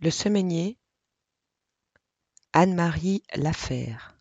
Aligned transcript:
Le 0.00 0.10
Semainier, 0.10 0.76
Anne-Marie 2.52 3.22
Laffaire. 3.34 4.20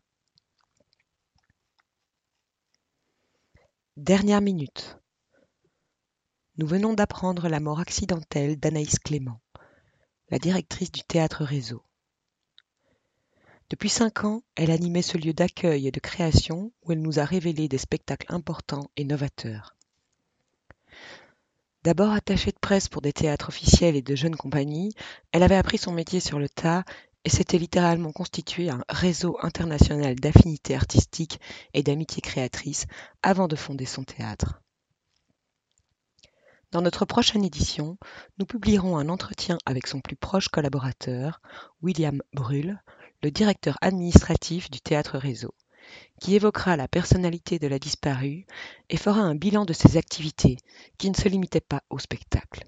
Dernière 3.97 4.39
minute. 4.39 4.97
Nous 6.57 6.65
venons 6.65 6.93
d'apprendre 6.93 7.49
la 7.49 7.59
mort 7.59 7.81
accidentelle 7.81 8.57
d'Anaïs 8.57 8.99
Clément, 8.99 9.41
la 10.29 10.39
directrice 10.39 10.93
du 10.93 11.03
Théâtre 11.03 11.43
Réseau. 11.43 11.83
Depuis 13.69 13.89
cinq 13.89 14.23
ans, 14.23 14.43
elle 14.55 14.71
animait 14.71 15.01
ce 15.01 15.17
lieu 15.17 15.33
d'accueil 15.33 15.87
et 15.87 15.91
de 15.91 15.99
création 15.99 16.71
où 16.83 16.93
elle 16.93 17.01
nous 17.01 17.19
a 17.19 17.25
révélé 17.25 17.67
des 17.67 17.77
spectacles 17.77 18.33
importants 18.33 18.89
et 18.95 19.03
novateurs. 19.03 19.75
D'abord 21.85 22.13
attachée 22.13 22.49
de 22.49 22.57
presse 22.59 22.89
pour 22.89 23.03
des 23.03 23.13
théâtres 23.13 23.49
officiels 23.49 23.95
et 23.95 24.01
de 24.01 24.15
jeunes 24.15 24.35
compagnies, 24.35 24.95
elle 25.31 25.43
avait 25.43 25.55
appris 25.55 25.77
son 25.77 25.91
métier 25.91 26.19
sur 26.19 26.39
le 26.39 26.49
tas 26.49 26.83
et 27.25 27.29
s'était 27.29 27.59
littéralement 27.59 28.11
constitué 28.11 28.71
un 28.71 28.83
réseau 28.89 29.37
international 29.43 30.15
d'affinités 30.15 30.73
artistiques 30.73 31.39
et 31.75 31.83
d'amitiés 31.83 32.23
créatrices 32.23 32.87
avant 33.21 33.47
de 33.47 33.55
fonder 33.55 33.85
son 33.85 34.03
théâtre. 34.03 34.63
Dans 36.71 36.81
notre 36.81 37.05
prochaine 37.05 37.45
édition, 37.45 37.99
nous 38.39 38.47
publierons 38.47 38.97
un 38.97 39.07
entretien 39.07 39.59
avec 39.67 39.85
son 39.85 40.01
plus 40.01 40.15
proche 40.15 40.47
collaborateur, 40.47 41.39
William 41.83 42.19
Brull, 42.33 42.81
le 43.21 43.29
directeur 43.29 43.77
administratif 43.81 44.71
du 44.71 44.81
Théâtre 44.81 45.19
Réseau 45.19 45.53
qui 46.19 46.35
évoquera 46.35 46.77
la 46.77 46.87
personnalité 46.87 47.59
de 47.59 47.67
la 47.67 47.79
disparue 47.79 48.45
et 48.89 48.97
fera 48.97 49.21
un 49.21 49.35
bilan 49.35 49.65
de 49.65 49.73
ses 49.73 49.97
activités 49.97 50.57
qui 50.97 51.09
ne 51.09 51.15
se 51.15 51.27
limitaient 51.27 51.61
pas 51.61 51.83
au 51.89 51.99
spectacle. 51.99 52.63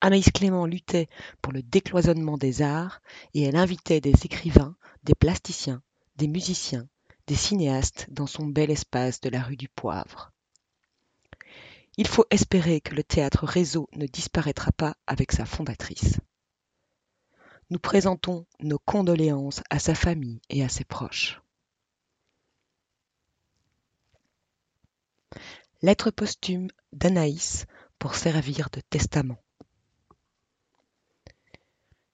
Anaïs 0.00 0.30
Clément 0.30 0.66
luttait 0.66 1.08
pour 1.40 1.52
le 1.52 1.62
décloisonnement 1.62 2.36
des 2.36 2.62
arts 2.62 3.00
et 3.34 3.42
elle 3.42 3.56
invitait 3.56 4.00
des 4.00 4.14
écrivains, 4.24 4.76
des 5.04 5.14
plasticiens, 5.14 5.82
des 6.16 6.28
musiciens, 6.28 6.88
des 7.26 7.34
cinéastes 7.34 8.06
dans 8.10 8.26
son 8.26 8.46
bel 8.46 8.70
espace 8.70 9.20
de 9.20 9.30
la 9.30 9.42
rue 9.42 9.56
du 9.56 9.68
Poivre. 9.68 10.32
Il 11.96 12.06
faut 12.06 12.26
espérer 12.30 12.80
que 12.82 12.94
le 12.94 13.02
théâtre 13.02 13.46
réseau 13.46 13.88
ne 13.94 14.06
disparaîtra 14.06 14.70
pas 14.72 14.96
avec 15.06 15.32
sa 15.32 15.46
fondatrice. 15.46 16.20
Nous 17.70 17.78
présentons 17.78 18.46
nos 18.60 18.78
condoléances 18.78 19.62
à 19.70 19.78
sa 19.78 19.94
famille 19.94 20.40
et 20.50 20.62
à 20.62 20.68
ses 20.68 20.84
proches. 20.84 21.40
Lettre 25.82 26.10
posthume 26.10 26.68
d'Anaïs 26.94 27.66
pour 27.98 28.14
servir 28.14 28.70
de 28.70 28.80
testament. 28.88 29.36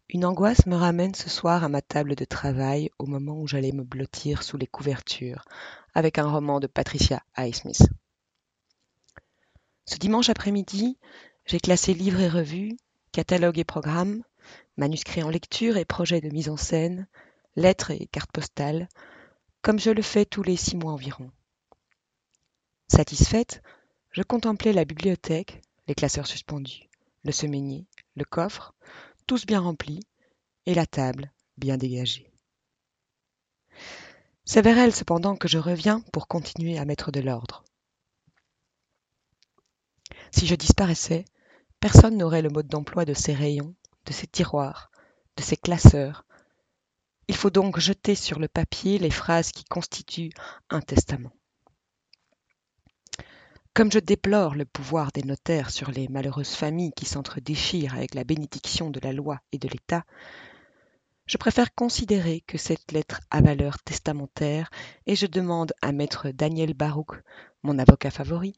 Une 0.09 0.25
angoisse 0.25 0.67
me 0.67 0.75
ramène 0.75 1.15
ce 1.15 1.31
soir 1.31 1.63
à 1.63 1.69
ma 1.69 1.81
table 1.81 2.17
de 2.17 2.25
travail 2.25 2.91
au 2.99 3.07
moment 3.07 3.41
où 3.41 3.47
j'allais 3.47 3.71
me 3.71 3.85
blottir 3.85 4.43
sous 4.43 4.57
les 4.57 4.67
couvertures 4.67 5.45
avec 5.95 6.19
un 6.19 6.29
roman 6.29 6.59
de 6.59 6.67
Patricia 6.67 7.23
Highsmith. 7.37 7.87
Ce 9.87 9.97
dimanche 9.97 10.29
après-midi, 10.29 10.99
j'ai 11.47 11.61
classé 11.61 11.95
livres 11.95 12.21
et 12.21 12.29
revues, 12.29 12.77
catalogues 13.13 13.61
et 13.61 13.65
programmes, 13.65 14.25
manuscrits 14.77 15.23
en 15.23 15.31
lecture 15.31 15.77
et 15.77 15.85
projets 15.85 16.21
de 16.21 16.31
mise 16.31 16.49
en 16.49 16.57
scène, 16.57 17.07
lettres 17.55 17.93
et 17.93 18.07
cartes 18.07 18.33
postales, 18.33 18.89
comme 19.61 19.79
je 19.79 19.91
le 19.91 20.03
fais 20.03 20.25
tous 20.25 20.43
les 20.43 20.57
six 20.57 20.77
mois 20.77 20.93
environ. 20.93 21.31
Satisfaite, 22.95 23.63
je 24.11 24.21
contemplais 24.21 24.75
la 24.75 24.85
bibliothèque, 24.85 25.63
les 25.89 25.95
classeurs 25.95 26.27
suspendus, 26.27 26.91
le 27.25 27.33
semainier, 27.33 27.87
le 28.17 28.25
coffre, 28.27 28.75
tous 29.27 29.47
bien 29.47 29.61
remplis, 29.61 30.01
et 30.67 30.75
la 30.75 30.85
table 30.85 31.33
bien 31.57 31.79
dégagée. 31.79 32.31
C'est 34.45 34.61
vers 34.61 34.77
elle 34.77 34.95
cependant 34.95 35.37
que 35.37 35.49
je 35.49 35.57
reviens 35.57 36.03
pour 36.13 36.29
continuer 36.29 36.77
à 36.77 36.85
mettre 36.85 37.11
de 37.11 37.21
l'ordre. 37.21 37.65
Si 40.31 40.47
je 40.47 40.55
disparaissais, 40.55 41.25
personne 41.81 42.19
n'aurait 42.19 42.43
le 42.43 42.51
mode 42.51 42.69
d'emploi 42.69 43.07
de 43.07 43.15
ces 43.15 43.33
rayons, 43.33 43.75
de 44.05 44.13
ces 44.13 44.27
tiroirs, 44.27 44.91
de 45.39 45.43
ces 45.43 45.57
classeurs. 45.57 46.27
Il 47.27 47.37
faut 47.37 47.49
donc 47.49 47.81
jeter 47.81 48.15
sur 48.15 48.39
le 48.39 48.49
papier 48.49 48.99
les 48.99 49.11
phrases 49.11 49.51
qui 49.51 49.65
constituent 49.65 50.35
un 50.69 50.83
testament. 50.83 51.33
Comme 53.75 53.91
je 53.91 54.01
déplore 54.01 54.55
le 54.55 54.67
pouvoir 54.67 55.13
des 55.13 55.23
notaires 55.23 55.71
sur 55.71 55.91
les 55.91 56.07
malheureuses 56.09 56.55
familles 56.55 56.93
qui 56.93 57.07
s'entre-déchirent 57.07 57.95
avec 57.95 58.15
la 58.15 58.23
bénédiction 58.23 58.91
de 58.91 59.01
la 59.03 59.15
loi 59.15 59.41
et 59.51 59.59
de 59.59 59.67
l'État, 59.67 60.05
je 61.25 61.39
préfère 61.39 61.75
considérer 61.75 62.43
que 62.43 62.59
cette 62.59 62.93
lettre 62.93 63.23
a 63.31 63.41
valeur 63.41 63.83
testamentaire 63.83 64.71
et 65.07 65.17
je 65.17 65.25
demande 65.25 65.73
à 65.81 65.93
maître 65.93 66.29
Daniel 66.29 66.75
Barouk, 66.75 67.23
mon 67.63 67.79
avocat 67.79 68.11
favori, 68.11 68.53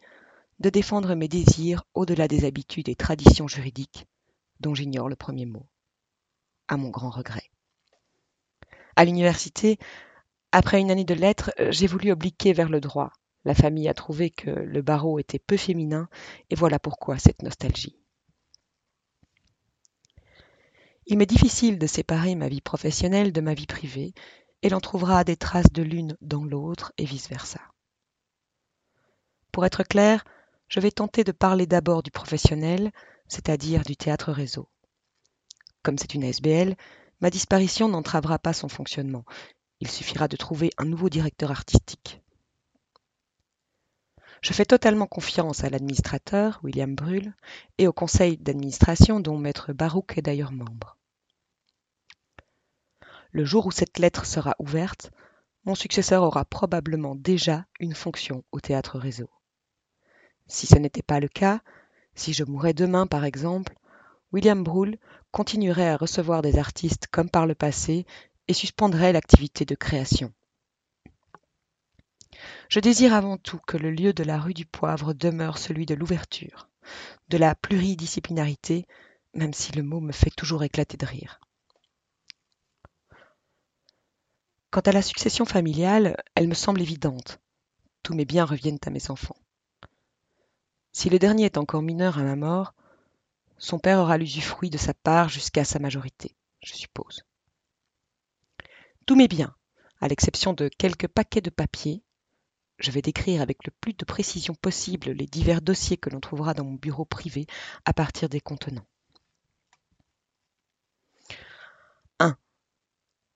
de 0.59 0.69
défendre 0.69 1.15
mes 1.15 1.29
désirs 1.29 1.85
au-delà 1.95 2.27
des 2.27 2.45
habitudes 2.45 2.89
et 2.89 2.97
traditions 2.97 3.47
juridiques 3.47 4.07
dont 4.59 4.75
j'ignore 4.75 5.09
le 5.09 5.15
premier 5.15 5.47
mot, 5.47 5.69
à 6.67 6.77
mon 6.77 6.89
grand 6.89 7.11
regret. 7.11 7.51
À 8.97 9.05
l'université, 9.05 9.79
après 10.51 10.81
une 10.81 10.91
année 10.91 11.05
de 11.05 11.15
lettres, 11.15 11.53
j'ai 11.71 11.87
voulu 11.87 12.11
obliquer 12.11 12.53
vers 12.53 12.69
le 12.69 12.81
droit, 12.81 13.13
la 13.45 13.55
famille 13.55 13.89
a 13.89 13.95
trouvé 13.95 14.31
que 14.31 14.51
le 14.51 14.83
barreau 14.83 15.19
était 15.19 15.39
peu 15.39 15.57
féminin, 15.57 16.09
et 16.51 16.55
voilà 16.55 16.79
pourquoi 16.79 17.19
cette 17.19 17.43
nostalgie. 17.43 17.99
Il 21.07 21.19
m'est 21.19 21.27
difficile 21.27 21.79
de 21.79 21.87
séparer 21.87 22.35
ma 22.35 22.49
vie 22.49 22.63
professionnelle 22.63 23.33
de 23.33 23.41
ma 23.43 23.55
vie 23.55 23.67
privée, 23.67 24.15
et 24.63 24.71
l'on 24.71 24.81
trouvera 24.81 25.25
des 25.25 25.37
traces 25.37 25.71
de 25.73 25.83
l'une 25.83 26.17
dans 26.23 26.45
l'autre 26.45 26.93
et 26.97 27.05
vice-versa. 27.05 27.61
Pour 29.53 29.67
être 29.67 29.83
clair, 29.83 30.25
je 30.69 30.81
vais 30.81 30.91
tenter 30.91 31.23
de 31.23 31.33
parler 31.33 31.67
d'abord 31.67 32.03
du 32.03 32.11
professionnel, 32.11 32.91
c'est-à-dire 33.29 33.83
du 33.83 33.97
théâtre 33.97 34.33
réseau. 34.33 34.69
Comme 35.83 35.99
c'est 35.99 36.15
une 36.15 36.25
SBL, 36.25 36.77
ma 37.21 37.29
disparition 37.29 37.89
n'entravera 37.89 38.39
pas 38.39 38.55
son 38.55 38.69
fonctionnement. 38.69 39.25
Il 39.81 39.91
suffira 39.91 40.29
de 40.29 40.37
trouver 40.37 40.71
un 40.79 40.87
nouveau 40.87 41.11
directeur 41.11 41.51
artistique. 41.51 42.24
Je 44.45 44.53
fais 44.53 44.67
totalement 44.67 45.07
confiance 45.07 45.65
à 45.65 45.71
l'administrateur, 45.71 46.61
William 46.63 46.95
Brull, 46.95 47.33
et 47.79 47.87
au 47.89 47.95
conseil 47.95 48.37
d'administration 48.37 49.19
dont 49.19 49.39
maître 49.39 49.73
Barouk 49.73 50.19
est 50.19 50.23
d'ailleurs 50.23 50.53
membre. 50.53 50.99
Le 53.31 53.47
jour 53.47 53.65
où 53.65 53.71
cette 53.71 53.99
lettre 53.99 54.27
sera 54.27 54.55
ouverte, 54.59 55.13
mon 55.65 55.75
successeur 55.75 56.23
aura 56.23 56.45
probablement 56.45 57.15
déjà 57.15 57.65
une 57.81 57.95
fonction 57.95 58.45
au 58.53 58.61
théâtre 58.61 58.99
réseau. 58.99 59.31
Si 60.47 60.67
ce 60.67 60.77
n'était 60.77 61.01
pas 61.01 61.21
le 61.21 61.29
cas, 61.29 61.63
si 62.15 62.35
je 62.35 62.45
mourais 62.45 62.75
demain 62.75 63.07
par 63.07 63.25
exemple, 63.25 63.75
William 64.31 64.63
Brull 64.63 64.99
continuerait 65.31 65.89
à 65.89 65.97
recevoir 65.97 66.43
des 66.43 66.59
artistes 66.59 67.07
comme 67.07 67.31
par 67.31 67.47
le 67.47 67.55
passé 67.55 68.05
et 68.47 68.53
suspendrait 68.53 69.15
l'activité 69.15 69.65
de 69.65 69.75
création. 69.75 70.35
Je 72.69 72.81
désire 72.81 73.15
avant 73.15 73.37
tout 73.37 73.59
que 73.67 73.77
le 73.77 73.91
lieu 73.91 74.13
de 74.13 74.25
la 74.25 74.39
rue 74.39 74.55
du 74.55 74.67
Poivre 74.67 75.13
demeure 75.13 75.59
celui 75.59 75.87
de 75.87 75.95
l'ouverture, 75.95 76.69
de 77.29 77.39
la 77.39 77.55
pluridisciplinarité, 77.55 78.87
même 79.35 79.53
si 79.53 79.73
le 79.73 79.83
mot 79.83 80.01
me 80.01 80.13
fait 80.13 80.31
toujours 80.31 80.65
éclater 80.65 80.97
de 80.97 81.07
rire. 81.07 81.41
Quant 84.71 84.81
à 84.81 84.93
la 84.93 85.03
succession 85.03 85.45
familiale, 85.45 86.17
elle 86.35 86.49
me 86.49 86.55
semble 86.55 86.83
évidente. 86.83 87.39
Tous 88.03 88.15
mes 88.15 88.25
biens 88.25 88.45
reviennent 88.45 88.81
à 88.85 88.91
mes 88.91 89.11
enfants. 89.11 89.37
Si 90.93 91.11
le 91.11 91.19
dernier 91.19 91.45
est 91.45 91.59
encore 91.59 91.83
mineur 91.83 92.19
à 92.19 92.23
ma 92.23 92.37
mort, 92.37 92.75
son 93.59 93.79
père 93.79 93.99
aura 93.99 94.19
l'usufruit 94.19 94.71
de 94.71 94.79
sa 94.79 94.95
part 94.95 95.29
jusqu'à 95.29 95.65
sa 95.65 95.79
majorité, 95.79 96.35
je 96.63 96.75
suppose. 96.75 97.25
Tous 99.07 99.17
mes 99.17 99.29
biens, 99.29 99.55
à 100.01 100.09
l'exception 100.09 100.53
de 100.53 100.69
quelques 100.69 101.09
paquets 101.09 101.41
de 101.41 101.51
papier, 101.51 102.03
je 102.79 102.91
vais 102.91 103.03
décrire 103.03 103.41
avec 103.41 103.65
le 103.65 103.73
plus 103.81 103.95
de 103.95 104.05
précision 104.05 104.55
possible 104.55 105.11
les 105.11 105.27
divers 105.27 105.63
dossiers 105.63 105.97
que 105.97 106.11
l'on 106.11 106.21
trouvera 106.21 106.55
dans 106.55 106.65
mon 106.65 106.75
bureau 106.75 107.05
privé 107.05 107.47
à 107.85 107.93
partir 107.93 108.29
des 108.29 108.41
contenants. 108.41 108.87
1. 112.19 112.37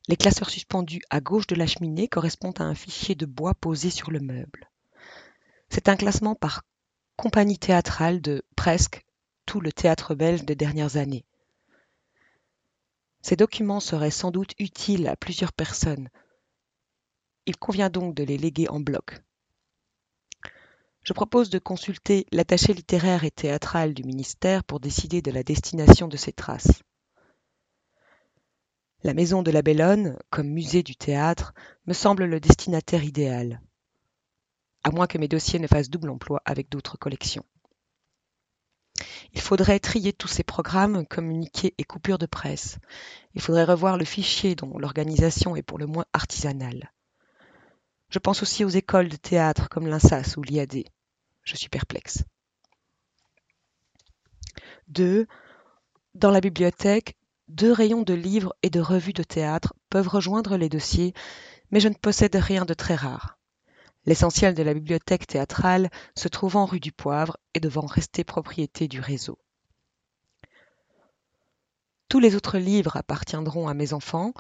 Les 0.09 0.17
classeurs 0.17 0.51
suspendus 0.51 1.03
à 1.11 1.21
gauche 1.21 1.47
de 1.47 1.55
la 1.55 1.67
cheminée 1.67 2.09
correspondent 2.09 2.61
à 2.61 2.65
un 2.65 2.75
fichier 2.75 3.15
de 3.15 3.27
bois 3.27 3.55
posé 3.55 3.91
sur 3.91 4.11
le 4.11 4.21
meuble. 4.21 4.71
C'est 5.69 5.89
un 5.89 5.97
classement 5.97 6.35
par 6.35 6.65
compagnie 7.17 7.59
théâtrale 7.59 8.21
de 8.21 8.43
presque 8.57 9.05
tout 9.47 9.61
le 9.61 9.73
théâtre 9.73 10.15
belge 10.15 10.45
des 10.45 10.55
dernières 10.55 10.97
années. 10.97 11.25
Ces 13.23 13.37
documents 13.37 13.81
seraient 13.81 14.11
sans 14.11 14.31
doute 14.31 14.55
utiles 14.59 15.09
à 15.09 15.17
plusieurs 15.17 15.53
personnes. 15.53 16.09
Il 17.47 17.57
convient 17.57 17.91
donc 17.91 18.15
de 18.15 18.25
les 18.25 18.39
léguer 18.39 18.69
en 18.69 18.81
bloc. 18.81 19.23
Je 21.09 21.15
propose 21.15 21.49
de 21.49 21.59
consulter 21.59 22.27
l'attaché 22.33 22.75
littéraire 22.75 23.25
et 23.25 23.31
théâtral 23.31 23.95
du 23.95 24.05
ministère 24.05 24.63
pour 24.63 24.79
décider 24.79 25.23
de 25.23 25.31
la 25.31 25.43
destination 25.43 26.07
de 26.07 26.19
ces 26.19 26.35
traces. 26.35 26.83
La 29.03 29.15
maison 29.15 29.43
de 29.43 29.51
la 29.51 29.63
Bellone, 29.63 30.19
comme 30.29 30.51
musée 30.51 30.83
du 30.83 30.97
théâtre, 30.97 31.55
me 31.87 31.95
semble 31.95 32.27
le 32.27 32.41
destinataire 32.41 33.05
idéal. 33.05 33.63
À 34.85 34.91
moins 34.91 35.07
que 35.07 35.17
mes 35.17 35.29
dossiers 35.29 35.59
ne 35.59 35.67
fassent 35.67 35.89
double 35.89 36.11
emploi 36.11 36.43
avec 36.45 36.69
d'autres 36.69 36.99
collections. 36.99 37.47
Il 39.33 39.41
faudrait 39.41 39.81
trier 39.81 40.13
tous 40.13 40.29
ces 40.29 40.45
programmes, 40.45 41.07
communiqués 41.07 41.75
et 41.79 41.85
coupures 41.85 42.19
de 42.19 42.27
presse. 42.27 42.77
Il 43.33 43.41
faudrait 43.41 43.65
revoir 43.65 43.97
le 43.97 44.05
fichier 44.05 44.55
dont 44.55 44.77
l'organisation 44.77 45.57
est 45.57 45.63
pour 45.63 45.79
le 45.79 45.87
moins 45.87 46.05
artisanale. 46.13 46.93
Je 48.11 48.19
pense 48.19 48.43
aussi 48.43 48.63
aux 48.63 48.69
écoles 48.69 49.09
de 49.09 49.17
théâtre 49.17 49.71
comme 49.71 49.87
l'INSAS 49.87 50.35
ou 50.37 50.43
l'IAD. 50.43 50.85
Je 51.49 51.57
suis 51.57 51.71
perplexe. 51.71 52.25
2. 54.89 55.27
Dans 56.15 56.31
la 56.31 56.43
bibliothèque, 56.43 57.17
deux 57.49 57.73
rayons 57.73 58.03
de 58.03 58.13
livres 58.13 58.55
et 58.63 58.69
de 58.69 58.81
revues 58.81 59.15
de 59.15 59.23
théâtre 59.23 59.73
peuvent 59.89 60.09
rejoindre 60.09 60.59
les 60.59 60.69
dossiers, 60.69 61.15
mais 61.71 61.81
je 61.81 61.89
ne 61.89 61.95
possède 61.95 62.37
rien 62.37 62.67
de 62.67 62.75
très 62.75 62.97
rare. 62.97 63.39
L'essentiel 64.05 64.53
de 64.53 64.63
la 64.63 64.75
bibliothèque 64.75 65.27
théâtrale 65.27 65.89
se 66.15 66.29
trouvant 66.29 66.67
rue 66.67 66.81
du 66.81 66.93
Poivre 66.93 67.39
et 67.55 67.61
devant 67.61 67.87
rester 67.87 68.25
propriété 68.25 68.87
du 68.87 69.01
réseau. 69.01 69.39
Tous 72.11 72.21
les 72.21 72.37
autres 72.37 72.59
livres 72.59 72.99
appartiendront 72.99 73.69
à 73.69 73.73
mes 73.73 73.95
enfants. 73.95 74.35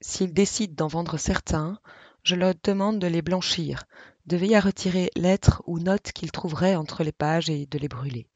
S'ils 0.00 0.32
décident 0.32 0.74
d'en 0.74 0.88
vendre 0.88 1.18
certains, 1.18 1.78
je 2.22 2.34
leur 2.34 2.54
demande 2.64 2.98
de 2.98 3.06
les 3.06 3.20
blanchir, 3.20 3.84
de 4.26 4.36
veiller 4.36 4.56
à 4.56 4.60
retirer 4.60 5.10
lettres 5.16 5.62
ou 5.66 5.78
notes 5.78 6.12
qu'ils 6.12 6.32
trouveraient 6.32 6.76
entre 6.76 7.04
les 7.04 7.12
pages 7.12 7.48
et 7.48 7.66
de 7.66 7.78
les 7.78 7.88
brûler. 7.88 8.28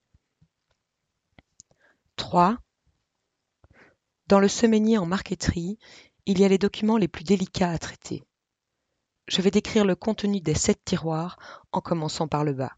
3. 2.17 2.59
Dans 4.27 4.41
le 4.41 4.49
semainier 4.49 4.99
en 4.99 5.07
marqueterie, 5.07 5.79
il 6.27 6.39
y 6.39 6.45
a 6.45 6.49
les 6.49 6.59
documents 6.59 6.97
les 6.97 7.09
plus 7.09 7.25
délicats 7.25 7.71
à 7.71 7.79
traiter. 7.79 8.23
Je 9.27 9.43
vais 9.43 9.51
décrire 9.51 9.85
le 9.85 9.97
contenu 9.97 10.41
des 10.41 10.55
sept 10.55 10.85
tiroirs 10.85 11.39
en 11.73 11.81
commençant 11.81 12.29
par 12.29 12.45
le 12.45 12.53
bas. 12.53 12.77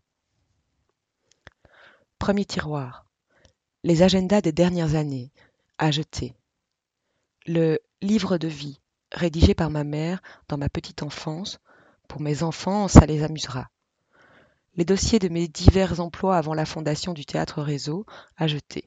Premier 2.18 2.44
tiroir. 2.44 3.04
Les 3.84 4.02
agendas 4.02 4.40
des 4.40 4.52
dernières 4.52 4.94
années, 4.94 5.32
à 5.78 5.90
jeter. 5.90 6.34
Le 7.46 7.80
livre 8.00 8.38
de 8.38 8.48
vie, 8.48 8.80
rédigé 9.10 9.54
par 9.54 9.70
ma 9.70 9.82
mère 9.82 10.22
dans 10.48 10.56
ma 10.56 10.68
petite 10.68 11.02
enfance. 11.02 11.58
Pour 12.12 12.20
mes 12.20 12.42
enfants, 12.42 12.88
ça 12.88 13.06
les 13.06 13.22
amusera. 13.22 13.70
Les 14.74 14.84
dossiers 14.84 15.18
de 15.18 15.30
mes 15.30 15.48
divers 15.48 15.98
emplois 15.98 16.36
avant 16.36 16.52
la 16.52 16.66
fondation 16.66 17.14
du 17.14 17.24
Théâtre 17.24 17.62
Réseau, 17.62 18.04
à 18.36 18.46
jeter 18.46 18.84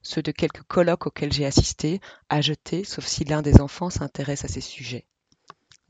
ceux 0.00 0.22
de 0.22 0.32
quelques 0.32 0.62
colloques 0.62 1.06
auxquels 1.06 1.34
j'ai 1.34 1.44
assisté, 1.44 2.00
à 2.30 2.40
jeter, 2.40 2.82
sauf 2.82 3.04
si 3.04 3.24
l'un 3.24 3.42
des 3.42 3.60
enfants 3.60 3.90
s'intéresse 3.90 4.46
à 4.46 4.48
ces 4.48 4.62
sujets. 4.62 5.04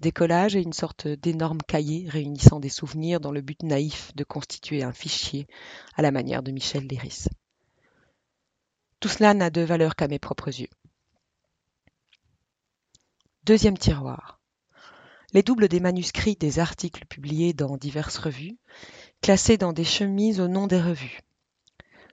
Décollage 0.01 0.57
est 0.57 0.63
une 0.63 0.73
sorte 0.73 1.07
d'énorme 1.07 1.63
cahier 1.63 2.09
réunissant 2.09 2.59
des 2.59 2.69
souvenirs 2.69 3.21
dans 3.21 3.31
le 3.31 3.43
but 3.43 3.63
naïf 3.63 4.11
de 4.17 4.25
constituer 4.25 4.83
un 4.83 4.93
fichier 4.93 5.47
à 5.95 6.03
la 6.03 6.11
manière 6.11 6.43
de 6.43 6.51
Michel 6.51 6.89
Léris. 6.89 7.27
Tout 8.99 9.09
cela 9.09 9.35
n'a 9.35 9.51
de 9.51 9.61
valeur 9.61 9.95
qu'à 9.95 10.09
mes 10.09 10.19
propres 10.19 10.49
yeux. 10.49 10.71
Deuxième 13.45 13.79
tiroir. 13.79 14.41
Les 15.37 15.43
doubles 15.43 15.69
des 15.69 15.81
manuscrits 15.81 16.37
des 16.37 16.61
articles 16.61 17.05
publiés 17.05 17.53
dans 17.53 17.77
diverses 17.77 18.17
revues, 18.17 18.57
classés 19.21 19.59
dans 19.59 19.75
des 19.75 19.85
chemises 19.85 20.41
au 20.41 20.49
nom 20.49 20.67
des 20.67 20.81
revues. 20.81 21.21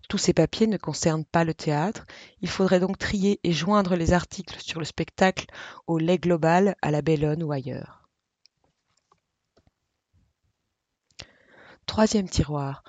Tous 0.09 0.17
ces 0.17 0.33
papiers 0.33 0.67
ne 0.67 0.75
concernent 0.75 1.23
pas 1.23 1.45
le 1.45 1.53
théâtre, 1.53 2.03
il 2.41 2.49
faudrait 2.49 2.81
donc 2.81 2.97
trier 2.97 3.39
et 3.45 3.53
joindre 3.53 3.95
les 3.95 4.11
articles 4.11 4.59
sur 4.59 4.79
le 4.79 4.85
spectacle 4.85 5.45
au 5.87 5.99
lait 5.99 6.17
global, 6.17 6.75
à 6.81 6.91
la 6.91 7.01
Bellone 7.01 7.43
ou 7.43 7.53
ailleurs. 7.53 8.09
Troisième 11.85 12.27
tiroir. 12.27 12.83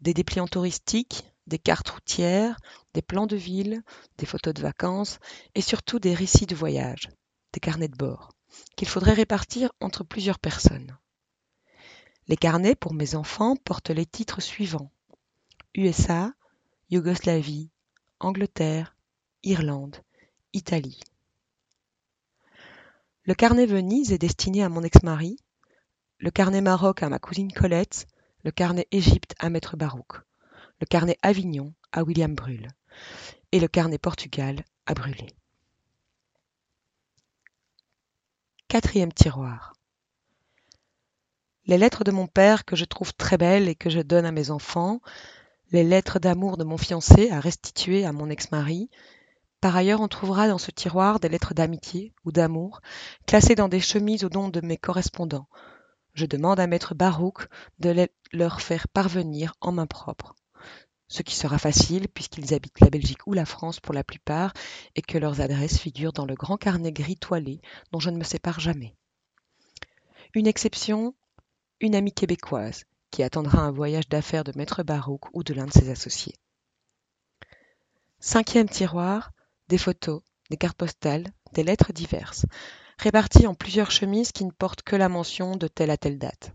Des 0.00 0.14
dépliants 0.14 0.48
touristiques, 0.48 1.30
des 1.46 1.60
cartes 1.60 1.90
routières, 1.90 2.56
des 2.92 3.02
plans 3.02 3.28
de 3.28 3.36
ville, 3.36 3.84
des 4.18 4.26
photos 4.26 4.52
de 4.52 4.62
vacances 4.62 5.20
et 5.54 5.62
surtout 5.62 6.00
des 6.00 6.12
récits 6.12 6.46
de 6.46 6.56
voyage, 6.56 7.08
des 7.52 7.60
carnets 7.60 7.86
de 7.86 7.96
bord, 7.96 8.35
qu'il 8.76 8.88
faudrait 8.88 9.12
répartir 9.12 9.72
entre 9.80 10.04
plusieurs 10.04 10.38
personnes. 10.38 10.96
Les 12.28 12.36
carnets 12.36 12.74
pour 12.74 12.94
mes 12.94 13.14
enfants 13.14 13.56
portent 13.56 13.90
les 13.90 14.06
titres 14.06 14.40
suivants. 14.40 14.90
USA, 15.74 16.32
Yougoslavie, 16.90 17.70
Angleterre, 18.20 18.96
Irlande, 19.42 19.96
Italie. 20.52 21.00
Le 23.24 23.34
carnet 23.34 23.66
Venise 23.66 24.12
est 24.12 24.18
destiné 24.18 24.62
à 24.62 24.68
mon 24.68 24.82
ex-mari, 24.82 25.36
le 26.18 26.30
carnet 26.30 26.60
Maroc 26.60 27.02
à 27.02 27.08
ma 27.08 27.18
cousine 27.18 27.52
Colette, 27.52 28.06
le 28.42 28.50
carnet 28.50 28.86
Égypte 28.90 29.34
à 29.38 29.50
Maître 29.50 29.76
Barouk, 29.76 30.20
le 30.80 30.86
carnet 30.86 31.18
Avignon 31.22 31.74
à 31.92 32.04
William 32.04 32.34
Brûle 32.34 32.68
et 33.52 33.60
le 33.60 33.68
carnet 33.68 33.98
Portugal 33.98 34.64
à 34.86 34.94
Brûlé. 34.94 35.26
Quatrième 38.68 39.12
tiroir. 39.12 39.74
Les 41.66 41.78
lettres 41.78 42.02
de 42.02 42.10
mon 42.10 42.26
père 42.26 42.64
que 42.64 42.74
je 42.74 42.84
trouve 42.84 43.14
très 43.14 43.38
belles 43.38 43.68
et 43.68 43.76
que 43.76 43.90
je 43.90 44.00
donne 44.00 44.26
à 44.26 44.32
mes 44.32 44.50
enfants, 44.50 45.00
les 45.70 45.84
lettres 45.84 46.18
d'amour 46.18 46.56
de 46.56 46.64
mon 46.64 46.76
fiancé 46.76 47.30
à 47.30 47.38
restituer 47.38 48.04
à 48.04 48.12
mon 48.12 48.28
ex-mari. 48.28 48.90
Par 49.60 49.76
ailleurs, 49.76 50.00
on 50.00 50.08
trouvera 50.08 50.48
dans 50.48 50.58
ce 50.58 50.72
tiroir 50.72 51.20
des 51.20 51.28
lettres 51.28 51.54
d'amitié 51.54 52.12
ou 52.24 52.32
d'amour, 52.32 52.80
classées 53.24 53.54
dans 53.54 53.68
des 53.68 53.78
chemises 53.78 54.24
au 54.24 54.30
nom 54.30 54.48
de 54.48 54.60
mes 54.60 54.76
correspondants. 54.76 55.46
Je 56.14 56.26
demande 56.26 56.58
à 56.58 56.66
maître 56.66 56.96
Barouk 56.96 57.46
de 57.78 58.08
leur 58.32 58.60
faire 58.60 58.88
parvenir 58.88 59.54
en 59.60 59.70
main 59.70 59.86
propre. 59.86 60.34
Ce 61.08 61.22
qui 61.22 61.36
sera 61.36 61.58
facile 61.58 62.08
puisqu'ils 62.08 62.52
habitent 62.54 62.80
la 62.80 62.90
Belgique 62.90 63.26
ou 63.26 63.32
la 63.32 63.44
France 63.44 63.80
pour 63.80 63.94
la 63.94 64.04
plupart 64.04 64.52
et 64.96 65.02
que 65.02 65.18
leurs 65.18 65.40
adresses 65.40 65.78
figurent 65.78 66.12
dans 66.12 66.26
le 66.26 66.34
grand 66.34 66.56
carnet 66.56 66.92
gris 66.92 67.16
toilé 67.16 67.60
dont 67.92 68.00
je 68.00 68.10
ne 68.10 68.18
me 68.18 68.24
sépare 68.24 68.60
jamais. 68.60 68.94
Une 70.34 70.46
exception, 70.46 71.14
une 71.80 71.94
amie 71.94 72.12
québécoise 72.12 72.84
qui 73.10 73.22
attendra 73.22 73.60
un 73.60 73.70
voyage 73.70 74.08
d'affaires 74.08 74.44
de 74.44 74.52
maître 74.56 74.82
Barouk 74.82 75.32
ou 75.32 75.42
de 75.42 75.54
l'un 75.54 75.66
de 75.66 75.72
ses 75.72 75.90
associés. 75.90 76.34
Cinquième 78.18 78.68
tiroir, 78.68 79.30
des 79.68 79.78
photos, 79.78 80.22
des 80.50 80.56
cartes 80.56 80.76
postales, 80.76 81.26
des 81.52 81.62
lettres 81.62 81.92
diverses, 81.92 82.46
réparties 82.98 83.46
en 83.46 83.54
plusieurs 83.54 83.90
chemises 83.90 84.32
qui 84.32 84.44
ne 84.44 84.50
portent 84.50 84.82
que 84.82 84.96
la 84.96 85.08
mention 85.08 85.56
de 85.56 85.68
telle 85.68 85.90
à 85.90 85.96
telle 85.96 86.18
date. 86.18 86.52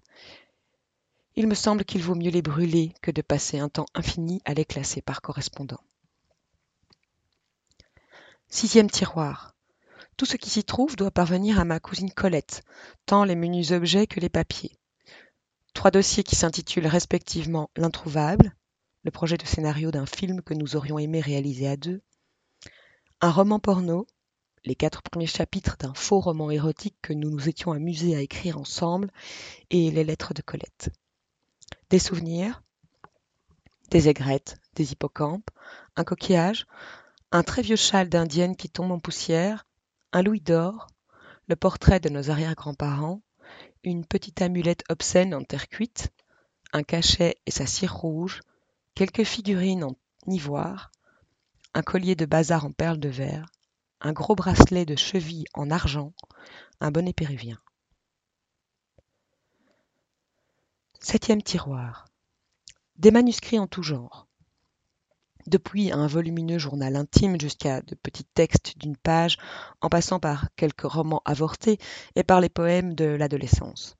Il 1.36 1.48
me 1.48 1.56
semble 1.56 1.86
qu'il 1.86 2.04
vaut 2.04 2.16
mieux 2.16 2.32
les 2.32 2.42
brûler 2.42 2.94
que 3.02 3.12
de 3.12 3.22
passer 3.22 3.60
un 3.60 3.70
temps 3.70 3.86
infini 3.94 4.42
à 4.44 4.54
les 4.54 4.66
classer 4.66 5.02
par 5.02 5.22
correspondant. 5.22 5.80
Sixième 8.50 8.90
tiroir. 8.90 9.56
Tout 10.18 10.26
ce 10.26 10.36
qui 10.36 10.50
s'y 10.50 10.66
trouve 10.66 10.98
doit 10.98 11.10
parvenir 11.10 11.58
à 11.58 11.66
ma 11.66 11.80
cousine 11.80 12.12
Colette, 12.12 12.64
tant 13.06 13.24
les 13.24 13.36
menus 13.36 13.72
objets 13.72 14.08
que 14.08 14.20
les 14.20 14.30
papiers. 14.30 14.78
Trois 15.74 15.90
dossiers 15.90 16.24
qui 16.24 16.36
s'intitulent 16.36 16.88
respectivement 16.88 17.70
L'introuvable, 17.78 18.54
le 19.04 19.12
projet 19.12 19.38
de 19.38 19.46
scénario 19.46 19.90
d'un 19.90 20.06
film 20.06 20.42
que 20.42 20.54
nous 20.54 20.76
aurions 20.76 21.00
aimé 21.00 21.22
réaliser 21.22 21.68
à 21.68 21.78
deux, 21.78 22.02
un 23.22 23.32
roman 23.32 23.60
porno, 23.60 24.06
les 24.66 24.76
quatre 24.76 25.02
premiers 25.02 25.28
chapitres 25.28 25.78
d'un 25.80 25.94
faux 25.94 26.20
roman 26.20 26.52
érotique 26.52 26.98
que 27.02 27.14
nous 27.14 27.30
nous 27.30 27.48
étions 27.48 27.72
amusés 27.72 28.16
à 28.16 28.22
écrire 28.22 28.58
ensemble, 28.58 29.12
et 29.70 29.92
les 29.92 30.04
lettres 30.04 30.34
de 30.34 30.42
Colette. 30.42 30.90
Des 31.92 32.00
souvenirs, 32.00 32.64
des 33.90 34.08
aigrettes, 34.08 34.62
des 34.76 34.94
hippocampes, 34.94 35.50
un 35.98 36.06
coquillage, 36.06 36.66
un 37.34 37.44
très 37.44 37.62
vieux 37.62 37.76
châle 37.76 38.08
d'indienne 38.08 38.56
qui 38.56 38.70
tombe 38.70 38.94
en 38.94 39.00
poussière, 39.00 39.68
un 40.14 40.22
louis 40.22 40.40
d'or, 40.40 40.88
le 41.48 41.58
portrait 41.58 42.00
de 42.00 42.08
nos 42.08 42.30
arrière-grands-parents, 42.30 43.22
une 43.84 44.06
petite 44.06 44.42
amulette 44.42 44.86
obscène 44.88 45.36
en 45.36 45.44
terre 45.44 45.68
cuite, 45.68 46.14
un 46.72 46.84
cachet 46.84 47.36
et 47.46 47.52
sa 47.52 47.66
cire 47.66 47.94
rouge, 47.94 48.40
quelques 48.96 49.26
figurines 49.26 49.84
en 49.84 49.98
ivoire, 50.28 50.92
un 51.74 51.82
collier 51.82 52.16
de 52.16 52.26
bazar 52.26 52.66
en 52.66 52.72
perles 52.72 53.02
de 53.02 53.10
verre, 53.10 53.48
un 54.00 54.14
gros 54.14 54.36
bracelet 54.36 54.86
de 54.86 54.96
cheville 54.96 55.44
en 55.54 55.70
argent, 55.70 56.14
un 56.80 56.90
bonnet 56.90 57.12
péruvien. 57.12 57.60
Septième 61.04 61.42
tiroir. 61.42 62.06
Des 62.98 63.10
manuscrits 63.10 63.58
en 63.58 63.66
tout 63.66 63.82
genre. 63.82 64.28
Depuis 65.48 65.92
un 65.92 66.06
volumineux 66.06 66.60
journal 66.60 66.96
intime 66.96 67.42
jusqu'à 67.42 67.82
de 67.82 67.96
petits 67.96 68.24
textes 68.24 68.78
d'une 68.78 68.96
page, 68.96 69.40
en 69.82 69.90
passant 69.90 70.20
par 70.20 70.50
quelques 70.56 70.84
romans 70.84 71.24
avortés 71.26 71.80
et 72.16 72.22
par 72.22 72.40
les 72.40 72.50
poèmes 72.50 72.94
de 72.94 73.06
l'adolescence. 73.06 73.98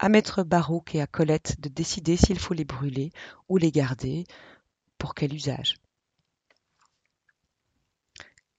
À 0.00 0.08
maître 0.08 0.42
Barouk 0.42 0.92
et 0.96 1.00
à 1.00 1.06
Colette 1.06 1.60
de 1.60 1.68
décider 1.68 2.16
s'il 2.16 2.40
faut 2.40 2.54
les 2.54 2.64
brûler 2.64 3.12
ou 3.48 3.56
les 3.56 3.70
garder, 3.70 4.24
pour 4.98 5.14
quel 5.14 5.32
usage? 5.32 5.76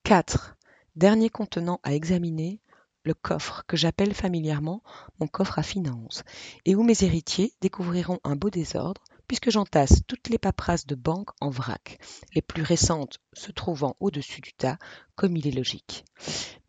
4. 0.03 0.55
Dernier 0.95 1.29
contenant 1.29 1.81
à 1.83 1.93
examiner, 1.93 2.62
le 3.03 3.13
coffre 3.13 3.63
que 3.67 3.77
j'appelle 3.77 4.13
familièrement 4.13 4.84
mon 5.20 5.27
coffre 5.27 5.60
à 5.60 5.63
finances, 5.63 6.24
et 6.65 6.75
où 6.75 6.84
mes 6.84 7.03
héritiers 7.03 7.53
découvriront 7.62 8.20
un 8.24 8.36
beau 8.36 8.50
désordre, 8.50 9.01
puisque 9.27 9.50
j'entasse 9.50 10.01
toutes 10.08 10.29
les 10.29 10.38
paperasses 10.38 10.86
de 10.86 10.96
banque 10.96 11.29
en 11.39 11.50
vrac, 11.50 12.00
les 12.36 12.41
plus 12.41 12.63
récentes 12.63 13.20
se 13.34 13.51
trouvant 13.51 13.96
au-dessus 14.00 14.41
du 14.41 14.53
tas, 14.53 14.77
comme 15.15 15.38
il 15.38 15.48
est 15.48 15.51
logique. 15.51 16.03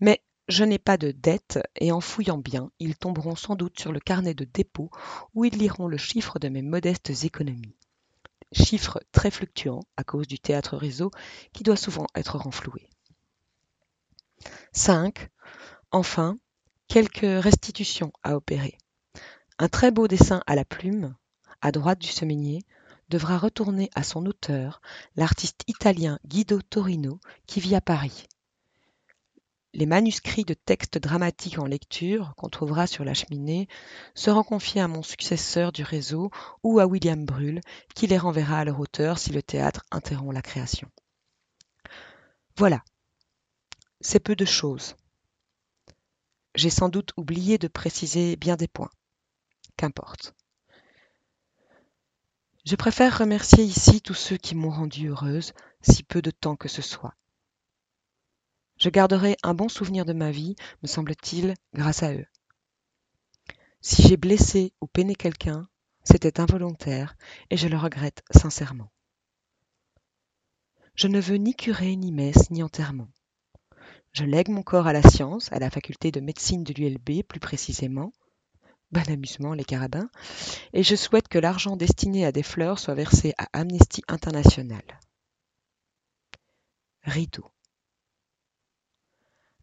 Mais 0.01 0.23
je 0.49 0.65
n'ai 0.65 0.79
pas 0.79 0.97
de 0.97 1.11
dettes, 1.11 1.59
et 1.77 1.93
en 1.93 2.01
fouillant 2.01 2.39
bien, 2.39 2.71
ils 2.79 2.97
tomberont 2.97 3.37
sans 3.37 3.57
doute 3.57 3.79
sur 3.79 3.93
le 3.93 4.01
carnet 4.01 4.35
de 4.35 4.45
dépôt, 4.45 4.91
où 5.35 5.45
ils 5.45 5.57
liront 5.57 5.89
le 5.89 5.97
chiffre 5.97 6.39
de 6.39 6.49
mes 6.49 6.63
modestes 6.63 7.25
économies. 7.25 7.77
Chiffre 8.53 9.01
très 9.13 9.31
fluctuant 9.31 9.81
à 9.97 10.05
cause 10.05 10.27
du 10.27 10.39
théâtre 10.39 10.77
réseau 10.77 11.11
qui 11.53 11.63
doit 11.63 11.77
souvent 11.77 12.07
être 12.15 12.37
renfloué. 12.39 12.89
5. 14.73 15.31
Enfin, 15.95 16.39
quelques 16.89 17.43
restitutions 17.43 18.13
à 18.23 18.35
opérer. 18.35 18.79
Un 19.59 19.69
très 19.69 19.91
beau 19.91 20.09
dessin 20.09 20.43
à 20.47 20.55
la 20.55 20.65
plume, 20.65 21.15
à 21.61 21.71
droite 21.71 21.99
du 21.99 22.09
semainier, 22.09 22.65
devra 23.11 23.37
retourner 23.37 23.91
à 23.95 24.03
son 24.03 24.25
auteur, 24.25 24.81
l'artiste 25.17 25.65
italien 25.69 26.19
Guido 26.27 26.63
Torino, 26.63 27.21
qui 27.47 27.61
vit 27.61 27.75
à 27.75 27.83
Paris. 27.83 28.27
Les 29.75 29.85
manuscrits 29.85 30.45
de 30.45 30.55
textes 30.55 30.97
dramatiques 30.97 31.59
en 31.59 31.67
lecture, 31.67 32.33
qu'on 32.39 32.49
trouvera 32.49 32.87
sur 32.87 33.05
la 33.05 33.13
cheminée, 33.13 33.69
seront 34.15 34.45
confiés 34.45 34.81
à 34.81 34.89
mon 34.89 35.03
successeur 35.03 35.73
du 35.73 35.83
réseau 35.83 36.31
ou 36.63 36.81
à 36.81 36.87
William 36.87 37.23
Brull, 37.27 37.61
qui 37.95 38.07
les 38.07 38.19
renverra 38.19 38.61
à 38.61 38.65
leur 38.65 38.81
auteur 38.81 39.19
si 39.19 39.31
le 39.31 39.43
théâtre 39.43 39.85
interrompt 39.91 40.33
la 40.33 40.43
création. 40.43 40.89
Voilà. 42.57 42.83
C'est 44.01 44.21
peu 44.21 44.35
de 44.35 44.47
choses. 44.47 44.97
J'ai 46.55 46.71
sans 46.71 46.89
doute 46.89 47.13
oublié 47.17 47.59
de 47.59 47.69
préciser 47.69 48.37
bien 48.37 48.57
des 48.57 48.69
points. 48.69 48.91
Qu'importe. 49.77 50.35
Je 52.65 52.77
préfère 52.77 53.19
remercier 53.19 53.65
ici 53.65 54.01
tous 54.01 54.15
ceux 54.15 54.37
qui 54.37 54.55
m'ont 54.55 54.71
rendue 54.71 55.09
heureuse, 55.09 55.53
si 55.81 56.03
peu 56.03 56.23
de 56.23 56.31
temps 56.31 56.57
que 56.57 56.69
ce 56.69 56.83
soit. 56.83 57.15
Je 58.77 58.89
garderai 58.89 59.37
un 59.43 59.55
bon 59.55 59.69
souvenir 59.69 60.05
de 60.05 60.13
ma 60.13 60.31
vie, 60.31 60.55
me 60.83 60.89
semble-t-il, 60.89 61.55
grâce 61.75 62.03
à 62.03 62.15
eux. 62.15 62.27
Si 63.81 64.03
j'ai 64.03 64.17
blessé 64.17 64.73
ou 64.81 64.87
peiné 64.87 65.15
quelqu'un, 65.15 65.69
c'était 66.05 66.41
involontaire 66.41 67.17
et 67.51 67.57
je 67.57 67.69
le 67.69 67.77
regrette 67.77 68.23
sincèrement. 68.31 68.93
Je 70.95 71.09
ne 71.09 71.21
veux 71.21 71.37
ni 71.37 71.55
curé, 71.55 71.97
ni 71.97 72.13
messe, 72.13 72.51
ni 72.51 72.63
enterrement. 72.63 73.09
Je 74.13 74.25
lègue 74.25 74.51
mon 74.51 74.63
corps 74.63 74.87
à 74.87 74.93
la 74.93 75.03
science, 75.03 75.51
à 75.53 75.59
la 75.59 75.71
faculté 75.71 76.11
de 76.11 76.21
médecine 76.21 76.65
de 76.65 76.75
l'ULB 76.75 77.23
plus 77.27 77.41
précisément. 77.41 78.13
Bon 78.91 79.09
amusement, 79.11 79.55
les 79.55 79.65
carabins. 79.65 80.11
Et 80.75 80.83
je 80.83 80.95
souhaite 80.95 81.29
que 81.29 81.39
l'argent 81.39 81.77
destiné 81.77 82.27
à 82.27 82.33
des 82.33 82.43
fleurs 82.43 82.79
soit 82.79 82.95
versé 82.95 83.33
à 83.39 83.49
Amnesty 83.55 84.03
International. 84.09 84.83
Rideau. 87.05 87.51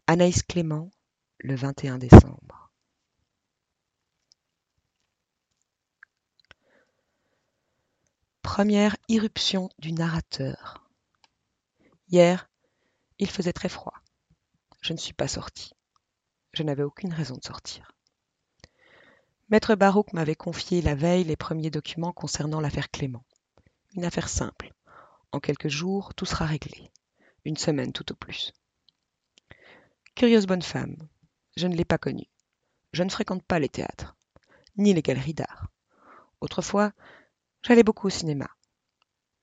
Anaïs 0.08 0.42
Clément, 0.42 0.90
le 1.38 1.54
21 1.54 1.98
décembre. 1.98 2.72
Première 8.42 8.96
irruption 9.06 9.70
du 9.78 9.92
narrateur. 9.92 10.90
Hier, 12.08 12.50
il 13.20 13.30
faisait 13.30 13.52
très 13.52 13.68
froid 13.68 13.94
je 14.80 14.92
ne 14.92 14.98
suis 14.98 15.12
pas 15.12 15.28
sorti. 15.28 15.72
Je 16.52 16.62
n'avais 16.62 16.82
aucune 16.82 17.12
raison 17.12 17.36
de 17.36 17.44
sortir. 17.44 17.92
Maître 19.48 19.74
Barouk 19.74 20.12
m'avait 20.12 20.34
confié 20.34 20.80
la 20.80 20.94
veille 20.94 21.24
les 21.24 21.36
premiers 21.36 21.70
documents 21.70 22.12
concernant 22.12 22.60
l'affaire 22.60 22.90
Clément. 22.90 23.24
Une 23.94 24.04
affaire 24.04 24.28
simple. 24.28 24.72
En 25.32 25.40
quelques 25.40 25.68
jours, 25.68 26.14
tout 26.14 26.26
sera 26.26 26.46
réglé. 26.46 26.90
Une 27.44 27.56
semaine 27.56 27.92
tout 27.92 28.10
au 28.12 28.14
plus. 28.14 28.52
Curieuse 30.14 30.46
bonne 30.46 30.62
femme. 30.62 30.96
Je 31.56 31.66
ne 31.66 31.74
l'ai 31.74 31.84
pas 31.84 31.98
connue. 31.98 32.28
Je 32.92 33.02
ne 33.02 33.10
fréquente 33.10 33.42
pas 33.42 33.58
les 33.58 33.68
théâtres, 33.68 34.16
ni 34.76 34.92
les 34.94 35.02
galeries 35.02 35.34
d'art. 35.34 35.68
Autrefois, 36.40 36.92
j'allais 37.62 37.82
beaucoup 37.82 38.06
au 38.06 38.10
cinéma. 38.10 38.48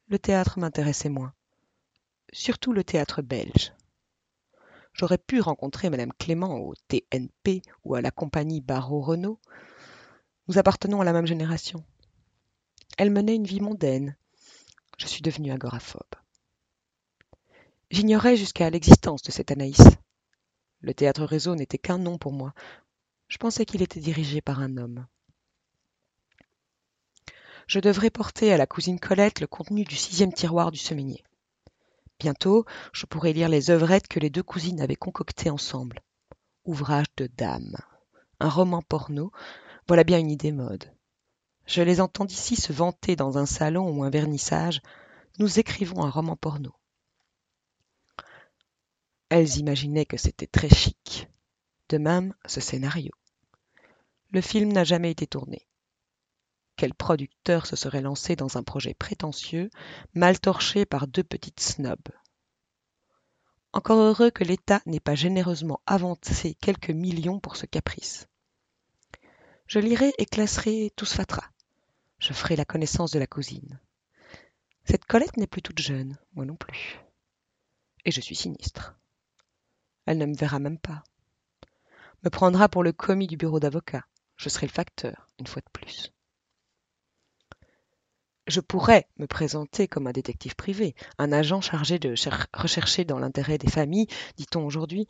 Le 0.07 0.19
théâtre 0.19 0.59
m'intéressait 0.59 1.09
moins. 1.09 1.33
Surtout 2.33 2.73
le 2.73 2.83
théâtre 2.83 3.21
belge. 3.21 3.73
J'aurais 4.97 5.19
pu 5.19 5.41
rencontrer 5.41 5.91
Madame 5.91 6.11
Clément 6.13 6.57
au 6.57 6.73
TNP 6.87 7.61
ou 7.83 7.93
à 7.93 8.01
la 8.01 8.09
compagnie 8.09 8.61
Barreau-Renault. 8.61 9.39
Nous 10.47 10.57
appartenons 10.57 11.01
à 11.01 11.05
la 11.05 11.13
même 11.13 11.27
génération. 11.27 11.83
Elle 12.97 13.11
menait 13.11 13.35
une 13.35 13.45
vie 13.45 13.61
mondaine. 13.61 14.17
Je 14.97 15.05
suis 15.05 15.21
devenu 15.21 15.51
agoraphobe. 15.51 16.15
J'ignorais 17.91 18.37
jusqu'à 18.37 18.71
l'existence 18.71 19.21
de 19.21 19.31
cette 19.31 19.51
Anaïs. 19.51 19.83
Le 20.81 20.95
théâtre 20.95 21.25
réseau 21.25 21.53
n'était 21.53 21.77
qu'un 21.77 21.99
nom 21.99 22.17
pour 22.17 22.33
moi. 22.33 22.55
Je 23.27 23.37
pensais 23.37 23.65
qu'il 23.65 23.83
était 23.83 23.99
dirigé 23.99 24.41
par 24.41 24.61
un 24.61 24.77
homme. 24.77 25.05
Je 27.67 27.79
devrais 27.79 28.09
porter 28.09 28.51
à 28.51 28.57
la 28.57 28.65
cousine 28.65 28.99
Colette 28.99 29.41
le 29.41 29.47
contenu 29.47 29.83
du 29.83 29.95
sixième 29.95 30.33
tiroir 30.33 30.71
du 30.71 30.79
semainier. 30.79 31.23
Bientôt, 32.19 32.65
je 32.93 33.05
pourrai 33.05 33.33
lire 33.33 33.49
les 33.49 33.69
œuvrettes 33.69 34.07
que 34.07 34.19
les 34.19 34.29
deux 34.29 34.43
cousines 34.43 34.81
avaient 34.81 34.95
concoctées 34.95 35.49
ensemble. 35.49 36.01
Ouvrage 36.65 37.07
de 37.15 37.27
dame. 37.27 37.77
Un 38.39 38.49
roman 38.49 38.81
porno, 38.81 39.31
voilà 39.87 40.03
bien 40.03 40.19
une 40.19 40.31
idée 40.31 40.51
mode. 40.51 40.91
Je 41.67 41.81
les 41.81 42.01
entends 42.01 42.25
d'ici 42.25 42.55
se 42.55 42.73
vanter 42.73 43.15
dans 43.15 43.37
un 43.37 43.45
salon 43.45 43.89
ou 43.89 44.03
un 44.03 44.09
vernissage. 44.09 44.81
Nous 45.37 45.59
écrivons 45.59 46.03
un 46.03 46.09
roman 46.09 46.35
porno. 46.35 46.73
Elles 49.29 49.57
imaginaient 49.57 50.05
que 50.05 50.17
c'était 50.17 50.47
très 50.47 50.69
chic. 50.69 51.27
De 51.89 51.97
même, 51.97 52.33
ce 52.45 52.61
scénario. 52.61 53.11
Le 54.31 54.41
film 54.41 54.71
n'a 54.71 54.83
jamais 54.83 55.11
été 55.11 55.27
tourné. 55.27 55.67
Quel 56.77 56.93
producteur 56.93 57.65
se 57.65 57.75
serait 57.75 58.01
lancé 58.01 58.35
dans 58.35 58.55
un 58.55 58.61
projet 58.61 58.93
prétentieux, 58.93 59.71
mal 60.13 60.39
torché 60.39 60.85
par 60.85 61.07
deux 61.07 61.23
petites 61.23 61.59
snobs 61.59 62.11
Encore 63.73 63.97
heureux 63.97 64.29
que 64.29 64.43
l'État 64.43 64.81
n'ait 64.85 64.99
pas 64.99 65.15
généreusement 65.15 65.81
avancé 65.87 66.53
quelques 66.61 66.91
millions 66.91 67.39
pour 67.39 67.55
ce 67.55 67.65
caprice. 67.65 68.27
Je 69.65 69.79
lirai 69.79 70.13
et 70.19 70.27
classerai 70.27 70.93
tous 70.95 71.11
fatras. 71.11 71.49
Je 72.19 72.31
ferai 72.31 72.55
la 72.55 72.63
connaissance 72.63 73.09
de 73.09 73.19
la 73.19 73.27
cousine. 73.27 73.79
Cette 74.85 75.05
Colette 75.05 75.35
n'est 75.37 75.47
plus 75.47 75.63
toute 75.63 75.79
jeune, 75.79 76.15
moi 76.35 76.45
non 76.45 76.55
plus. 76.55 76.99
Et 78.05 78.11
je 78.11 78.21
suis 78.21 78.35
sinistre. 78.35 78.95
Elle 80.05 80.19
ne 80.19 80.27
me 80.27 80.35
verra 80.35 80.59
même 80.59 80.77
pas. 80.77 81.03
Me 82.23 82.29
prendra 82.29 82.69
pour 82.69 82.83
le 82.83 82.91
commis 82.91 83.27
du 83.27 83.35
bureau 83.35 83.59
d'avocat. 83.59 84.05
Je 84.35 84.49
serai 84.49 84.67
le 84.67 84.71
facteur, 84.71 85.27
une 85.39 85.47
fois 85.47 85.63
de 85.63 85.69
plus. 85.71 86.13
Je 88.47 88.61
pourrais 88.61 89.09
me 89.17 89.27
présenter 89.27 89.89
comme 89.89 90.07
un 90.07 90.13
détective 90.13 90.55
privé, 90.55 90.95
un 91.17 91.33
agent 91.33 91.59
chargé 91.59 91.99
de 91.99 92.15
rechercher 92.53 93.03
dans 93.03 93.19
l'intérêt 93.19 93.57
des 93.57 93.69
familles, 93.69 94.07
dit-on 94.37 94.65
aujourd'hui. 94.65 95.05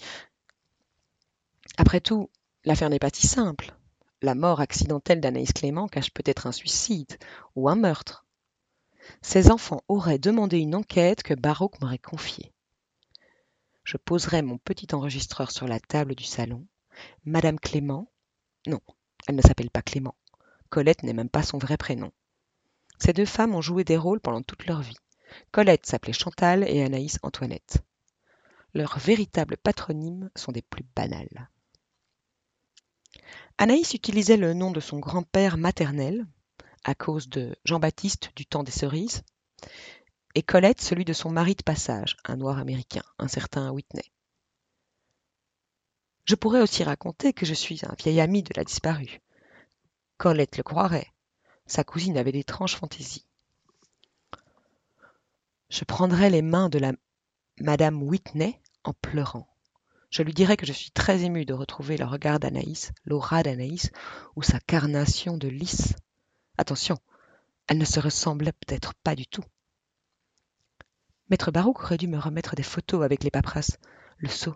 Après 1.78 2.02
tout, 2.02 2.32
l'affaire 2.66 2.90
n'est 2.90 2.98
pas 2.98 3.12
si 3.14 3.28
simple. 3.28 3.76
La 4.24 4.34
mort 4.34 4.60
accidentelle 4.60 5.22
d'Anaïs 5.22 5.54
Clément 5.54 5.88
cache 5.88 6.10
peut-être 6.10 6.48
un 6.48 6.52
suicide 6.52 7.16
ou 7.56 7.70
un 7.70 7.76
meurtre. 7.76 8.26
Ces 9.22 9.52
enfants 9.52 9.84
auraient 9.88 10.18
demandé 10.18 10.58
une 10.58 10.74
enquête 10.74 11.22
que 11.22 11.36
Baroque 11.36 11.80
m'aurait 11.80 12.00
confiée. 12.00 12.52
Je 13.84 13.98
poserai 13.98 14.42
mon 14.42 14.58
petit 14.58 14.96
enregistreur 14.96 15.52
sur 15.52 15.68
la 15.68 15.80
table 15.80 16.16
du 16.16 16.24
salon. 16.24 16.66
Madame 17.24 17.60
Clément 17.60 18.12
Non, 18.66 18.82
elle 19.28 19.36
ne 19.36 19.42
s'appelle 19.44 19.70
pas 19.70 19.84
Clément. 19.84 20.16
Colette 20.70 21.04
n'est 21.04 21.14
même 21.14 21.30
pas 21.30 21.44
son 21.44 21.60
vrai 21.60 21.78
prénom. 21.78 22.12
Ces 23.00 23.14
deux 23.14 23.26
femmes 23.26 23.56
ont 23.56 23.62
joué 23.62 23.84
des 23.84 23.98
rôles 23.98 24.20
pendant 24.20 24.42
toute 24.42 24.66
leur 24.66 24.82
vie. 24.82 24.98
Colette 25.52 25.86
s'appelait 25.86 26.14
Chantal 26.14 26.64
et 26.68 26.84
Anaïs 26.84 27.20
Antoinette. 27.24 27.84
Leurs 28.74 28.98
véritables 29.00 29.58
patronymes 29.58 30.30
sont 30.36 30.52
des 30.52 30.62
plus 30.62 30.86
banals. 30.96 31.50
Anaïs 33.58 33.94
utilisait 33.94 34.38
le 34.38 34.54
nom 34.54 34.72
de 34.72 34.80
son 34.80 35.00
grand-père 35.00 35.58
maternel, 35.58 36.28
à 36.84 36.96
cause 36.96 37.28
de 37.28 37.56
Jean-Baptiste 37.66 38.32
du 38.36 38.46
temps 38.46 38.64
des 38.64 38.72
cerises, 38.72 39.24
et 40.36 40.44
Colette 40.44 40.82
celui 40.82 41.06
de 41.06 41.14
son 41.14 41.32
mari 41.32 41.56
de 41.56 41.64
passage, 41.64 42.18
un 42.24 42.38
noir 42.38 42.60
américain, 42.60 43.04
un 43.18 43.28
certain 43.28 43.72
Whitney. 43.72 44.12
Je 46.26 46.36
pourrais 46.36 46.62
aussi 46.62 46.84
raconter 46.84 47.34
que 47.34 47.46
je 47.46 47.54
suis 47.54 47.82
un 47.84 47.96
vieil 47.98 48.22
ami 48.22 48.44
de 48.44 48.54
la 48.56 48.64
disparue. 48.64 49.22
Colette 50.18 50.58
le 50.58 50.64
croirait, 50.64 51.12
sa 51.68 51.84
cousine 51.84 52.18
avait 52.18 52.32
d'étranges 52.32 52.76
fantaisies. 52.76 53.26
Je 55.70 55.84
prendrais 55.84 56.30
les 56.30 56.42
mains 56.42 56.70
de 56.70 56.80
la 56.80 56.94
Madame 57.60 58.02
Whitney 58.02 58.60
en 58.84 58.94
pleurant. 58.94 59.48
Je 60.10 60.24
lui 60.24 60.34
dirai 60.34 60.56
que 60.56 60.66
je 60.66 60.72
suis 60.72 60.92
très 60.92 61.24
ému 61.24 61.44
de 61.44 61.54
retrouver 61.54 61.98
le 61.98 62.06
regard 62.06 62.40
d'Anaïs, 62.40 62.94
l'aura 63.06 63.44
d'Anaïs, 63.44 63.92
ou 64.38 64.44
sa 64.44 64.60
carnation 64.60 65.38
de 65.38 65.50
lys. 65.50 65.94
Attention, 66.58 66.98
elle 67.68 67.78
ne 67.78 67.86
se 67.86 68.00
ressemblait 68.00 68.54
peut-être 68.54 68.94
pas 69.04 69.16
du 69.16 69.28
tout. 69.28 69.44
Maître 71.30 71.52
Barouk 71.52 71.84
aurait 71.84 71.98
dû 71.98 72.08
me 72.08 72.18
remettre 72.18 72.56
des 72.56 72.64
photos 72.64 73.04
avec 73.04 73.24
les 73.24 73.32
paperasses. 73.32 73.78
Le 74.18 74.30
sot. 74.30 74.56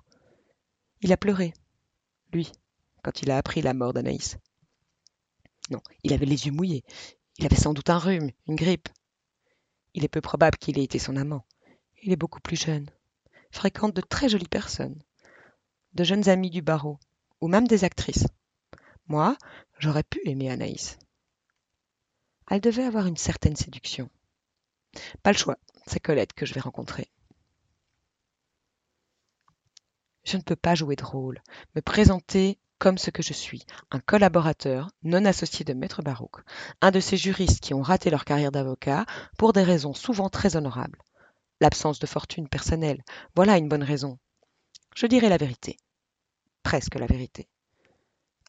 Il 1.02 1.12
a 1.12 1.18
pleuré, 1.18 1.54
lui, 2.32 2.52
quand 3.04 3.22
il 3.22 3.32
a 3.32 3.38
appris 3.38 3.62
la 3.62 3.74
mort 3.74 3.92
d'Anaïs. 3.92 4.38
Non, 5.72 5.82
il 6.04 6.14
avait 6.14 6.26
les 6.26 6.46
yeux 6.46 6.52
mouillés. 6.52 6.84
Il 7.38 7.46
avait 7.46 7.56
sans 7.56 7.74
doute 7.74 7.90
un 7.90 7.98
rhume, 7.98 8.30
une 8.48 8.58
grippe. 8.58 8.90
Il 9.94 10.04
est 10.04 10.10
peu 10.10 10.22
probable 10.22 10.58
qu'il 10.58 10.78
ait 10.78 10.84
été 10.84 11.00
son 11.00 11.16
amant. 11.16 11.46
Il 12.04 12.12
est 12.12 12.18
beaucoup 12.18 12.42
plus 12.42 12.60
jeune, 12.60 12.90
fréquente 13.52 13.96
de 13.96 14.02
très 14.02 14.28
jolies 14.28 14.48
personnes, 14.48 15.02
de 15.94 16.04
jeunes 16.04 16.28
amis 16.30 16.50
du 16.50 16.62
barreau, 16.62 17.00
ou 17.40 17.48
même 17.48 17.68
des 17.68 17.86
actrices. 17.86 18.28
Moi, 19.08 19.38
j'aurais 19.80 20.04
pu 20.04 20.22
aimer 20.26 20.50
Anaïs. 20.50 21.00
Elle 22.50 22.62
devait 22.62 22.84
avoir 22.84 23.08
une 23.08 23.18
certaine 23.18 23.56
séduction. 23.56 24.10
Pas 25.24 25.32
le 25.32 25.38
choix, 25.38 25.58
c'est 25.88 26.02
Colette 26.02 26.34
que 26.34 26.46
je 26.46 26.54
vais 26.54 26.60
rencontrer. 26.60 27.10
Je 30.26 30.36
ne 30.36 30.42
peux 30.42 30.58
pas 30.58 30.76
jouer 30.76 30.98
de 30.98 31.04
rôle, 31.04 31.42
me 31.76 31.82
présenter 31.82 32.60
comme 32.82 32.98
ce 32.98 33.12
que 33.12 33.22
je 33.22 33.34
suis, 33.34 33.64
un 33.92 34.00
collaborateur 34.00 34.90
non 35.04 35.24
associé 35.26 35.64
de 35.64 35.74
Maître 35.74 36.02
Barouk, 36.02 36.38
un 36.82 36.90
de 36.90 37.00
ces 37.00 37.16
juristes 37.16 37.60
qui 37.60 37.76
ont 37.76 37.84
raté 37.84 38.10
leur 38.10 38.26
carrière 38.26 38.52
d'avocat 38.52 39.06
pour 39.38 39.54
des 39.54 39.62
raisons 39.62 39.94
souvent 39.94 40.30
très 40.30 40.56
honorables. 40.56 40.98
L'absence 41.60 42.00
de 42.00 42.08
fortune 42.08 42.50
personnelle, 42.50 43.04
voilà 43.36 43.60
une 43.60 43.70
bonne 43.70 43.84
raison. 43.84 44.18
Je 44.96 45.06
dirai 45.06 45.30
la 45.30 45.38
vérité. 45.38 45.78
Presque 46.64 46.96
la 46.96 47.06
vérité. 47.06 47.48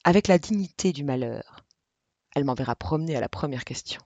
Avec 0.02 0.28
la 0.28 0.38
dignité 0.38 0.94
du 0.94 1.04
malheur. 1.04 1.66
Elle 2.34 2.46
m'enverra 2.46 2.74
promener 2.74 3.16
à 3.16 3.20
la 3.20 3.28
première 3.28 3.64
question, 3.64 4.00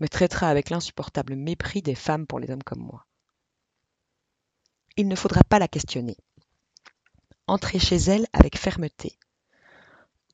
me 0.00 0.08
traitera 0.08 0.48
avec 0.48 0.70
l'insupportable 0.70 1.36
mépris 1.36 1.80
des 1.80 1.94
femmes 1.94 2.26
pour 2.26 2.40
les 2.40 2.50
hommes 2.50 2.64
comme 2.64 2.82
moi. 2.82 3.06
Il 4.96 5.06
ne 5.06 5.14
faudra 5.14 5.44
pas 5.44 5.60
la 5.60 5.68
questionner. 5.68 6.16
Entrez 7.46 7.78
chez 7.78 7.98
elle 7.98 8.26
avec 8.32 8.58
fermeté, 8.58 9.16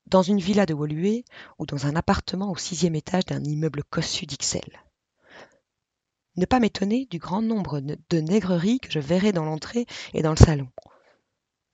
dans 0.06 0.22
une 0.22 0.38
villa 0.38 0.66
de 0.66 0.74
Woluwe 0.74 1.24
ou 1.58 1.66
dans 1.66 1.86
un 1.86 1.96
appartement 1.96 2.50
au 2.50 2.56
sixième 2.56 2.94
étage 2.94 3.26
d'un 3.26 3.42
immeuble 3.42 3.82
cossu 3.84 4.26
d'Ixelles. 4.26 4.82
Ne 6.36 6.44
pas 6.44 6.60
m'étonner 6.60 7.06
du 7.06 7.18
grand 7.18 7.42
nombre 7.42 7.80
de 7.80 8.20
nègreries 8.20 8.78
que 8.78 8.92
je 8.92 9.00
verrai 9.00 9.32
dans 9.32 9.44
l'entrée 9.44 9.86
et 10.12 10.22
dans 10.22 10.30
le 10.30 10.36
salon. 10.36 10.68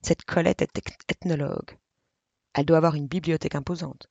Cette 0.02 0.24
Colette 0.24 0.62
est 0.62 0.78
ethnologue. 1.08 1.78
Elle 2.54 2.66
doit 2.66 2.76
avoir 2.76 2.94
une 2.94 3.08
bibliothèque 3.08 3.54
imposante. 3.54 4.08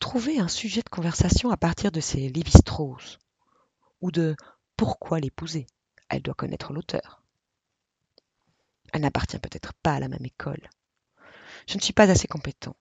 Trouver 0.00 0.38
un 0.38 0.48
sujet 0.48 0.82
de 0.82 0.88
conversation 0.88 1.50
à 1.50 1.56
partir 1.56 1.90
de 1.90 2.00
ses 2.00 2.28
Lévi-Strauss 2.28 3.18
ou 4.00 4.10
de 4.10 4.36
pourquoi 4.76 5.20
l'épouser? 5.20 5.66
Elle 6.08 6.22
doit 6.22 6.34
connaître 6.34 6.72
l'auteur. 6.72 7.22
Elle 8.92 9.02
n'appartient 9.02 9.38
peut-être 9.38 9.72
pas 9.74 9.94
à 9.94 10.00
la 10.00 10.08
même 10.08 10.24
école. 10.24 10.68
Je 11.66 11.76
ne 11.76 11.82
suis 11.82 11.92
pas 11.92 12.10
assez 12.10 12.26
compétent. 12.28 12.76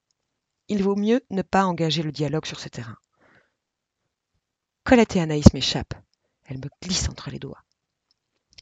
Il 0.73 0.81
vaut 0.81 0.95
mieux 0.95 1.23
ne 1.29 1.43
pas 1.43 1.65
engager 1.65 2.01
le 2.01 2.11
dialogue 2.11 2.47
sur 2.47 2.59
ce 2.59 2.67
terrain. 2.67 2.97
Colette 4.83 5.15
et 5.15 5.21
Anaïs 5.21 5.53
m'échappent. 5.53 5.93
Elle 6.45 6.57
me 6.57 6.67
glisse 6.81 7.09
entre 7.09 7.29
les 7.29 7.37
doigts. 7.37 7.63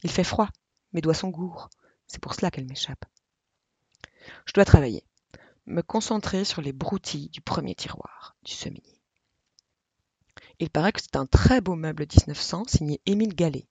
Il 0.02 0.10
fait 0.10 0.22
froid, 0.22 0.50
mes 0.92 1.00
doigts 1.00 1.14
sont 1.14 1.30
gourds. 1.30 1.70
C'est 2.06 2.20
pour 2.20 2.34
cela 2.34 2.50
qu'elle 2.50 2.66
m'échappe. 2.66 3.06
Je 4.44 4.52
dois 4.52 4.66
travailler, 4.66 5.06
me 5.64 5.80
concentrer 5.80 6.44
sur 6.44 6.60
les 6.60 6.74
broutilles 6.74 7.30
du 7.30 7.40
premier 7.40 7.74
tiroir 7.74 8.36
du 8.42 8.52
semi. 8.52 8.82
Il 10.58 10.68
paraît 10.68 10.92
que 10.92 11.00
c'est 11.00 11.16
un 11.16 11.24
très 11.24 11.62
beau 11.62 11.76
meuble 11.76 12.02
1900 12.02 12.64
signé 12.68 13.00
Émile 13.06 13.34
Gallet. 13.34 13.66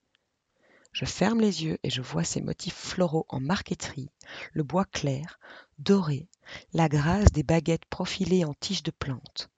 Je 0.91 1.05
ferme 1.05 1.39
les 1.39 1.63
yeux 1.63 1.79
et 1.83 1.89
je 1.89 2.01
vois 2.01 2.23
ces 2.23 2.41
motifs 2.41 2.75
floraux 2.75 3.25
en 3.29 3.39
marqueterie, 3.39 4.09
le 4.53 4.63
bois 4.63 4.85
clair, 4.85 5.39
doré, 5.79 6.27
la 6.73 6.89
grâce 6.89 7.31
des 7.31 7.43
baguettes 7.43 7.85
profilées 7.85 8.43
en 8.43 8.53
tiges 8.53 8.83
de 8.83 8.91
plantes. 8.91 9.49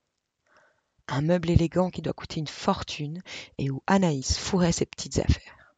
Un 1.07 1.21
meuble 1.21 1.49
élégant 1.49 1.89
qui 1.89 2.01
doit 2.01 2.13
coûter 2.13 2.39
une 2.39 2.47
fortune 2.47 3.21
et 3.57 3.71
où 3.71 3.81
Anaïs 3.87 4.37
fourrait 4.37 4.71
ses 4.71 4.85
petites 4.85 5.17
affaires. 5.19 5.75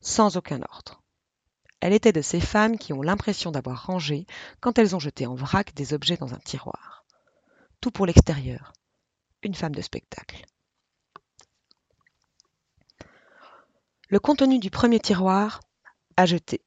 Sans 0.00 0.36
aucun 0.36 0.60
ordre. 0.62 1.00
Elle 1.80 1.92
était 1.92 2.12
de 2.12 2.22
ces 2.22 2.40
femmes 2.40 2.78
qui 2.78 2.92
ont 2.92 3.02
l'impression 3.02 3.50
d'avoir 3.50 3.86
rangé 3.86 4.26
quand 4.60 4.78
elles 4.78 4.94
ont 4.94 5.00
jeté 5.00 5.26
en 5.26 5.34
vrac 5.34 5.74
des 5.74 5.94
objets 5.94 6.16
dans 6.16 6.34
un 6.34 6.38
tiroir. 6.38 7.04
Tout 7.80 7.90
pour 7.90 8.06
l'extérieur. 8.06 8.72
Une 9.42 9.54
femme 9.54 9.74
de 9.74 9.82
spectacle. 9.82 10.44
Le 14.12 14.20
contenu 14.20 14.58
du 14.58 14.68
premier 14.68 15.00
tiroir 15.00 15.62
a 16.18 16.26
jeté. 16.26 16.60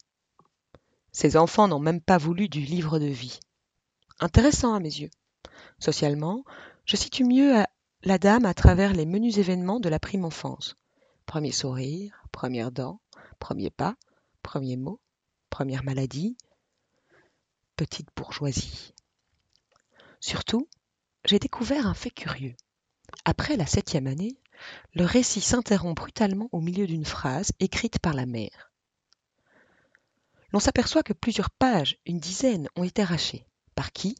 Ces 1.11 1.37
enfants 1.37 1.67
n'ont 1.67 1.77
même 1.77 2.01
pas 2.01 2.17
voulu 2.17 2.49
du 2.49 2.59
livre 2.59 2.97
de 2.97 3.05
vie. 3.05 3.39
Intéressant 4.19 4.73
à 4.73 4.79
mes 4.79 4.89
yeux. 4.89 5.11
Socialement, 5.77 6.43
je 6.85 6.95
situe 6.95 7.23
mieux 7.23 7.63
la 8.01 8.17
dame 8.17 8.45
à 8.45 8.55
travers 8.55 8.93
les 8.93 9.05
menus 9.05 9.37
événements 9.37 9.79
de 9.79 9.89
la 9.89 9.99
prime 9.99 10.25
enfance. 10.25 10.75
Premier 11.27 11.51
sourire, 11.51 12.19
première 12.31 12.71
dent, 12.71 12.99
premier 13.37 13.69
pas, 13.69 13.95
premier 14.41 14.75
mot, 14.75 14.99
première 15.51 15.83
maladie, 15.83 16.35
petite 17.75 18.09
bourgeoisie. 18.15 18.95
Surtout, 20.19 20.67
j'ai 21.25 21.37
découvert 21.37 21.85
un 21.85 21.93
fait 21.93 22.09
curieux. 22.09 22.55
Après 23.23 23.55
la 23.55 23.67
septième 23.67 24.07
année, 24.07 24.35
le 24.93 25.05
récit 25.05 25.41
s'interrompt 25.41 25.95
brutalement 25.95 26.49
au 26.51 26.61
milieu 26.61 26.87
d'une 26.87 27.05
phrase 27.05 27.51
écrite 27.59 27.99
par 27.99 28.13
la 28.13 28.25
mère. 28.25 28.71
L'on 30.51 30.59
s'aperçoit 30.59 31.03
que 31.03 31.13
plusieurs 31.13 31.49
pages, 31.49 31.97
une 32.05 32.19
dizaine, 32.19 32.69
ont 32.75 32.83
été 32.83 33.01
arrachées. 33.01 33.45
Par 33.75 33.91
qui? 33.91 34.15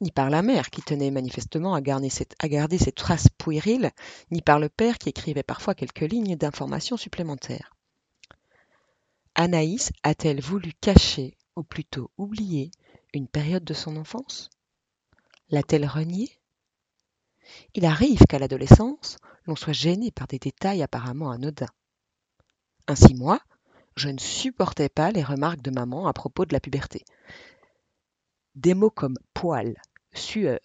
Ni 0.00 0.10
par 0.10 0.30
la 0.30 0.42
mère, 0.42 0.70
qui 0.70 0.82
tenait 0.82 1.10
manifestement 1.10 1.74
à 1.74 1.80
garder, 1.80 2.08
cette, 2.08 2.94
trace 2.94 3.28
puérile, 3.38 3.90
ni 4.30 4.40
par 4.40 4.58
le 4.58 4.68
père, 4.68 4.98
qui 4.98 5.10
écrivait 5.10 5.42
parfois 5.42 5.74
quelques 5.74 6.00
lignes 6.00 6.36
d'informations 6.36 6.96
supplémentaires. 6.96 7.76
Anaïs 9.34 9.92
a-t-elle 10.02 10.40
voulu 10.40 10.72
cacher, 10.80 11.36
ou 11.54 11.62
plutôt 11.62 12.10
oublier, 12.16 12.70
une 13.12 13.28
période 13.28 13.64
de 13.64 13.74
son 13.74 13.96
enfance? 13.96 14.50
L'a-t-elle 15.50 15.86
reniée? 15.86 16.40
Il 17.74 17.84
arrive 17.84 18.24
qu'à 18.26 18.38
l'adolescence, 18.38 19.18
l'on 19.46 19.56
soit 19.56 19.72
gêné 19.72 20.10
par 20.10 20.26
des 20.26 20.38
détails 20.38 20.82
apparemment 20.82 21.30
anodins. 21.30 21.66
Ainsi 22.86 23.14
moi, 23.14 23.40
je 23.96 24.08
ne 24.08 24.18
supportais 24.18 24.88
pas 24.88 25.10
les 25.10 25.22
remarques 25.22 25.62
de 25.62 25.70
maman 25.70 26.06
à 26.06 26.12
propos 26.12 26.46
de 26.46 26.52
la 26.52 26.60
puberté. 26.60 27.04
Des 28.54 28.74
mots 28.74 28.90
comme 28.90 29.18
poil, 29.34 29.80
sueur, 30.12 30.60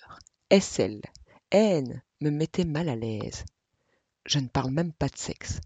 aisselle, 0.50 1.02
haine 1.52 2.02
me 2.22 2.30
mettaient 2.30 2.66
mal 2.66 2.90
à 2.90 2.96
l'aise. 2.96 3.46
Je 4.26 4.40
ne 4.40 4.48
parle 4.48 4.72
même 4.72 4.94
pas 4.94 5.08
de 5.08 5.18
sexe. 5.18 5.60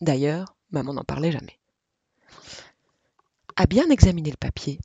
D'ailleurs, 0.00 0.56
maman 0.70 0.94
n'en 0.94 1.04
parlait 1.04 1.32
jamais. 1.32 1.58
À 3.56 3.66
bien 3.66 3.90
examiner 3.90 4.30
le 4.30 4.36
papier, 4.36 4.80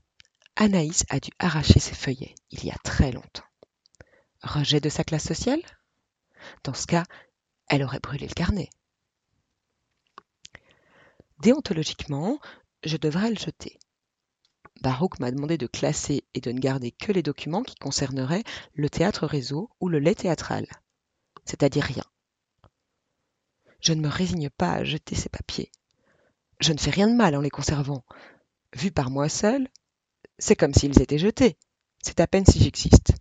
Anaïs 0.56 1.06
a 1.10 1.20
dû 1.20 1.30
arracher 1.40 1.80
ses 1.80 1.96
feuillets 1.96 2.36
il 2.50 2.66
y 2.66 2.72
a 2.72 2.78
très 2.84 3.12
longtemps. 3.12 3.44
Rejet 4.42 4.80
de 4.80 4.90
sa 4.90 5.04
classe 5.04 5.28
sociale? 5.28 5.62
Dans 6.64 6.74
ce 6.74 6.88
cas, 6.88 7.04
elle 7.68 7.84
aurait 7.84 8.00
brûlé 8.00 8.28
le 8.28 8.34
carnet. 8.34 8.70
Déontologiquement, 11.40 12.40
je 12.84 12.98
devrais 12.98 13.30
le 13.30 13.38
jeter. 13.38 13.80
Barouk 14.82 15.20
m'a 15.20 15.32
demandé 15.32 15.58
de 15.58 15.68
classer 15.68 16.24
et 16.34 16.42
de 16.42 16.52
ne 16.52 16.60
garder 16.60 16.92
que 16.92 17.12
les 17.12 17.24
documents 17.24 17.64
qui 17.64 17.76
concerneraient 17.76 18.44
le 18.74 18.90
théâtre 18.90 19.26
réseau 19.26 19.70
ou 19.80 19.90
le 19.90 20.00
lait 20.00 20.16
théâtral, 20.16 20.68
c'est-à-dire 21.46 21.84
rien. 21.84 22.04
Je 23.80 23.94
ne 23.94 24.02
me 24.02 24.10
résigne 24.10 24.50
pas 24.50 24.74
à 24.74 24.84
jeter 24.84 25.16
ces 25.16 25.30
papiers. 25.30 25.72
Je 26.60 26.74
ne 26.74 26.78
fais 26.78 26.92
rien 26.92 27.08
de 27.08 27.16
mal 27.16 27.36
en 27.36 27.42
les 27.42 27.50
conservant. 27.50 28.04
Vu 28.74 28.92
par 28.92 29.10
moi 29.10 29.30
seul, 29.30 29.68
c'est 30.38 30.56
comme 30.56 30.74
s'ils 30.74 31.02
étaient 31.02 31.18
jetés. 31.18 31.58
C'est 32.02 32.20
à 32.20 32.28
peine 32.28 32.46
si 32.46 32.60
j'existe. 32.60 33.14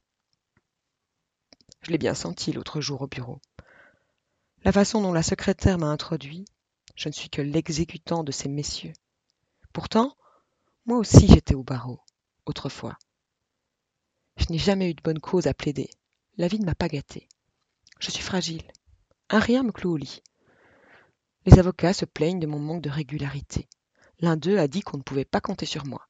Je 1.85 1.91
l'ai 1.91 1.99
bien 1.99 2.15
senti 2.15 2.51
l'autre 2.51 2.81
jour 2.81 3.03
au 3.03 3.07
bureau. 3.07 3.43
La 4.65 4.73
façon 4.73 5.03
dont 5.03 5.13
la 5.13 5.23
secrétaire 5.23 5.77
m'a 5.77 5.89
introduit, 5.89 6.47
je 6.97 7.09
ne 7.09 7.13
suis 7.13 7.29
que 7.29 7.43
l'exécutant 7.43 8.25
de 8.25 8.33
ces 8.33 8.49
messieurs. 8.49 8.95
Pourtant, 9.75 10.17
moi 10.87 10.97
aussi 10.97 11.29
j'étais 11.29 11.55
au 11.55 11.63
barreau, 11.63 12.01
autrefois. 12.47 12.97
Je 14.39 14.47
n'ai 14.49 14.57
jamais 14.57 14.91
eu 14.91 14.95
de 14.95 15.03
bonne 15.03 15.21
cause 15.21 15.47
à 15.47 15.53
plaider. 15.53 15.91
La 16.39 16.49
vie 16.49 16.59
ne 16.59 16.65
m'a 16.65 16.75
pas 16.75 16.89
gâté. 16.89 17.29
Je 18.01 18.11
suis 18.11 18.23
fragile. 18.23 18.63
Un 19.29 19.39
rien 19.39 19.63
me 19.63 19.71
cloue 19.71 19.93
au 19.93 19.97
lit. 19.99 20.23
Les 21.45 21.59
avocats 21.59 21.93
se 21.93 22.07
plaignent 22.07 22.41
de 22.41 22.47
mon 22.47 22.59
manque 22.59 22.83
de 22.83 22.89
régularité. 22.89 23.69
L'un 24.21 24.39
d'eux 24.39 24.57
a 24.59 24.69
dit 24.69 24.81
qu'on 24.81 24.97
ne 24.97 25.03
pouvait 25.03 25.27
pas 25.27 25.43
compter 25.43 25.67
sur 25.67 25.85
moi. 25.85 26.09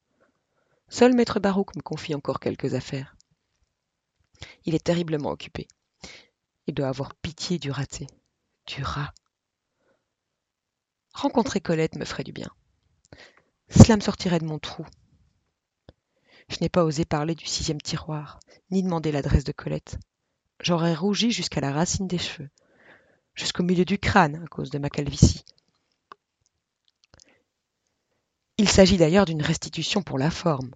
Seul 0.87 1.13
maître 1.13 1.41
Barouk 1.41 1.75
me 1.75 1.81
confie 1.81 2.15
encore 2.15 2.39
quelques 2.39 2.75
affaires. 2.75 3.14
Il 4.65 4.75
est 4.75 4.83
terriblement 4.83 5.29
occupé. 5.29 5.67
Il 6.67 6.73
doit 6.73 6.87
avoir 6.87 7.13
pitié 7.15 7.59
du 7.59 7.69
raté, 7.71 8.07
du 8.65 8.81
rat. 8.83 9.13
Rencontrer 11.13 11.61
Colette 11.61 11.95
me 11.95 12.05
ferait 12.05 12.23
du 12.23 12.33
bien. 12.33 12.49
Cela 13.69 13.95
me 13.95 14.01
sortirait 14.01 14.39
de 14.39 14.45
mon 14.45 14.59
trou. 14.59 14.85
Je 16.49 16.57
n'ai 16.61 16.69
pas 16.69 16.83
osé 16.83 17.05
parler 17.05 17.35
du 17.35 17.45
sixième 17.45 17.81
tiroir, 17.81 18.39
ni 18.71 18.83
demander 18.83 19.11
l'adresse 19.11 19.43
de 19.43 19.51
Colette. 19.51 19.97
J'aurais 20.59 20.95
rougi 20.95 21.31
jusqu'à 21.31 21.61
la 21.61 21.71
racine 21.71 22.07
des 22.07 22.17
cheveux, 22.17 22.49
jusqu'au 23.33 23.63
milieu 23.63 23.85
du 23.85 23.97
crâne 23.97 24.43
à 24.43 24.47
cause 24.47 24.69
de 24.69 24.79
ma 24.79 24.89
calvitie. 24.89 25.43
Il 28.57 28.69
s'agit 28.69 28.97
d'ailleurs 28.97 29.25
d'une 29.25 29.41
restitution 29.41 30.01
pour 30.01 30.17
la 30.17 30.31
forme. 30.31 30.73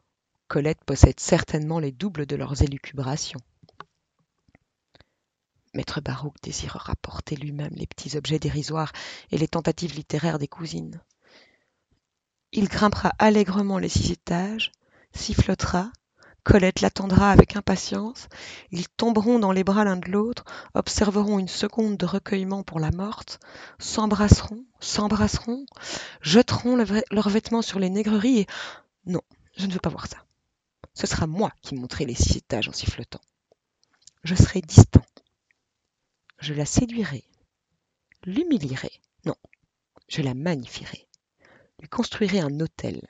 Colette 0.47 0.83
possède 0.83 1.19
certainement 1.19 1.79
les 1.79 1.91
doubles 1.91 2.25
de 2.25 2.35
leurs 2.35 2.61
élucubrations. 2.61 3.39
Maître 5.73 6.01
Barouk 6.01 6.35
désirera 6.41 6.95
porter 7.01 7.35
lui-même 7.35 7.73
les 7.75 7.87
petits 7.87 8.17
objets 8.17 8.39
dérisoires 8.39 8.91
et 9.31 9.37
les 9.37 9.47
tentatives 9.47 9.95
littéraires 9.95 10.39
des 10.39 10.47
cousines. 10.47 11.01
Il 12.51 12.67
grimpera 12.67 13.11
allègrement 13.19 13.77
les 13.77 13.89
six 13.89 14.11
étages, 14.11 14.71
sifflotera, 15.13 15.91
Colette 16.43 16.81
l'attendra 16.81 17.31
avec 17.31 17.55
impatience, 17.55 18.27
ils 18.71 18.87
tomberont 18.87 19.39
dans 19.39 19.51
les 19.51 19.63
bras 19.63 19.83
l'un 19.83 19.97
de 19.97 20.09
l'autre, 20.09 20.45
observeront 20.73 21.37
une 21.37 21.47
seconde 21.47 21.97
de 21.97 22.05
recueillement 22.05 22.63
pour 22.63 22.79
la 22.79 22.91
morte, 22.91 23.39
s'embrasseront, 23.77 24.65
s'embrasseront, 24.79 25.65
jeteront 26.21 26.75
leurs 26.75 27.29
vêtements 27.29 27.61
sur 27.61 27.79
les 27.79 27.89
nègreries 27.89 28.39
et... 28.39 28.47
Non, 29.05 29.21
je 29.57 29.67
ne 29.67 29.73
veux 29.73 29.79
pas 29.79 29.89
voir 29.89 30.07
ça. 30.07 30.17
Ce 30.93 31.07
sera 31.07 31.27
moi 31.27 31.51
qui 31.61 31.75
monterai 31.75 32.05
les 32.05 32.15
six 32.15 32.37
étages 32.37 32.69
en 32.69 32.73
sifflotant. 32.73 33.21
Je 34.23 34.35
serai 34.35 34.61
distant. 34.61 35.03
Je 36.39 36.53
la 36.53 36.65
séduirai, 36.65 37.25
l'humilierai. 38.23 38.91
Non, 39.25 39.35
je 40.07 40.21
la 40.21 40.33
magnifierai, 40.33 41.07
lui 41.79 41.89
construirai 41.89 42.39
un 42.39 42.59
hôtel, 42.59 43.07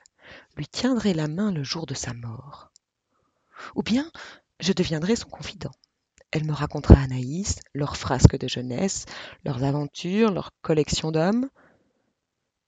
lui 0.56 0.66
tiendrai 0.66 1.14
la 1.14 1.28
main 1.28 1.52
le 1.52 1.62
jour 1.62 1.86
de 1.86 1.94
sa 1.94 2.12
mort. 2.12 2.70
Ou 3.74 3.82
bien 3.82 4.10
je 4.60 4.72
deviendrai 4.72 5.16
son 5.16 5.28
confident. 5.28 5.72
Elle 6.32 6.44
me 6.44 6.52
racontera 6.52 7.00
Anaïs, 7.00 7.60
leurs 7.74 7.96
frasques 7.96 8.38
de 8.38 8.46
jeunesse, 8.46 9.06
leurs 9.44 9.64
aventures, 9.64 10.30
leurs 10.30 10.52
collections 10.62 11.10
d'hommes. 11.10 11.48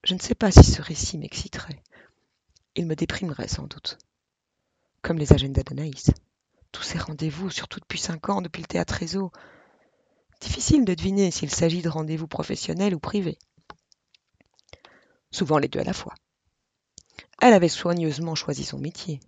Je 0.03 0.14
ne 0.14 0.18
sais 0.18 0.35
pas 0.35 0.51
si 0.51 0.64
ce 0.64 0.83
récit 0.83 1.18
m'exciterait. 1.18 1.83
Il 2.75 2.87
me 2.87 2.96
déprimerait 2.96 3.48
sans 3.48 3.66
doute. 3.66 3.98
Comme 5.03 5.18
les 5.18 5.33
agendas 5.33 5.62
d'Anaïs. 5.62 6.11
Tous 6.72 6.83
ces 6.83 6.98
rendez-vous, 6.98 7.51
surtout 7.51 7.79
depuis 7.79 8.01
cinq 8.01 8.31
ans, 8.31 8.40
depuis 8.42 8.62
le 8.62 8.66
théâtre 8.66 8.94
réseau. 8.94 9.31
Difficile 10.42 10.85
de 10.85 10.94
deviner 10.94 11.31
s'il 11.31 11.50
s'agit 11.50 11.83
de 11.83 11.88
rendez-vous 11.88 12.26
professionnels 12.26 12.96
ou 12.96 12.98
privés. 12.98 13.38
Souvent 15.31 15.59
les 15.59 15.68
deux 15.68 15.78
à 15.78 15.85
la 15.85 15.92
fois. 15.92 16.14
Elle 17.40 17.55
avait 17.55 17.68
soigneusement 17.68 18.35
choisi 18.35 18.64
son 18.64 18.78
métier. 18.78 19.20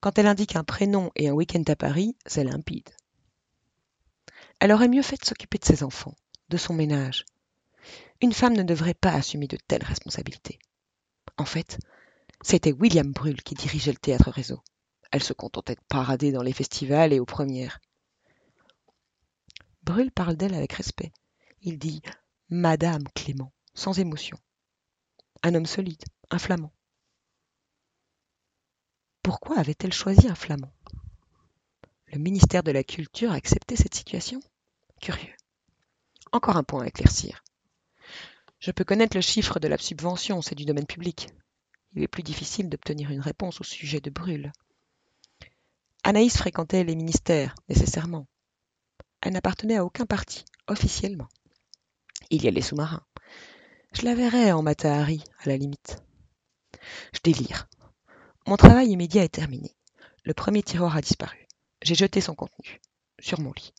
Quand 0.00 0.16
elle 0.16 0.28
indique 0.28 0.54
un 0.54 0.62
prénom 0.62 1.10
et 1.16 1.28
un 1.28 1.32
week-end 1.32 1.64
à 1.66 1.74
Paris, 1.74 2.16
c'est 2.26 2.44
limpide. 2.44 2.88
Elle 4.60 4.70
aurait 4.70 4.86
mieux 4.86 5.02
fait 5.02 5.20
de 5.20 5.24
s'occuper 5.24 5.58
de 5.58 5.64
ses 5.64 5.82
enfants, 5.82 6.14
de 6.48 6.56
son 6.56 6.74
ménage. 6.74 7.26
Une 8.20 8.32
femme 8.32 8.56
ne 8.56 8.62
devrait 8.62 8.94
pas 8.94 9.12
assumer 9.12 9.48
de 9.48 9.56
telles 9.56 9.82
responsabilités. 9.82 10.60
En 11.38 11.44
fait, 11.44 11.80
c'était 12.42 12.72
William 12.72 13.10
Brûle 13.10 13.42
qui 13.42 13.56
dirigeait 13.56 13.92
le 13.92 13.98
théâtre 13.98 14.30
réseau. 14.30 14.62
Elle 15.10 15.24
se 15.24 15.32
contentait 15.32 15.74
de 15.74 15.84
parader 15.88 16.30
dans 16.30 16.42
les 16.42 16.52
festivals 16.52 17.12
et 17.12 17.18
aux 17.18 17.26
premières. 17.26 17.80
Brûle 19.88 20.10
parle 20.10 20.36
d'elle 20.36 20.52
avec 20.52 20.74
respect. 20.74 21.14
Il 21.62 21.78
dit 21.78 22.02
Madame 22.50 23.04
Clément, 23.14 23.54
sans 23.72 23.98
émotion. 23.98 24.36
Un 25.42 25.54
homme 25.54 25.64
solide, 25.64 26.04
un 26.28 26.38
flamand. 26.38 26.74
Pourquoi 29.22 29.56
avait-elle 29.58 29.94
choisi 29.94 30.28
un 30.28 30.34
flamand? 30.34 30.74
Le 32.12 32.18
ministère 32.18 32.62
de 32.62 32.70
la 32.70 32.84
Culture 32.84 33.32
acceptait 33.32 33.76
cette 33.76 33.94
situation? 33.94 34.40
Curieux. 35.00 35.34
Encore 36.32 36.58
un 36.58 36.64
point 36.64 36.84
à 36.84 36.88
éclaircir. 36.88 37.42
Je 38.58 38.72
peux 38.72 38.84
connaître 38.84 39.16
le 39.16 39.22
chiffre 39.22 39.58
de 39.58 39.68
la 39.68 39.78
subvention, 39.78 40.42
c'est 40.42 40.54
du 40.54 40.66
domaine 40.66 40.86
public. 40.86 41.30
Il 41.94 42.02
est 42.02 42.08
plus 42.08 42.22
difficile 42.22 42.68
d'obtenir 42.68 43.10
une 43.10 43.20
réponse 43.20 43.62
au 43.62 43.64
sujet 43.64 44.02
de 44.02 44.10
Brûle. 44.10 44.52
Anaïs 46.04 46.36
fréquentait 46.36 46.84
les 46.84 46.94
ministères, 46.94 47.54
nécessairement. 47.70 48.26
Elle 49.20 49.32
n'appartenait 49.32 49.76
à 49.76 49.84
aucun 49.84 50.06
parti, 50.06 50.44
officiellement. 50.68 51.28
Il 52.30 52.44
y 52.44 52.48
a 52.48 52.50
les 52.50 52.62
sous-marins. 52.62 53.04
Je 53.92 54.02
la 54.02 54.14
verrais 54.14 54.52
en 54.52 54.62
Matahari, 54.62 55.24
à 55.40 55.48
la 55.48 55.56
limite. 55.56 56.02
Je 57.12 57.20
délire. 57.24 57.68
Mon 58.46 58.56
travail 58.56 58.90
immédiat 58.90 59.24
est 59.24 59.28
terminé. 59.28 59.74
Le 60.24 60.34
premier 60.34 60.62
tiroir 60.62 60.96
a 60.96 61.00
disparu. 61.00 61.46
J'ai 61.82 61.94
jeté 61.94 62.20
son 62.20 62.34
contenu 62.34 62.80
sur 63.20 63.40
mon 63.40 63.52
lit. 63.52 63.72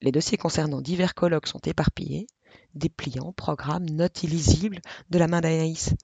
Les 0.00 0.12
dossiers 0.12 0.38
concernant 0.38 0.80
divers 0.80 1.14
colloques 1.14 1.46
sont 1.46 1.60
éparpillés, 1.60 2.26
dépliants, 2.74 3.32
programmes, 3.32 3.88
notes 3.88 4.22
illisibles 4.22 4.80
de 5.10 5.18
la 5.18 5.28
main 5.28 5.40
d'Anaïs. 5.40 5.94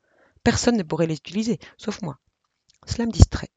Personne 0.42 0.76
ne 0.76 0.82
pourrait 0.82 1.06
les 1.06 1.16
utiliser, 1.16 1.58
sauf 1.76 2.02
moi. 2.02 2.18
Cela 2.86 3.06
me 3.06 3.12
distrait. 3.12 3.50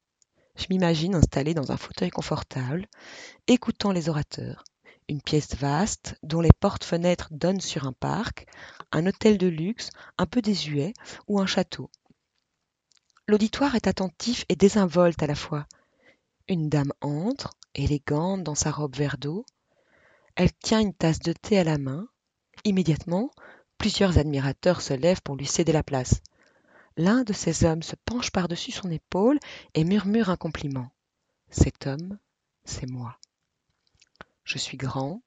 Je 0.55 0.65
m'imagine 0.69 1.15
installé 1.15 1.53
dans 1.53 1.71
un 1.71 1.77
fauteuil 1.77 2.09
confortable, 2.09 2.87
écoutant 3.47 3.91
les 3.91 4.09
orateurs. 4.09 4.63
Une 5.11 5.21
pièce 5.21 5.57
vaste, 5.57 6.15
dont 6.23 6.39
les 6.39 6.53
portes-fenêtres 6.57 7.27
donnent 7.31 7.59
sur 7.59 7.85
un 7.85 7.91
parc, 7.91 8.47
un 8.93 9.05
hôtel 9.05 9.37
de 9.37 9.47
luxe, 9.47 9.89
un 10.17 10.25
peu 10.25 10.41
désuet, 10.41 10.93
ou 11.27 11.41
un 11.41 11.45
château. 11.45 11.89
L'auditoire 13.27 13.75
est 13.75 13.87
attentif 13.87 14.45
et 14.47 14.55
désinvolte 14.55 15.21
à 15.21 15.27
la 15.27 15.35
fois. 15.35 15.67
Une 16.47 16.69
dame 16.69 16.93
entre, 17.01 17.49
élégante 17.75 18.43
dans 18.43 18.55
sa 18.55 18.71
robe 18.71 18.95
vert 18.95 19.17
d'eau. 19.17 19.45
Elle 20.37 20.53
tient 20.53 20.79
une 20.79 20.93
tasse 20.93 21.19
de 21.19 21.33
thé 21.33 21.59
à 21.59 21.65
la 21.65 21.77
main. 21.77 22.07
Immédiatement, 22.63 23.31
plusieurs 23.77 24.17
admirateurs 24.17 24.79
se 24.79 24.93
lèvent 24.93 25.21
pour 25.23 25.35
lui 25.35 25.45
céder 25.45 25.73
la 25.73 25.83
place. 25.83 26.21
L'un 26.95 27.23
de 27.23 27.33
ces 27.33 27.65
hommes 27.65 27.83
se 27.83 27.97
penche 28.05 28.31
par-dessus 28.31 28.71
son 28.71 28.89
épaule 28.89 29.39
et 29.73 29.83
murmure 29.83 30.29
un 30.29 30.37
compliment. 30.37 30.89
Cet 31.49 31.85
homme, 31.85 32.17
c'est 32.63 32.89
moi. 32.89 33.17
Je 34.43 34.57
suis 34.57 34.77
grand, 34.77 35.21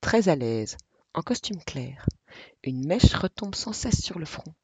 très 0.00 0.28
à 0.28 0.36
l'aise, 0.36 0.76
en 1.14 1.22
costume 1.22 1.62
clair. 1.62 2.06
Une 2.64 2.86
mèche 2.86 3.14
retombe 3.14 3.54
sans 3.54 3.72
cesse 3.72 4.00
sur 4.02 4.18
le 4.18 4.24
front. 4.24 4.54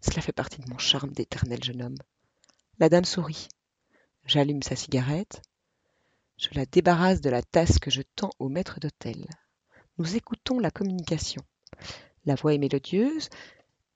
Cela 0.00 0.22
fait 0.22 0.32
partie 0.32 0.60
de 0.60 0.70
mon 0.70 0.78
charme 0.78 1.12
d'éternel 1.12 1.62
jeune 1.62 1.82
homme. 1.82 1.98
La 2.78 2.88
dame 2.88 3.04
sourit. 3.04 3.48
J'allume 4.24 4.62
sa 4.62 4.76
cigarette. 4.76 5.42
Je 6.36 6.48
la 6.52 6.66
débarrasse 6.66 7.20
de 7.20 7.30
la 7.30 7.42
tasse 7.42 7.78
que 7.78 7.90
je 7.90 8.02
tends 8.14 8.30
au 8.38 8.48
maître 8.48 8.80
d'hôtel. 8.80 9.26
Nous 9.98 10.16
écoutons 10.16 10.60
la 10.60 10.70
communication. 10.70 11.42
La 12.24 12.34
voix 12.36 12.54
est 12.54 12.58
mélodieuse, 12.58 13.28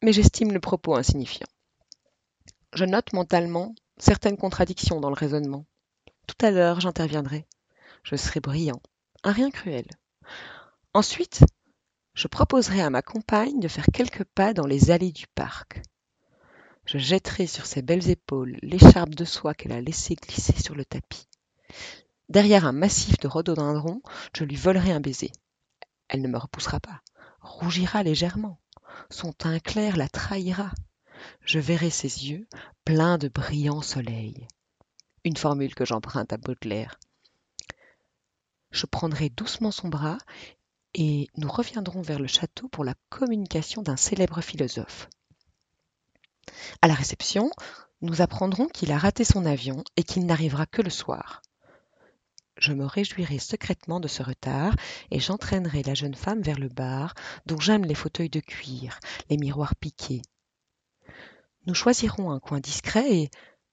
mais 0.02 0.12
j'estime 0.12 0.52
le 0.52 0.60
propos 0.60 0.96
insignifiant. 0.96 1.46
Je 2.74 2.84
note 2.84 3.12
mentalement 3.12 3.74
certaines 3.98 4.36
contradictions 4.36 5.00
dans 5.00 5.10
le 5.10 5.14
raisonnement. 5.14 5.64
Tout 6.26 6.44
à 6.44 6.50
l'heure, 6.50 6.80
j'interviendrai. 6.80 7.46
Je 8.02 8.16
serai 8.16 8.40
brillant, 8.40 8.80
rien 9.30 9.50
cruel. 9.50 9.86
Ensuite, 10.94 11.44
je 12.14 12.28
proposerai 12.28 12.82
à 12.82 12.90
ma 12.90 13.02
compagne 13.02 13.60
de 13.60 13.68
faire 13.68 13.86
quelques 13.92 14.24
pas 14.24 14.52
dans 14.52 14.66
les 14.66 14.90
allées 14.90 15.12
du 15.12 15.26
parc. 15.26 15.82
Je 16.84 16.98
jetterai 16.98 17.46
sur 17.46 17.64
ses 17.64 17.82
belles 17.82 18.10
épaules 18.10 18.58
l'écharpe 18.62 19.14
de 19.14 19.24
soie 19.24 19.54
qu'elle 19.54 19.72
a 19.72 19.80
laissée 19.80 20.16
glisser 20.16 20.60
sur 20.60 20.74
le 20.74 20.84
tapis. 20.84 21.28
Derrière 22.28 22.66
un 22.66 22.72
massif 22.72 23.18
de 23.18 23.28
rhododendrons, 23.28 24.02
je 24.36 24.44
lui 24.44 24.56
volerai 24.56 24.92
un 24.92 25.00
baiser. 25.00 25.32
Elle 26.08 26.22
ne 26.22 26.28
me 26.28 26.38
repoussera 26.38 26.80
pas, 26.80 27.00
rougira 27.40 28.02
légèrement. 28.02 28.58
Son 29.10 29.32
teint 29.32 29.60
clair 29.60 29.96
la 29.96 30.08
trahira. 30.08 30.70
Je 31.44 31.58
verrai 31.58 31.90
ses 31.90 32.28
yeux 32.28 32.46
pleins 32.84 33.16
de 33.16 33.28
brillants 33.28 33.82
soleils. 33.82 34.46
Une 35.24 35.36
formule 35.36 35.74
que 35.74 35.84
j'emprunte 35.84 36.32
à 36.32 36.36
Baudelaire. 36.36 36.98
Je 38.72 38.86
prendrai 38.86 39.28
doucement 39.28 39.70
son 39.70 39.88
bras 39.88 40.18
et 40.94 41.28
nous 41.36 41.48
reviendrons 41.48 42.02
vers 42.02 42.18
le 42.18 42.26
château 42.26 42.68
pour 42.68 42.84
la 42.84 42.94
communication 43.10 43.82
d'un 43.82 43.96
célèbre 43.96 44.40
philosophe. 44.40 45.08
À 46.80 46.88
la 46.88 46.94
réception, 46.94 47.50
nous 48.00 48.20
apprendrons 48.20 48.66
qu'il 48.66 48.90
a 48.90 48.98
raté 48.98 49.24
son 49.24 49.46
avion 49.46 49.84
et 49.96 50.02
qu'il 50.02 50.26
n'arrivera 50.26 50.66
que 50.66 50.82
le 50.82 50.90
soir. 50.90 51.42
Je 52.58 52.72
me 52.72 52.84
réjouirai 52.84 53.38
secrètement 53.38 54.00
de 54.00 54.08
ce 54.08 54.22
retard 54.22 54.74
et 55.10 55.20
j'entraînerai 55.20 55.82
la 55.82 55.94
jeune 55.94 56.14
femme 56.14 56.42
vers 56.42 56.58
le 56.58 56.68
bar 56.68 57.14
dont 57.46 57.58
j'aime 57.58 57.84
les 57.84 57.94
fauteuils 57.94 58.28
de 58.28 58.40
cuir, 58.40 59.00
les 59.30 59.36
miroirs 59.36 59.76
piqués. 59.76 60.22
Nous 61.66 61.74
choisirons 61.74 62.30
un 62.30 62.40
coin 62.40 62.60
discret 62.60 63.10
et, 63.16 63.30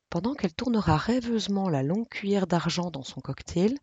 pendant 0.10 0.34
qu'elle 0.34 0.54
tournera 0.54 0.98
rêveusement 0.98 1.70
la 1.70 1.84
longue 1.84 2.08
cuillère 2.08 2.48
d'argent 2.48 2.90
dans 2.90 3.04
son 3.04 3.22
cocktail, 3.22 3.78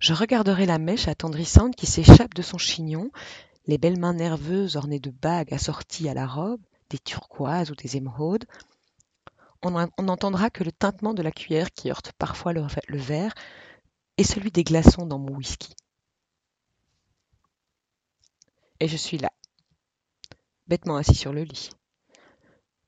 je 0.00 0.12
regarderai 0.12 0.66
la 0.66 0.78
mèche 0.78 1.08
attendrissante 1.08 1.76
qui 1.76 1.86
s'échappe 1.86 2.34
de 2.34 2.42
son 2.42 2.58
chignon, 2.58 3.10
les 3.66 3.78
belles 3.78 3.98
mains 3.98 4.14
nerveuses 4.14 4.76
ornées 4.76 4.98
de 4.98 5.10
bagues 5.10 5.54
assorties 5.54 6.08
à 6.08 6.14
la 6.14 6.26
robe, 6.26 6.60
des 6.90 6.98
turquoises 6.98 7.70
ou 7.70 7.74
des 7.74 7.96
émeraudes. 7.96 8.46
On, 9.62 9.70
n'entendra 10.02 10.50
que 10.50 10.64
le 10.64 10.72
tintement 10.72 11.14
de 11.14 11.22
la 11.22 11.32
cuillère 11.32 11.72
qui 11.72 11.90
heurte 11.90 12.12
parfois 12.12 12.52
le, 12.52 12.64
le 12.86 12.98
verre 12.98 13.34
et 14.16 14.24
celui 14.24 14.50
des 14.50 14.64
glaçons 14.64 15.06
dans 15.06 15.18
mon 15.18 15.34
whisky. 15.34 15.74
Et 18.80 18.88
je 18.88 18.96
suis 18.96 19.18
là, 19.18 19.30
bêtement 20.68 20.96
assis 20.96 21.16
sur 21.16 21.32
le 21.32 21.42
lit, 21.42 21.70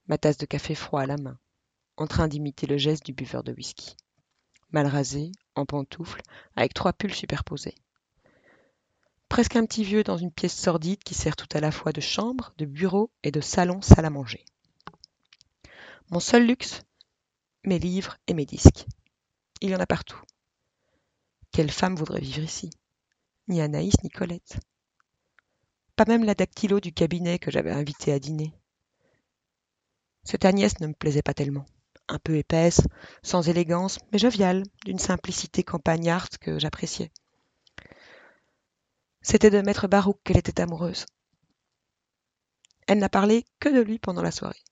ma 0.07 0.19
tasse 0.19 0.39
de 0.39 0.47
café 0.47 0.77
froid 0.77 1.01
à 1.01 1.07
la 1.07 1.17
main, 1.17 1.37
en 2.01 2.07
train 2.07 2.29
d'imiter 2.29 2.67
le 2.67 2.79
geste 2.79 3.05
du 3.05 3.13
buveur 3.13 3.45
de 3.45 3.53
whisky. 3.53 3.95
Mal 4.71 4.87
rasé, 4.87 5.33
en 5.55 5.67
pantoufles, 5.67 6.23
avec 6.57 6.73
trois 6.73 6.95
pulls 6.95 7.13
superposés. 7.13 7.75
Presque 9.29 9.57
un 9.57 9.67
petit 9.67 9.85
vieux 9.85 10.03
dans 10.03 10.17
une 10.17 10.33
pièce 10.33 10.57
sordide 10.57 11.05
qui 11.05 11.13
sert 11.13 11.37
tout 11.37 11.49
à 11.53 11.61
la 11.61 11.71
fois 11.71 11.93
de 11.93 12.01
chambre, 12.01 12.55
de 12.57 12.65
bureau 12.65 13.11
et 13.23 13.31
de 13.31 13.43
salon 13.43 13.83
salle 13.83 14.07
à 14.07 14.11
manger. 14.11 14.47
Mon 16.11 16.21
seul 16.21 16.47
luxe, 16.47 16.81
mes 17.65 17.79
livres 17.79 18.17
et 18.27 18.35
mes 18.35 18.47
disques. 18.47 18.87
Il 19.61 19.69
y 19.69 19.77
en 19.77 19.81
a 19.81 19.87
partout. 19.87 20.21
Quelle 21.53 21.71
femme 21.71 21.97
voudrait 21.97 22.21
vivre 22.21 22.43
ici? 22.43 22.71
Ni 23.47 23.61
Anaïs 23.61 24.03
ni 24.03 24.09
Colette. 24.09 24.59
Pas 25.97 26.07
même 26.07 26.25
la 26.25 26.35
dactylo 26.35 26.81
du 26.81 26.95
cabinet 26.95 27.39
que 27.39 27.51
j'avais 27.51 27.73
invitée 27.73 28.13
à 28.15 28.19
dîner. 28.19 28.55
Cette 30.25 30.47
Agnès 30.47 30.81
ne 30.81 30.87
me 30.87 30.95
plaisait 30.95 31.23
pas 31.23 31.35
tellement 31.35 31.67
un 32.11 32.19
peu 32.19 32.37
épaisse, 32.37 32.83
sans 33.23 33.49
élégance, 33.49 33.99
mais 34.13 34.19
joviale, 34.19 34.65
d'une 34.85 34.99
simplicité 34.99 35.63
campagnarde 35.63 36.37
que 36.39 36.59
j'appréciais. 36.59 37.11
C'était 39.23 39.51
de 39.51 39.61
maître 39.61 39.87
Barouk 39.87 40.19
qu'elle 40.25 40.39
était 40.39 40.61
amoureuse. 40.61 41.07
Elle 42.87 42.99
n'a 42.99 43.09
parlé 43.09 43.45
que 43.61 43.69
de 43.69 43.81
lui 43.81 43.99
pendant 43.99 44.23
la 44.23 44.33
soirée. 44.33 44.63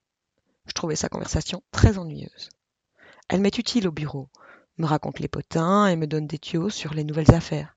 Je 0.66 0.72
trouvais 0.72 0.96
sa 0.96 1.08
conversation 1.08 1.62
très 1.70 1.98
ennuyeuse. 1.98 2.50
Elle 3.28 3.40
m'est 3.40 3.58
utile 3.58 3.86
au 3.88 3.92
bureau, 3.92 4.28
me 4.78 4.86
raconte 4.86 5.18
les 5.18 5.28
potins 5.28 5.86
et 5.86 5.96
me 5.96 6.06
donne 6.06 6.26
des 6.26 6.38
tuyaux 6.38 6.70
sur 6.70 6.94
les 6.94 7.04
nouvelles 7.04 7.34
affaires. 7.34 7.74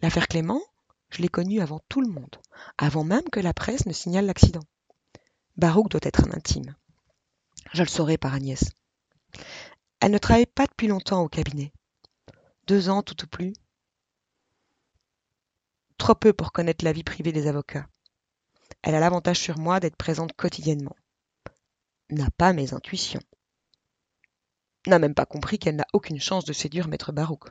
L'affaire 0.00 0.26
Clément, 0.26 0.62
je 1.10 1.22
l'ai 1.22 1.28
connue 1.28 1.60
avant 1.60 1.80
tout 1.88 2.00
le 2.00 2.08
monde, 2.08 2.36
avant 2.78 3.04
même 3.04 3.28
que 3.30 3.40
la 3.40 3.54
presse 3.54 3.86
ne 3.86 3.92
signale 3.92 4.26
l'accident. 4.26 4.64
Barouk 5.56 5.90
doit 5.90 6.00
être 6.02 6.24
un 6.24 6.32
intime. 6.32 6.74
Je 7.72 7.82
le 7.82 7.88
saurai 7.88 8.18
par 8.18 8.34
Agnès. 8.34 8.64
Elle 10.00 10.12
ne 10.12 10.18
travaille 10.18 10.46
pas 10.46 10.66
depuis 10.66 10.88
longtemps 10.88 11.22
au 11.22 11.28
cabinet. 11.28 11.72
Deux 12.66 12.90
ans 12.90 13.02
tout 13.02 13.24
au 13.24 13.26
plus. 13.26 13.54
Trop 15.96 16.14
peu 16.14 16.34
pour 16.34 16.52
connaître 16.52 16.84
la 16.84 16.92
vie 16.92 17.04
privée 17.04 17.32
des 17.32 17.46
avocats. 17.46 17.86
Elle 18.82 18.94
a 18.94 19.00
l'avantage 19.00 19.38
sur 19.38 19.58
moi 19.58 19.80
d'être 19.80 19.96
présente 19.96 20.34
quotidiennement. 20.34 20.96
N'a 22.10 22.30
pas 22.36 22.52
mes 22.52 22.74
intuitions. 22.74 23.22
N'a 24.86 24.98
même 24.98 25.14
pas 25.14 25.26
compris 25.26 25.58
qu'elle 25.58 25.76
n'a 25.76 25.86
aucune 25.94 26.20
chance 26.20 26.44
de 26.44 26.52
séduire 26.52 26.88
maître 26.88 27.12
Barouk. 27.12 27.48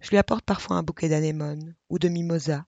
Je 0.00 0.10
lui 0.10 0.16
apporte 0.16 0.44
parfois 0.44 0.76
un 0.76 0.82
bouquet 0.82 1.08
d'anémones 1.08 1.74
ou 1.90 1.98
de 1.98 2.08
mimosas. 2.08 2.64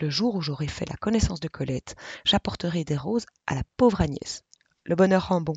Le 0.00 0.10
jour 0.10 0.34
où 0.34 0.40
j'aurai 0.40 0.66
fait 0.66 0.88
la 0.88 0.96
connaissance 0.96 1.40
de 1.40 1.48
Colette, 1.48 1.94
j'apporterai 2.24 2.84
des 2.84 2.96
roses 2.96 3.26
à 3.46 3.54
la 3.54 3.62
pauvre 3.76 4.00
Agnès. 4.00 4.42
Le 4.88 4.96
bonheur 4.96 5.28
rend 5.28 5.42
bon. 5.42 5.52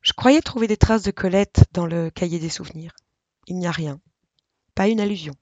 Je 0.00 0.12
croyais 0.12 0.40
trouver 0.40 0.68
des 0.68 0.76
traces 0.76 1.02
de 1.02 1.10
Colette 1.10 1.64
dans 1.72 1.86
le 1.86 2.08
cahier 2.08 2.38
des 2.38 2.48
souvenirs. 2.48 2.94
Il 3.48 3.58
n'y 3.58 3.66
a 3.66 3.72
rien. 3.72 4.00
Pas 4.76 4.86
une 4.86 5.00
allusion. 5.00 5.34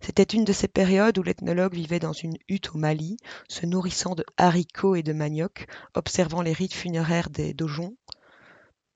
C'était 0.00 0.22
une 0.22 0.46
de 0.46 0.54
ces 0.54 0.68
périodes 0.68 1.18
où 1.18 1.22
l'ethnologue 1.22 1.74
vivait 1.74 1.98
dans 1.98 2.14
une 2.14 2.38
hutte 2.48 2.74
au 2.74 2.78
Mali, 2.78 3.18
se 3.50 3.66
nourrissant 3.66 4.14
de 4.14 4.24
haricots 4.38 4.94
et 4.94 5.02
de 5.02 5.12
manioc, 5.12 5.66
observant 5.92 6.40
les 6.40 6.54
rites 6.54 6.72
funéraires 6.72 7.28
des 7.28 7.52
dojons. 7.52 7.94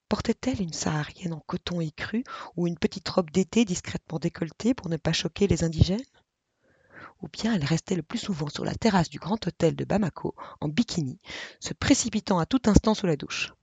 Portait-elle 0.08 0.62
une 0.62 0.72
saharienne 0.72 1.34
en 1.34 1.40
coton 1.40 1.82
écru 1.82 2.24
ou 2.56 2.66
une 2.66 2.78
petite 2.78 3.10
robe 3.10 3.30
d'été 3.30 3.66
discrètement 3.66 4.18
décolletée 4.18 4.72
pour 4.72 4.88
ne 4.88 4.96
pas 4.96 5.12
choquer 5.12 5.48
les 5.48 5.64
indigènes? 5.64 6.00
Ou 7.24 7.28
bien 7.28 7.54
elle 7.54 7.64
restait 7.64 7.94
le 7.96 8.02
plus 8.02 8.18
souvent 8.18 8.50
sur 8.50 8.66
la 8.66 8.74
terrasse 8.74 9.08
du 9.08 9.18
grand 9.18 9.46
hôtel 9.46 9.74
de 9.74 9.84
Bamako, 9.86 10.34
en 10.60 10.68
bikini, 10.68 11.18
se 11.58 11.72
précipitant 11.72 12.38
à 12.38 12.44
tout 12.44 12.60
instant 12.66 12.92
sous 12.92 13.06
la 13.06 13.16
douche. 13.16 13.54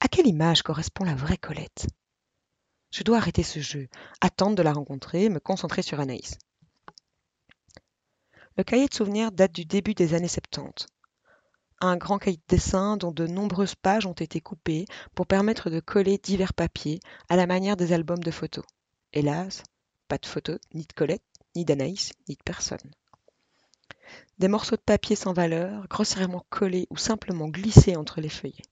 À 0.00 0.08
quelle 0.08 0.26
image 0.26 0.62
correspond 0.62 1.04
la 1.04 1.14
vraie 1.14 1.36
Colette? 1.36 1.86
Je 2.90 3.02
dois 3.02 3.18
arrêter 3.18 3.42
ce 3.42 3.60
jeu, 3.60 3.88
attendre 4.22 4.56
de 4.56 4.62
la 4.62 4.72
rencontrer, 4.72 5.28
me 5.28 5.40
concentrer 5.40 5.82
sur 5.82 6.00
Anaïs. 6.00 6.38
Le 8.56 8.64
cahier 8.64 8.86
de 8.86 8.94
souvenirs 8.94 9.30
date 9.30 9.52
du 9.52 9.66
début 9.66 9.92
des 9.92 10.14
années 10.14 10.26
70. 10.26 10.86
Un 11.82 11.98
grand 11.98 12.18
cahier 12.18 12.38
de 12.38 12.56
dessin 12.56 12.96
dont 12.96 13.12
de 13.12 13.26
nombreuses 13.26 13.74
pages 13.74 14.06
ont 14.06 14.12
été 14.12 14.40
coupées 14.40 14.86
pour 15.14 15.26
permettre 15.26 15.68
de 15.68 15.80
coller 15.80 16.16
divers 16.16 16.54
papiers 16.54 17.00
à 17.28 17.36
la 17.36 17.46
manière 17.46 17.76
des 17.76 17.92
albums 17.92 18.22
de 18.22 18.30
photos. 18.30 18.64
Hélas, 19.12 19.62
pas 20.08 20.16
de 20.16 20.24
photos 20.24 20.58
ni 20.72 20.86
de 20.86 20.92
Colette, 20.94 21.22
ni 21.56 21.64
d'Anaïs, 21.64 22.12
ni 22.28 22.36
de 22.36 22.42
personne. 22.42 22.90
Des 24.38 24.48
morceaux 24.48 24.76
de 24.76 24.80
papier 24.80 25.16
sans 25.16 25.32
valeur, 25.32 25.86
grossièrement 25.88 26.44
collés 26.50 26.86
ou 26.90 26.96
simplement 26.96 27.48
glissés 27.48 27.96
entre 27.96 28.20
les 28.20 28.28
feuillets. 28.28 28.64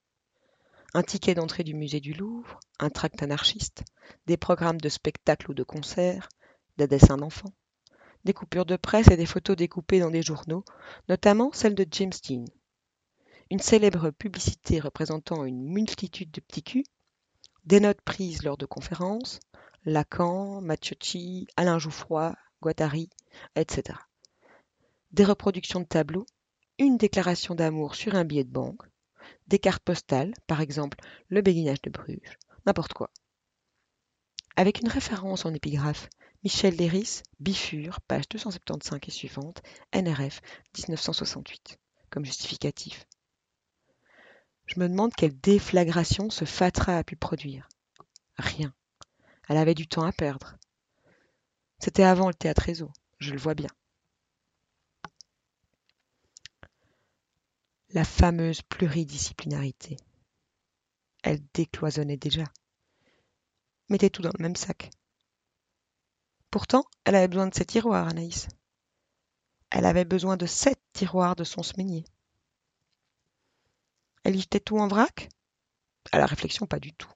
Un 0.94 1.02
ticket 1.02 1.34
d'entrée 1.34 1.64
du 1.64 1.74
musée 1.74 2.00
du 2.00 2.12
Louvre, 2.12 2.60
un 2.78 2.90
tract 2.90 3.22
anarchiste, 3.22 3.84
des 4.26 4.36
programmes 4.36 4.80
de 4.80 4.88
spectacles 4.88 5.50
ou 5.50 5.54
de 5.54 5.62
concerts, 5.62 6.28
des 6.76 6.86
dessins 6.86 7.16
d'enfants, 7.16 7.54
des 8.24 8.34
coupures 8.34 8.66
de 8.66 8.76
presse 8.76 9.08
et 9.08 9.16
des 9.16 9.26
photos 9.26 9.56
découpées 9.56 10.00
dans 10.00 10.10
des 10.10 10.22
journaux, 10.22 10.64
notamment 11.08 11.50
celle 11.52 11.74
de 11.74 11.86
James 11.90 12.12
Dean. 12.28 12.44
Une 13.50 13.60
célèbre 13.60 14.10
publicité 14.10 14.80
représentant 14.80 15.44
une 15.44 15.62
multitude 15.62 16.30
de 16.30 16.40
petits 16.40 16.62
culs, 16.62 16.84
des 17.64 17.80
notes 17.80 18.00
prises 18.00 18.42
lors 18.42 18.56
de 18.56 18.66
conférences, 18.66 19.40
Lacan, 19.84 20.60
Macciotti, 20.60 21.46
Alain 21.56 21.78
Jouffroy, 21.78 22.34
Guattari, 22.62 23.10
etc. 23.56 23.98
Des 25.10 25.24
reproductions 25.24 25.80
de 25.80 25.86
tableaux, 25.86 26.26
une 26.78 26.96
déclaration 26.96 27.54
d'amour 27.54 27.94
sur 27.94 28.14
un 28.14 28.24
billet 28.24 28.44
de 28.44 28.50
banque, 28.50 28.82
des 29.48 29.58
cartes 29.58 29.82
postales, 29.82 30.32
par 30.46 30.60
exemple 30.60 30.98
le 31.28 31.42
béguinage 31.42 31.82
de 31.82 31.90
Bruges, 31.90 32.38
n'importe 32.64 32.94
quoi. 32.94 33.10
Avec 34.56 34.80
une 34.80 34.88
référence 34.88 35.44
en 35.44 35.52
épigraphe, 35.52 36.08
Michel 36.44 36.76
Léris, 36.76 37.22
Bifure, 37.40 38.00
page 38.02 38.28
275 38.28 39.00
et 39.06 39.10
suivante, 39.10 39.62
NRF 39.92 40.40
1968, 40.76 41.78
comme 42.10 42.24
justificatif. 42.24 43.06
Je 44.66 44.80
me 44.80 44.88
demande 44.88 45.14
quelle 45.14 45.38
déflagration 45.40 46.30
ce 46.30 46.44
fatras 46.44 46.98
a 46.98 47.04
pu 47.04 47.16
produire. 47.16 47.68
Rien. 48.36 48.72
Elle 49.48 49.56
avait 49.56 49.74
du 49.74 49.86
temps 49.86 50.04
à 50.04 50.12
perdre. 50.12 50.56
C'était 51.82 52.04
avant 52.04 52.28
le 52.28 52.34
théâtre 52.34 52.62
réseau, 52.62 52.92
je 53.18 53.32
le 53.32 53.40
vois 53.40 53.54
bien. 53.54 53.70
La 57.88 58.04
fameuse 58.04 58.62
pluridisciplinarité. 58.62 59.96
Elle 61.24 61.40
décloisonnait 61.52 62.16
déjà. 62.16 62.44
Mettait 63.88 64.10
tout 64.10 64.22
dans 64.22 64.30
le 64.38 64.42
même 64.44 64.54
sac. 64.54 64.90
Pourtant, 66.52 66.84
elle 67.02 67.16
avait 67.16 67.26
besoin 67.26 67.48
de 67.48 67.54
ses 67.54 67.66
tiroirs, 67.66 68.06
Anaïs. 68.06 68.46
Elle 69.70 69.84
avait 69.84 70.04
besoin 70.04 70.36
de 70.36 70.46
sept 70.46 70.80
tiroirs 70.92 71.34
de 71.34 71.42
son 71.42 71.64
semainier. 71.64 72.04
Elle 74.22 74.36
y 74.36 74.40
jetait 74.40 74.60
tout 74.60 74.78
en 74.78 74.86
vrac? 74.86 75.30
À 76.12 76.20
la 76.20 76.26
réflexion, 76.26 76.64
pas 76.64 76.78
du 76.78 76.92
tout. 76.92 77.10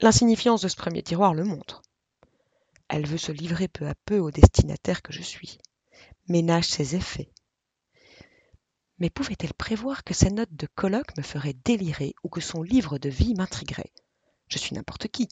L'insignifiance 0.00 0.62
de 0.62 0.68
ce 0.68 0.76
premier 0.76 1.02
tiroir 1.02 1.34
le 1.34 1.44
montre. 1.44 1.82
Elle 2.92 3.06
veut 3.06 3.18
se 3.18 3.30
livrer 3.30 3.68
peu 3.68 3.86
à 3.86 3.94
peu 4.04 4.18
au 4.18 4.32
destinataire 4.32 5.00
que 5.00 5.12
je 5.12 5.22
suis. 5.22 5.58
Ménage 6.26 6.66
ses 6.66 6.96
effets. 6.96 7.30
Mais 8.98 9.10
pouvait-elle 9.10 9.54
prévoir 9.54 10.02
que 10.02 10.12
sa 10.12 10.28
note 10.28 10.52
de 10.52 10.66
colloque 10.74 11.16
me 11.16 11.22
ferait 11.22 11.54
délirer 11.64 12.16
ou 12.24 12.28
que 12.28 12.40
son 12.40 12.64
livre 12.64 12.98
de 12.98 13.08
vie 13.08 13.34
m'intriguerait? 13.34 13.92
Je 14.48 14.58
suis 14.58 14.74
n'importe 14.74 15.06
qui. 15.06 15.28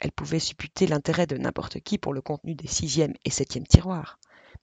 Elle 0.00 0.10
pouvait 0.10 0.40
supputer 0.40 0.88
l'intérêt 0.88 1.28
de 1.28 1.36
n'importe 1.36 1.78
qui 1.78 1.98
pour 1.98 2.12
le 2.12 2.20
contenu 2.20 2.56
des 2.56 2.66
sixième 2.66 3.14
et 3.24 3.30
septième 3.30 3.66
tiroirs. 3.66 4.18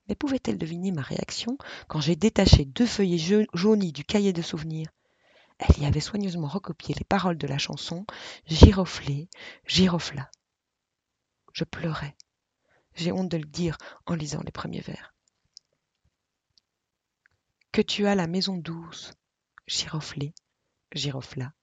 Mais 0.10 0.16
pouvait-elle 0.16 0.58
deviner 0.58 0.92
ma 0.92 1.04
réaction 1.04 1.58
quand 1.88 2.02
j'ai 2.02 2.18
détaché 2.18 2.66
deux 2.66 2.86
feuillets 2.86 3.48
jaunis 3.54 3.94
du 3.94 4.04
cahier 4.04 4.34
de 4.34 4.42
souvenirs? 4.42 4.90
Elle 5.58 5.82
y 5.82 5.86
avait 5.86 6.02
soigneusement 6.02 6.50
recopié 6.50 6.96
les 7.00 7.06
paroles 7.06 7.38
de 7.38 7.48
la 7.48 7.58
chanson 7.58 8.06
Giroflé, 8.46 9.30
girofla. 9.66 10.30
Je 11.54 11.64
pleurais. 11.64 12.16
J'ai 12.96 13.12
honte 13.12 13.30
de 13.30 13.38
le 13.38 13.46
dire 13.46 13.78
en 14.06 14.16
lisant 14.16 14.42
les 14.42 14.52
premiers 14.52 14.82
vers. 14.82 15.14
Que 17.72 17.82
tu 17.82 18.06
as 18.06 18.16
la 18.16 18.28
maison 18.28 18.58
douce, 18.58 19.14
giroflée, 19.68 20.34
girofla. 20.94 21.54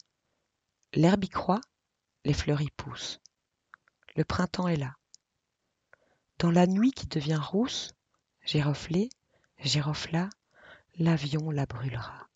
L'herbe 0.92 1.24
y 1.24 1.28
croît, 1.28 1.60
les 2.24 2.34
fleurs 2.34 2.62
y 2.62 2.70
poussent. 2.70 3.20
Le 4.16 4.24
printemps 4.24 4.66
est 4.66 4.76
là. 4.76 4.96
Dans 6.38 6.50
la 6.50 6.66
nuit 6.66 6.92
qui 6.92 7.06
devient 7.06 7.40
rousse, 7.40 7.92
giroflée, 8.44 9.10
girofla, 9.58 10.30
l'avion 10.96 11.50
la 11.50 11.66
brûlera. 11.66 12.28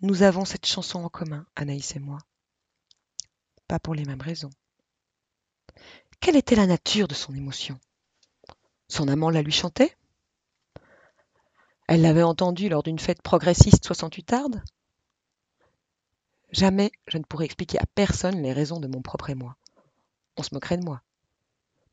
Nous 0.00 0.22
avons 0.22 0.44
cette 0.44 0.66
chanson 0.66 1.02
en 1.04 1.08
commun, 1.08 1.46
Anaïs 1.56 1.96
et 1.96 1.98
moi. 1.98 2.18
Pas 3.66 3.78
pour 3.78 3.94
les 3.94 4.04
mêmes 4.04 4.20
raisons. 4.20 4.50
Quelle 6.20 6.36
était 6.36 6.56
la 6.56 6.66
nature 6.66 7.08
de 7.08 7.14
son 7.14 7.34
émotion? 7.34 7.78
Son 8.88 9.08
amant 9.08 9.30
la 9.30 9.42
lui 9.42 9.52
chantait? 9.52 9.96
Elle 11.86 12.02
l'avait 12.02 12.22
entendue 12.22 12.68
lors 12.68 12.82
d'une 12.82 12.98
fête 12.98 13.22
progressiste 13.22 13.84
68 13.84 14.22
tarde 14.24 14.62
Jamais 16.50 16.90
je 17.06 17.18
ne 17.18 17.24
pourrais 17.24 17.44
expliquer 17.44 17.78
à 17.78 17.86
personne 17.94 18.42
les 18.42 18.52
raisons 18.52 18.80
de 18.80 18.88
mon 18.88 19.02
propre 19.02 19.30
émoi. 19.30 19.56
On 20.36 20.42
se 20.42 20.54
moquerait 20.54 20.78
de 20.78 20.84
moi. 20.84 21.02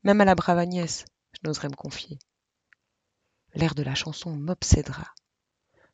Même 0.02 0.20
à 0.20 0.24
la 0.24 0.34
brave 0.34 0.58
Agnès, 0.58 1.04
je 1.32 1.40
n'oserais 1.44 1.68
me 1.68 1.74
confier. 1.74 2.18
L'air 3.54 3.74
de 3.74 3.82
la 3.82 3.94
chanson 3.94 4.34
m'obsédera. 4.34 5.14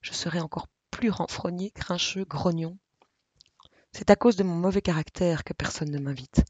Je 0.01 0.13
serai 0.13 0.41
encore 0.41 0.69
plus 0.91 1.11
renfrogné, 1.11 1.73
grincheux, 1.75 2.25
grognon. 2.25 2.77
C'est 3.93 4.11
à 4.11 4.17
cause 4.17 4.37
de 4.37 4.45
mon 4.45 4.55
mauvais 4.55 4.83
caractère 4.83 5.45
que 5.45 5.53
personne 5.53 5.91
ne 5.91 5.99
m'invite. 5.99 6.45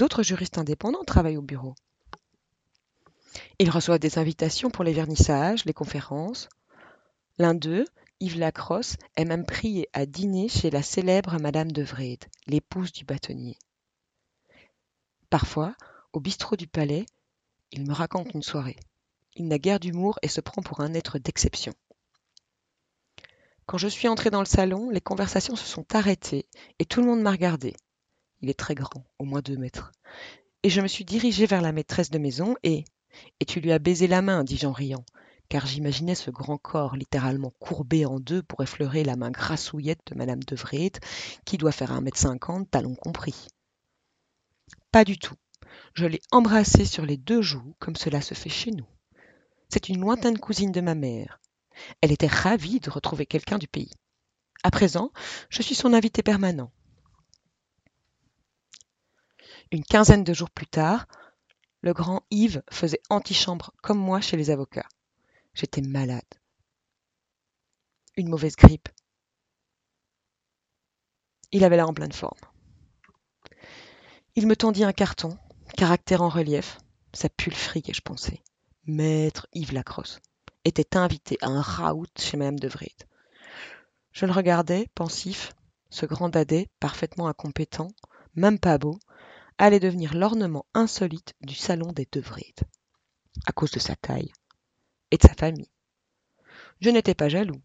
D'autres 0.00 0.22
juristes 0.22 0.56
indépendants 0.56 1.04
travaillent 1.04 1.36
au 1.36 1.42
bureau. 1.42 1.74
Ils 3.58 3.68
reçoivent 3.68 3.98
des 3.98 4.16
invitations 4.16 4.70
pour 4.70 4.82
les 4.82 4.94
vernissages, 4.94 5.66
les 5.66 5.74
conférences. 5.74 6.48
L'un 7.36 7.52
d'eux, 7.52 7.84
Yves 8.18 8.38
Lacrosse, 8.38 8.96
est 9.16 9.26
même 9.26 9.44
prié 9.44 9.90
à 9.92 10.06
dîner 10.06 10.48
chez 10.48 10.70
la 10.70 10.80
célèbre 10.80 11.38
Madame 11.38 11.70
de 11.70 11.82
Vrede, 11.82 12.24
l'épouse 12.46 12.92
du 12.92 13.04
bâtonnier. 13.04 13.58
Parfois, 15.28 15.74
au 16.14 16.20
bistrot 16.20 16.56
du 16.56 16.66
palais, 16.66 17.04
il 17.70 17.86
me 17.86 17.92
raconte 17.92 18.32
une 18.32 18.42
soirée. 18.42 18.78
Il 19.36 19.48
n'a 19.48 19.58
guère 19.58 19.80
d'humour 19.80 20.18
et 20.22 20.28
se 20.28 20.40
prend 20.40 20.62
pour 20.62 20.80
un 20.80 20.94
être 20.94 21.18
d'exception. 21.18 21.74
Quand 23.66 23.76
je 23.76 23.88
suis 23.88 24.08
entrée 24.08 24.30
dans 24.30 24.40
le 24.40 24.46
salon, 24.46 24.88
les 24.88 25.02
conversations 25.02 25.56
se 25.56 25.66
sont 25.66 25.94
arrêtées 25.94 26.48
et 26.78 26.86
tout 26.86 27.00
le 27.02 27.06
monde 27.06 27.20
m'a 27.20 27.32
regardé. 27.32 27.76
Il 28.42 28.50
est 28.50 28.58
très 28.58 28.74
grand, 28.74 29.04
au 29.18 29.24
moins 29.24 29.40
deux 29.40 29.56
mètres. 29.56 29.92
Et 30.62 30.70
je 30.70 30.80
me 30.80 30.88
suis 30.88 31.04
dirigée 31.04 31.46
vers 31.46 31.62
la 31.62 31.72
maîtresse 31.72 32.10
de 32.10 32.18
maison 32.18 32.56
et. 32.62 32.84
Et 33.40 33.44
tu 33.44 33.60
lui 33.60 33.72
as 33.72 33.78
baisé 33.78 34.06
la 34.06 34.22
main, 34.22 34.44
dis-je 34.44 34.66
en 34.66 34.72
riant, 34.72 35.04
car 35.48 35.66
j'imaginais 35.66 36.14
ce 36.14 36.30
grand 36.30 36.58
corps 36.58 36.94
littéralement 36.94 37.52
courbé 37.58 38.06
en 38.06 38.20
deux 38.20 38.42
pour 38.42 38.62
effleurer 38.62 39.02
la 39.02 39.16
main 39.16 39.30
grassouillette 39.30 40.00
de 40.06 40.14
Madame 40.14 40.42
de 40.44 40.54
Vrede, 40.54 40.98
qui 41.44 41.58
doit 41.58 41.72
faire 41.72 41.90
un 41.90 42.00
mètre 42.00 42.18
cinquante, 42.18 42.70
talons 42.70 42.94
compris. 42.94 43.48
Pas 44.92 45.04
du 45.04 45.18
tout. 45.18 45.34
Je 45.94 46.06
l'ai 46.06 46.20
embrassée 46.30 46.84
sur 46.84 47.04
les 47.04 47.16
deux 47.16 47.42
joues, 47.42 47.74
comme 47.80 47.96
cela 47.96 48.20
se 48.20 48.34
fait 48.34 48.48
chez 48.48 48.70
nous. 48.70 48.86
C'est 49.68 49.88
une 49.88 50.00
lointaine 50.00 50.38
cousine 50.38 50.72
de 50.72 50.80
ma 50.80 50.94
mère. 50.94 51.40
Elle 52.00 52.12
était 52.12 52.26
ravie 52.26 52.80
de 52.80 52.90
retrouver 52.90 53.26
quelqu'un 53.26 53.58
du 53.58 53.68
pays. 53.68 53.90
À 54.62 54.70
présent, 54.70 55.12
je 55.48 55.62
suis 55.62 55.74
son 55.74 55.94
invité 55.94 56.22
permanent. 56.22 56.70
Une 59.72 59.84
quinzaine 59.84 60.24
de 60.24 60.34
jours 60.34 60.50
plus 60.50 60.66
tard, 60.66 61.06
le 61.80 61.92
grand 61.92 62.24
Yves 62.30 62.62
faisait 62.70 63.00
antichambre 63.08 63.72
comme 63.82 63.98
moi 63.98 64.20
chez 64.20 64.36
les 64.36 64.50
avocats. 64.50 64.88
J'étais 65.54 65.80
malade. 65.80 66.22
Une 68.16 68.28
mauvaise 68.28 68.56
grippe. 68.56 68.88
Il 71.52 71.64
avait 71.64 71.76
l'air 71.76 71.88
en 71.88 71.94
pleine 71.94 72.12
forme. 72.12 72.38
Il 74.34 74.46
me 74.46 74.56
tendit 74.56 74.84
un 74.84 74.92
carton, 74.92 75.38
caractère 75.76 76.22
en 76.22 76.28
relief. 76.28 76.78
Ça 77.12 77.28
pue 77.28 77.50
le 77.50 77.56
fric, 77.56 77.94
je 77.94 78.00
pensais. 78.00 78.42
Maître 78.86 79.46
Yves 79.52 79.72
Lacrosse 79.72 80.20
était 80.64 80.96
invité 80.96 81.38
à 81.42 81.48
un 81.48 81.60
raout 81.60 82.06
chez 82.18 82.36
Madame 82.36 82.58
de 82.58 82.68
Vrede. 82.68 83.08
Je 84.12 84.26
le 84.26 84.32
regardais, 84.32 84.88
pensif, 84.94 85.54
ce 85.90 86.06
grand 86.06 86.28
dadais, 86.28 86.68
parfaitement 86.80 87.28
incompétent, 87.28 87.88
même 88.34 88.58
pas 88.58 88.78
beau, 88.78 88.98
allait 89.60 89.78
devenir 89.78 90.14
l'ornement 90.14 90.64
insolite 90.72 91.34
du 91.42 91.54
salon 91.54 91.92
des 91.92 92.08
de 92.10 92.20
Vrede, 92.20 92.62
à 93.46 93.52
cause 93.52 93.70
de 93.70 93.78
sa 93.78 93.94
taille 93.94 94.32
et 95.10 95.18
de 95.18 95.22
sa 95.22 95.34
famille. 95.34 95.70
Je 96.80 96.88
n'étais 96.88 97.14
pas 97.14 97.28
jaloux, 97.28 97.60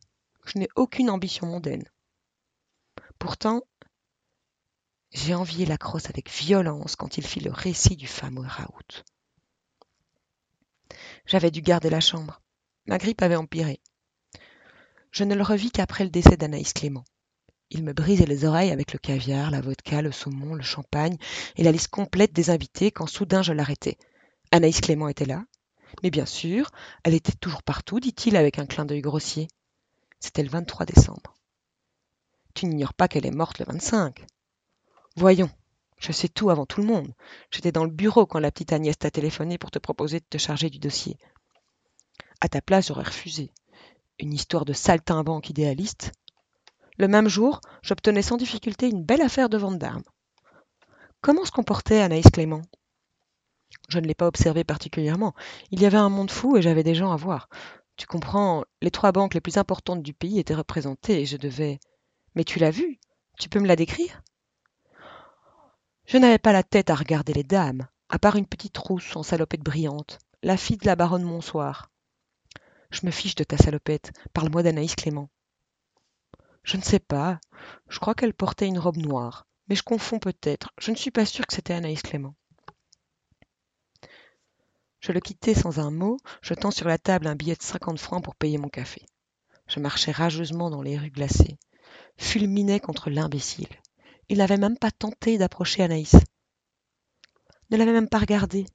je 0.46 0.60
n'ai 0.60 0.68
aucune 0.76 1.10
ambition 1.10 1.48
mondaine. 1.48 1.90
Pourtant, 3.18 3.64
j'ai 5.14 5.34
envié 5.36 5.66
la 5.66 5.78
crosse 5.78 6.10
avec 6.10 6.30
violence 6.30 6.98
quand 6.98 7.18
il 7.18 7.26
fit 7.26 7.40
le 7.40 7.52
récit 7.52 7.96
du 7.96 8.08
fameux 8.08 8.46
raout. 8.46 9.06
J'avais 11.26 11.50
dû 11.50 11.62
garder 11.62 11.90
la 11.90 12.02
chambre. 12.02 12.42
Ma 12.88 12.98
grippe 12.98 13.22
avait 13.22 13.38
empiré. 13.38 13.82
Je 15.12 15.24
ne 15.24 15.34
le 15.34 15.44
revis 15.44 15.72
qu'après 15.72 16.04
le 16.04 16.10
décès 16.10 16.36
d'Anaïs 16.36 16.74
Clément. 16.74 17.06
Il 17.72 17.84
me 17.84 17.94
brisait 17.94 18.26
les 18.26 18.46
oreilles 18.46 18.72
avec 18.72 18.94
le 18.94 19.00
caviar, 19.00 19.52
la 19.52 19.62
vodka, 19.62 20.02
le 20.02 20.12
saumon, 20.12 20.54
le 20.54 20.62
champagne 20.62 21.18
et 21.56 21.64
la 21.64 21.72
liste 21.72 21.88
complète 21.88 22.34
des 22.34 22.50
invités 22.50 22.92
quand 22.92 23.08
soudain 23.08 23.42
je 23.42 23.54
l'arrêtai. 23.54 23.98
Anaïs 24.52 24.82
Clément 24.82 25.08
était 25.08 25.26
là. 25.26 25.44
Mais 26.04 26.12
bien 26.12 26.26
sûr, 26.26 26.72
elle 27.04 27.14
était 27.14 27.32
toujours 27.32 27.64
partout, 27.64 28.00
dit-il 28.00 28.36
avec 28.36 28.60
un 28.60 28.66
clin 28.66 28.86
d'œil 28.86 29.02
grossier. 29.02 29.48
C'était 30.20 30.44
le 30.44 30.50
23 30.50 30.86
décembre. 30.86 31.34
Tu 32.54 32.66
n'ignores 32.66 32.94
pas 32.94 33.08
qu'elle 33.08 33.26
est 33.26 33.32
morte 33.32 33.60
le 33.60 33.66
25. 33.66 34.26
Voyons, 35.16 35.50
je 36.00 36.12
sais 36.12 36.28
tout 36.28 36.50
avant 36.50 36.66
tout 36.66 36.82
le 36.82 36.88
monde. 36.88 37.14
J'étais 37.52 37.72
dans 37.72 37.84
le 37.84 37.90
bureau 37.90 38.26
quand 38.26 38.40
la 38.40 38.52
petite 38.52 38.74
Agnès 38.74 38.98
t'a 38.98 39.12
téléphoné 39.12 39.58
pour 39.58 39.72
te 39.72 39.80
proposer 39.80 40.20
de 40.20 40.26
te 40.30 40.38
charger 40.38 40.70
du 40.70 40.80
dossier. 40.80 41.18
À 42.42 42.50
ta 42.50 42.62
place, 42.62 42.88
j'aurais 42.88 43.04
refusé. 43.04 43.52
Une 44.20 44.34
histoire 44.34 44.66
de 44.66 44.74
saltimbanque 44.74 45.50
idéaliste. 45.50 46.12
Le 46.98 47.08
même 47.08 47.28
jour, 47.28 47.62
j'obtenais 47.82 48.22
sans 48.22 48.38
difficulté 48.38 48.90
une 48.90 49.04
belle 49.04 49.22
affaire 49.22 49.50
de 49.50 49.58
vente 49.58 49.78
d'armes. 49.78 50.04
Comment 51.22 51.46
se 51.46 51.52
comportait 51.52 52.02
Anaïs 52.02 52.30
Clément? 52.32 52.62
Je 53.90 54.00
ne 54.00 54.08
l'ai 54.08 54.16
pas 54.16 54.28
observé 54.28 54.64
particulièrement. 54.64 55.34
Il 55.72 55.82
y 55.82 55.86
avait 55.86 55.98
un 55.98 56.10
monde 56.10 56.32
fou 56.32 56.56
et 56.56 56.62
j'avais 56.62 56.84
des 56.84 56.96
gens 56.96 57.12
à 57.12 57.18
voir. 57.18 57.50
Tu 57.98 58.08
comprends, 58.08 58.64
les 58.82 58.92
trois 58.92 59.12
banques 59.12 59.34
les 59.34 59.42
plus 59.42 59.58
importantes 59.58 60.04
du 60.04 60.14
pays 60.14 60.40
étaient 60.40 60.56
représentées 60.56 61.22
et 61.22 61.26
je 61.26 61.38
devais. 61.38 61.80
Mais 62.36 62.44
tu 62.44 62.60
l'as 62.60 62.72
vue? 62.72 63.00
Tu 63.38 63.50
peux 63.50 63.60
me 63.60 63.68
la 63.68 63.76
décrire? 63.76 64.22
Je 66.06 66.18
n'avais 66.18 66.38
pas 66.38 66.54
la 66.54 66.64
tête 66.64 66.90
à 66.90 66.96
regarder 66.96 67.34
les 67.34 67.44
dames, 67.44 67.88
à 68.10 68.20
part 68.20 68.36
une 68.36 68.46
petite 68.46 68.78
rousse 68.78 69.16
en 69.16 69.24
salopette 69.24 69.64
brillante, 69.64 70.20
la 70.44 70.58
fille 70.58 70.78
de 70.78 70.86
la 70.86 70.96
baronne 70.96 71.24
Monsoir. 71.24 71.90
Je 72.92 73.06
me 73.06 73.12
fiche 73.12 73.36
de 73.36 73.44
ta 73.44 73.58
salopette. 73.58 74.12
Parle-moi 74.34 74.62
d'Anaïs 74.62 74.96
Clément. 74.96 75.30
Je 76.66 76.78
ne 76.78 76.82
sais 76.82 77.00
pas. 77.00 77.40
Je 77.88 78.00
crois 78.00 78.16
qu'elle 78.16 78.34
portait 78.34 78.68
une 78.68 78.80
robe 78.80 78.98
noire. 78.98 79.48
Mais 79.68 79.76
je 79.76 79.84
confonds 79.84 80.20
peut-être. 80.20 80.72
Je 80.80 80.92
ne 80.92 80.96
suis 80.96 81.12
pas 81.12 81.26
sûre 81.26 81.46
que 81.48 81.54
c'était 81.54 81.74
Anaïs 81.74 82.02
Clément. 82.02 82.36
Je 85.00 85.12
le 85.12 85.20
quittai 85.20 85.54
sans 85.54 85.80
un 85.80 85.92
mot, 85.92 86.18
jetant 86.42 86.72
sur 86.72 86.88
la 86.88 86.98
table 86.98 87.28
un 87.28 87.36
billet 87.36 87.56
de 87.56 87.62
cinquante 87.62 88.00
francs 88.00 88.24
pour 88.24 88.36
payer 88.36 88.58
mon 88.58 88.70
café. 88.70 89.06
Je 89.68 89.80
marchais 89.80 90.12
rageusement 90.12 90.72
dans 90.72 90.82
les 90.82 90.98
rues 90.98 91.12
glacées, 91.12 91.58
fulminais 92.18 92.80
contre 92.80 93.12
l'imbécile. 93.12 93.70
Il 94.30 94.40
n'avait 94.40 94.58
même 94.58 94.78
pas 94.78 94.92
tenté 94.92 95.38
d'approcher 95.38 95.84
Anaïs. 95.84 96.16
Ne 97.70 97.78
l'avait 97.78 97.94
même 97.94 98.10
pas 98.10 98.20
regardé. 98.20 98.66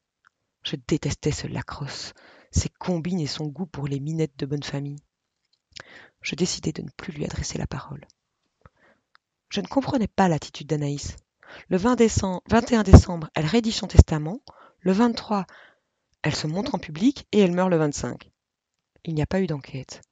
Je 0.63 0.77
détestais 0.87 1.33
ce 1.33 1.49
lacrosse, 1.49 2.13
ses 2.53 2.69
combines 2.69 3.21
et 3.21 3.27
son 3.27 3.47
goût 3.47 3.67
pour 3.67 3.89
les 3.89 3.99
minettes 3.99 4.39
de 4.39 4.47
bonne 4.47 4.63
famille. 4.63 5.03
Je 6.21 6.35
décidai 6.35 6.73
de 6.73 6.83
ne 6.83 6.91
plus 6.91 7.13
lui 7.13 7.25
adresser 7.25 7.59
la 7.59 7.67
parole. 7.67 8.07
Je 9.49 9.61
ne 9.61 9.67
comprenais 9.67 10.09
pas 10.09 10.29
l'attitude 10.29 10.69
d'Anaïs. 10.69 11.17
Le 11.69 11.77
20 11.77 11.97
décembre, 11.97 12.43
21 12.49 12.83
décembre, 12.83 13.29
elle 13.35 13.47
rédige 13.47 13.77
son 13.77 13.89
testament. 13.89 14.41
Le 14.81 14.93
23, 14.93 15.47
elle 16.23 16.35
se 16.35 16.47
montre 16.47 16.75
en 16.75 16.79
public 16.79 17.27
et 17.33 17.41
elle 17.41 17.53
meurt 17.53 17.71
le 17.71 17.77
25. 17.77 18.31
Il 19.05 19.15
n'y 19.15 19.23
a 19.23 19.27
pas 19.27 19.41
eu 19.41 19.47
d'enquête. 19.47 20.03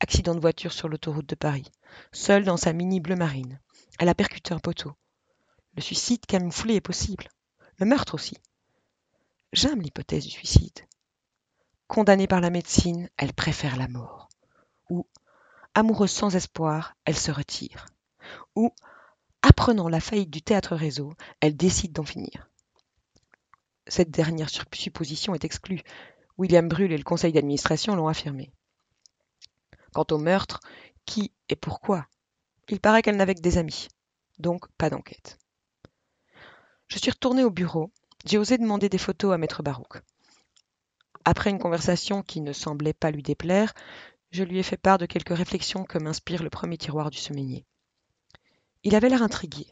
Accident 0.00 0.34
de 0.34 0.40
voiture 0.40 0.72
sur 0.72 0.88
l'autoroute 0.88 1.28
de 1.28 1.34
Paris. 1.34 1.70
Seule 2.12 2.44
dans 2.44 2.56
sa 2.56 2.72
mini 2.72 3.00
bleu 3.00 3.16
marine. 3.16 3.60
Elle 3.98 4.08
a 4.08 4.14
percuté 4.14 4.54
un 4.54 4.58
poteau. 4.58 4.92
Le 5.74 5.82
suicide 5.82 6.24
camouflé 6.24 6.76
est 6.76 6.80
possible. 6.80 7.28
Le 7.76 7.84
meurtre 7.84 8.14
aussi. 8.14 8.36
J'aime 9.52 9.82
l'hypothèse 9.82 10.24
du 10.24 10.30
suicide. 10.30 10.86
Condamnée 11.86 12.26
par 12.26 12.40
la 12.40 12.50
médecine, 12.50 13.10
elle 13.18 13.34
préfère 13.34 13.76
la 13.76 13.88
mort. 13.88 14.29
Ou, 14.90 15.06
amoureuse 15.74 16.10
sans 16.10 16.36
espoir, 16.36 16.94
elle 17.04 17.16
se 17.16 17.30
retire. 17.30 17.86
Ou, 18.54 18.74
apprenant 19.42 19.88
la 19.88 20.00
faillite 20.00 20.30
du 20.30 20.42
théâtre 20.42 20.76
réseau, 20.76 21.14
elle 21.40 21.56
décide 21.56 21.92
d'en 21.92 22.04
finir. 22.04 22.50
Cette 23.86 24.10
dernière 24.10 24.50
supposition 24.50 25.34
est 25.34 25.44
exclue. 25.44 25.80
William 26.38 26.68
Brull 26.68 26.92
et 26.92 26.98
le 26.98 27.04
conseil 27.04 27.32
d'administration 27.32 27.96
l'ont 27.96 28.08
affirmé. 28.08 28.52
Quant 29.92 30.06
au 30.10 30.18
meurtre, 30.18 30.60
qui 31.06 31.32
et 31.48 31.56
pourquoi? 31.56 32.06
Il 32.68 32.80
paraît 32.80 33.02
qu'elle 33.02 33.16
n'avait 33.16 33.34
que 33.34 33.40
des 33.40 33.58
amis. 33.58 33.88
Donc, 34.38 34.68
pas 34.78 34.90
d'enquête. 34.90 35.38
Je 36.86 36.98
suis 36.98 37.10
retournée 37.10 37.44
au 37.44 37.50
bureau. 37.50 37.90
J'ai 38.24 38.38
osé 38.38 38.58
demander 38.58 38.88
des 38.88 38.98
photos 38.98 39.32
à 39.32 39.38
Maître 39.38 39.62
Barouk. 39.62 40.02
Après 41.24 41.50
une 41.50 41.58
conversation 41.58 42.22
qui 42.22 42.40
ne 42.40 42.52
semblait 42.52 42.94
pas 42.94 43.10
lui 43.10 43.22
déplaire, 43.22 43.74
je 44.30 44.44
lui 44.44 44.58
ai 44.58 44.62
fait 44.62 44.76
part 44.76 44.98
de 44.98 45.06
quelques 45.06 45.36
réflexions 45.36 45.84
que 45.84 45.98
m'inspire 45.98 46.42
le 46.42 46.50
premier 46.50 46.78
tiroir 46.78 47.10
du 47.10 47.18
semainier. 47.18 47.64
Il 48.82 48.94
avait 48.94 49.08
l'air 49.08 49.22
intrigué. 49.22 49.66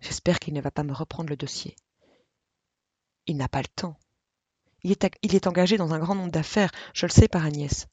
J'espère 0.00 0.38
qu'il 0.38 0.54
ne 0.54 0.60
va 0.60 0.70
pas 0.70 0.82
me 0.82 0.92
reprendre 0.92 1.30
le 1.30 1.36
dossier. 1.36 1.76
Il 3.26 3.36
n'a 3.36 3.48
pas 3.48 3.62
le 3.62 3.68
temps. 3.68 3.98
Il 4.82 4.92
est, 4.92 5.10
il 5.22 5.34
est 5.34 5.46
engagé 5.46 5.76
dans 5.76 5.92
un 5.92 5.98
grand 5.98 6.14
nombre 6.14 6.32
d'affaires, 6.32 6.72
je 6.94 7.06
le 7.06 7.10
sais 7.10 7.28
par 7.28 7.44
Agnès. 7.44 7.86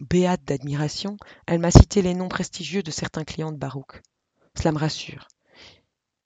Béate 0.00 0.44
d'admiration, 0.44 1.16
elle 1.46 1.60
m'a 1.60 1.70
cité 1.70 2.02
les 2.02 2.14
noms 2.14 2.28
prestigieux 2.28 2.82
de 2.82 2.90
certains 2.90 3.24
clients 3.24 3.52
de 3.52 3.58
Barouk. 3.58 4.02
Cela 4.56 4.72
me 4.72 4.78
rassure. 4.78 5.28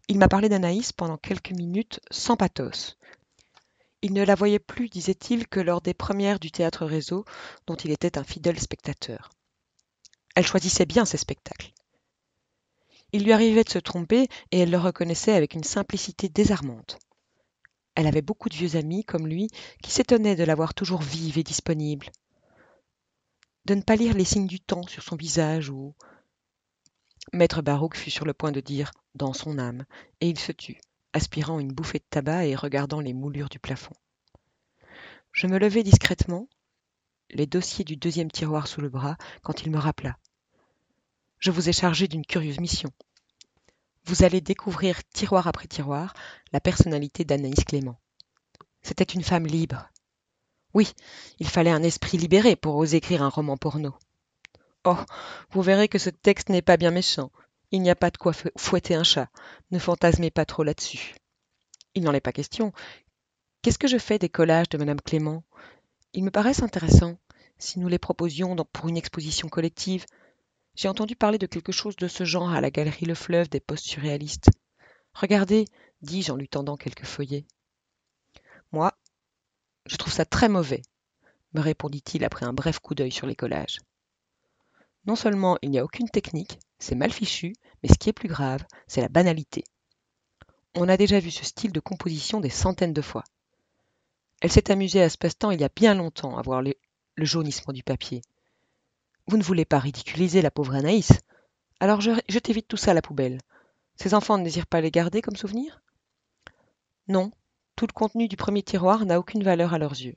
Il 0.08 0.18
m'a 0.18 0.28
parlé 0.28 0.48
d'Anaïs 0.48 0.92
pendant 0.92 1.18
quelques 1.18 1.50
minutes 1.50 2.00
sans 2.10 2.36
pathos. 2.36 2.96
Il 4.04 4.12
ne 4.12 4.22
la 4.22 4.34
voyait 4.34 4.58
plus, 4.58 4.90
disait-il, 4.90 5.48
que 5.48 5.60
lors 5.60 5.80
des 5.80 5.94
premières 5.94 6.38
du 6.38 6.50
théâtre 6.50 6.84
réseau, 6.84 7.24
dont 7.66 7.74
il 7.74 7.90
était 7.90 8.18
un 8.18 8.22
fidèle 8.22 8.60
spectateur. 8.60 9.30
Elle 10.36 10.46
choisissait 10.46 10.84
bien 10.84 11.06
ses 11.06 11.16
spectacles. 11.16 11.72
Il 13.12 13.24
lui 13.24 13.32
arrivait 13.32 13.64
de 13.64 13.70
se 13.70 13.78
tromper 13.78 14.28
et 14.50 14.58
elle 14.58 14.70
le 14.70 14.76
reconnaissait 14.76 15.32
avec 15.32 15.54
une 15.54 15.64
simplicité 15.64 16.28
désarmante. 16.28 16.98
Elle 17.94 18.06
avait 18.06 18.20
beaucoup 18.20 18.50
de 18.50 18.54
vieux 18.54 18.76
amis 18.76 19.04
comme 19.04 19.26
lui 19.26 19.48
qui 19.82 19.90
s'étonnaient 19.90 20.36
de 20.36 20.44
la 20.44 20.54
voir 20.54 20.74
toujours 20.74 21.00
vive 21.00 21.38
et 21.38 21.42
disponible, 21.42 22.10
de 23.64 23.74
ne 23.74 23.80
pas 23.80 23.96
lire 23.96 24.12
les 24.12 24.26
signes 24.26 24.46
du 24.46 24.60
temps 24.60 24.86
sur 24.86 25.02
son 25.02 25.16
visage 25.16 25.70
ou. 25.70 25.94
Maître 27.32 27.62
Barouk 27.62 27.96
fut 27.96 28.10
sur 28.10 28.26
le 28.26 28.34
point 28.34 28.52
de 28.52 28.60
dire 28.60 28.90
dans 29.14 29.32
son 29.32 29.58
âme, 29.58 29.86
et 30.20 30.28
il 30.28 30.38
se 30.38 30.52
tut, 30.52 30.78
aspirant 31.14 31.58
une 31.58 31.72
bouffée 31.72 32.00
de 32.00 32.04
tabac 32.10 32.44
et 32.44 32.54
regardant 32.54 33.00
les 33.00 33.14
moulures 33.14 33.48
du 33.48 33.58
plafond. 33.58 33.94
Je 35.32 35.46
me 35.46 35.58
levai 35.58 35.82
discrètement, 35.82 36.48
les 37.30 37.46
dossiers 37.46 37.84
du 37.84 37.96
deuxième 37.96 38.30
tiroir 38.30 38.66
sous 38.66 38.80
le 38.80 38.88
bras, 38.88 39.16
quand 39.42 39.62
il 39.62 39.70
me 39.70 39.78
rappela. 39.78 40.18
Je 41.38 41.50
vous 41.50 41.68
ai 41.68 41.72
chargé 41.72 42.08
d'une 42.08 42.26
curieuse 42.26 42.60
mission. 42.60 42.90
Vous 44.04 44.22
allez 44.22 44.40
découvrir, 44.40 45.02
tiroir 45.08 45.46
après 45.46 45.66
tiroir, 45.66 46.14
la 46.52 46.60
personnalité 46.60 47.24
d'Anaïs 47.24 47.64
Clément. 47.64 47.98
C'était 48.82 49.04
une 49.04 49.24
femme 49.24 49.46
libre. 49.46 49.88
Oui, 50.74 50.92
il 51.38 51.48
fallait 51.48 51.70
un 51.70 51.82
esprit 51.82 52.18
libéré 52.18 52.56
pour 52.56 52.76
oser 52.76 52.98
écrire 52.98 53.22
un 53.22 53.28
roman 53.28 53.56
porno. 53.56 53.94
Oh, 54.84 54.98
vous 55.50 55.62
verrez 55.62 55.88
que 55.88 55.98
ce 55.98 56.10
texte 56.10 56.50
n'est 56.50 56.60
pas 56.60 56.76
bien 56.76 56.90
méchant. 56.90 57.30
Il 57.74 57.82
n'y 57.82 57.90
a 57.90 57.96
pas 57.96 58.12
de 58.12 58.18
quoi 58.18 58.32
fouetter 58.56 58.94
un 58.94 59.02
chat. 59.02 59.28
Ne 59.72 59.80
fantasmez 59.80 60.30
pas 60.30 60.44
trop 60.44 60.62
là-dessus. 60.62 61.16
Il 61.96 62.04
n'en 62.04 62.12
est 62.12 62.20
pas 62.20 62.30
question. 62.30 62.72
Qu'est-ce 63.62 63.80
que 63.80 63.88
je 63.88 63.98
fais 63.98 64.16
des 64.16 64.28
collages 64.28 64.68
de 64.68 64.78
Madame 64.78 65.00
Clément? 65.00 65.42
Ils 66.12 66.22
me 66.22 66.30
paraissent 66.30 66.62
intéressants, 66.62 67.18
si 67.58 67.80
nous 67.80 67.88
les 67.88 67.98
proposions 67.98 68.54
pour 68.72 68.88
une 68.88 68.96
exposition 68.96 69.48
collective. 69.48 70.06
J'ai 70.76 70.86
entendu 70.86 71.16
parler 71.16 71.36
de 71.36 71.48
quelque 71.48 71.72
chose 71.72 71.96
de 71.96 72.06
ce 72.06 72.22
genre 72.22 72.50
à 72.50 72.60
la 72.60 72.70
galerie 72.70 73.06
Le 73.06 73.16
Fleuve 73.16 73.48
des 73.48 73.58
postes 73.58 73.86
surréalistes. 73.86 74.50
Regardez, 75.12 75.64
dis-je 76.00 76.30
en 76.30 76.36
lui 76.36 76.48
tendant 76.48 76.76
quelques 76.76 77.06
feuillets. 77.06 77.44
Moi, 78.70 78.96
je 79.86 79.96
trouve 79.96 80.12
ça 80.12 80.24
très 80.24 80.48
mauvais, 80.48 80.82
me 81.54 81.60
répondit-il 81.60 82.24
après 82.24 82.46
un 82.46 82.52
bref 82.52 82.78
coup 82.78 82.94
d'œil 82.94 83.10
sur 83.10 83.26
les 83.26 83.34
collages. 83.34 83.80
Non 85.06 85.16
seulement 85.16 85.58
il 85.60 85.70
n'y 85.70 85.80
a 85.80 85.84
aucune 85.84 86.08
technique, 86.08 86.60
c'est 86.84 86.94
mal 86.94 87.10
fichu, 87.10 87.54
mais 87.82 87.88
ce 87.88 87.98
qui 87.98 88.10
est 88.10 88.12
plus 88.12 88.28
grave, 88.28 88.62
c'est 88.86 89.00
la 89.00 89.08
banalité. 89.08 89.64
On 90.74 90.88
a 90.88 90.98
déjà 90.98 91.18
vu 91.18 91.30
ce 91.30 91.44
style 91.44 91.72
de 91.72 91.80
composition 91.80 92.40
des 92.40 92.50
centaines 92.50 92.92
de 92.92 93.00
fois. 93.00 93.24
Elle 94.42 94.52
s'est 94.52 94.70
amusée 94.70 95.02
à 95.02 95.08
ce 95.08 95.16
passe-temps 95.16 95.50
il 95.50 95.60
y 95.62 95.64
a 95.64 95.70
bien 95.74 95.94
longtemps 95.94 96.36
à 96.36 96.42
voir 96.42 96.60
le, 96.60 96.74
jaunissement 97.16 97.72
du 97.72 97.82
papier. 97.82 98.20
Vous 99.26 99.38
ne 99.38 99.42
voulez 99.42 99.64
pas 99.64 99.78
ridiculiser 99.78 100.42
la 100.42 100.50
pauvre 100.50 100.74
Anaïs? 100.74 101.12
Alors 101.80 102.02
je, 102.02 102.10
jetez 102.28 102.52
vite 102.52 102.68
tout 102.68 102.76
ça 102.76 102.90
à 102.90 102.94
la 102.94 103.02
poubelle. 103.02 103.38
Ces 103.96 104.12
enfants 104.12 104.36
ne 104.36 104.44
désirent 104.44 104.66
pas 104.66 104.82
les 104.82 104.90
garder 104.90 105.22
comme 105.22 105.36
souvenir 105.36 105.80
Non, 107.08 107.32
tout 107.76 107.86
le 107.86 107.92
contenu 107.92 108.28
du 108.28 108.36
premier 108.36 108.62
tiroir 108.62 109.06
n'a 109.06 109.18
aucune 109.18 109.42
valeur 109.42 109.72
à 109.72 109.78
leurs 109.78 109.92
yeux. 109.92 110.14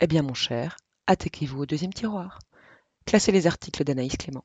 Eh 0.00 0.06
bien, 0.06 0.22
mon 0.22 0.34
cher, 0.34 0.78
attaquez-vous 1.06 1.62
au 1.62 1.66
deuxième 1.66 1.92
tiroir. 1.92 2.38
Classez 3.04 3.30
les 3.30 3.46
articles 3.46 3.84
d'Anaïs 3.84 4.16
Clément. 4.16 4.44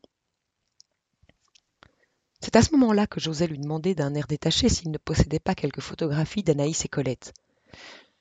C'est 2.41 2.55
à 2.55 2.63
ce 2.63 2.71
moment-là 2.71 3.05
que 3.05 3.19
j'osais 3.19 3.45
lui 3.45 3.59
demander 3.59 3.93
d'un 3.93 4.15
air 4.15 4.25
détaché 4.25 4.67
s'il 4.67 4.89
ne 4.89 4.97
possédait 4.97 5.39
pas 5.39 5.53
quelques 5.53 5.79
photographies 5.79 6.41
d'Anaïs 6.41 6.83
et 6.83 6.87
Colette. 6.87 7.33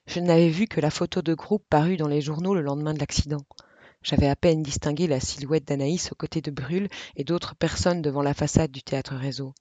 Je 0.07 0.21
n'avais 0.21 0.51
vu 0.51 0.67
que 0.67 0.81
la 0.81 0.91
photo 0.91 1.23
de 1.23 1.33
groupe 1.33 1.65
parue 1.71 1.97
dans 1.97 2.09
les 2.09 2.21
journaux 2.21 2.55
le 2.55 2.61
lendemain 2.61 2.93
de 2.93 2.99
l'accident. 2.99 3.45
J'avais 4.03 4.29
à 4.29 4.37
peine 4.37 4.63
distingué 4.63 5.07
la 5.07 5.21
silhouette 5.21 5.67
d'Anaïs 5.67 6.13
aux 6.13 6.17
côtés 6.17 6.43
de 6.43 6.51
Brûle 6.51 6.89
et 7.17 7.25
d'autres 7.25 7.55
personnes 7.55 8.03
devant 8.03 8.23
la 8.23 8.35
façade 8.35 8.71
du 8.71 8.83
théâtre 8.83 9.15
réseau. 9.15 9.55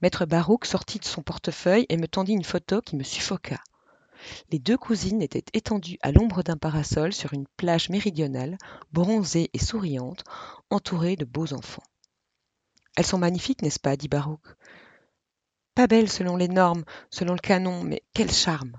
Maître 0.00 0.24
Barouk 0.24 0.64
sortit 0.64 0.98
de 0.98 1.04
son 1.04 1.22
portefeuille 1.22 1.86
et 1.90 1.96
me 1.96 2.08
tendit 2.08 2.32
une 2.32 2.44
photo 2.44 2.80
qui 2.80 2.96
me 2.96 3.02
suffoqua. 3.02 3.58
Les 4.50 4.58
deux 4.58 4.78
cousines 4.78 5.20
étaient 5.20 5.44
étendues 5.52 5.98
à 6.02 6.12
l'ombre 6.12 6.42
d'un 6.42 6.56
parasol 6.56 7.12
sur 7.12 7.34
une 7.34 7.46
plage 7.56 7.90
méridionale, 7.90 8.56
bronzée 8.92 9.50
et 9.52 9.58
souriante, 9.58 10.24
entourées 10.70 11.16
de 11.16 11.24
beaux 11.24 11.52
enfants. 11.52 11.82
Elles 12.98 13.06
sont 13.06 13.18
magnifiques, 13.18 13.62
n'est-ce 13.62 13.78
pas 13.78 13.96
dit 13.96 14.08
Barouk. 14.08 14.42
Pas 15.76 15.86
belles 15.86 16.10
selon 16.10 16.36
les 16.36 16.48
normes, 16.48 16.84
selon 17.10 17.32
le 17.32 17.38
canon, 17.38 17.84
mais 17.84 18.02
quel 18.12 18.30
charme 18.30 18.72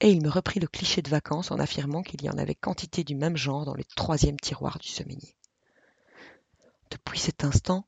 et 0.00 0.10
il 0.10 0.22
me 0.22 0.30
reprit 0.30 0.60
le 0.60 0.66
cliché 0.66 1.02
de 1.02 1.10
vacances 1.10 1.50
en 1.50 1.58
affirmant 1.58 2.02
qu'il 2.02 2.22
y 2.22 2.30
en 2.30 2.38
avait 2.38 2.54
quantité 2.54 3.04
du 3.04 3.14
même 3.14 3.36
genre 3.36 3.64
dans 3.64 3.74
le 3.74 3.84
troisième 3.84 4.38
tiroir 4.40 4.78
du 4.78 4.88
semainier. 4.88 5.36
Depuis 6.90 7.18
cet 7.18 7.44
instant, 7.44 7.86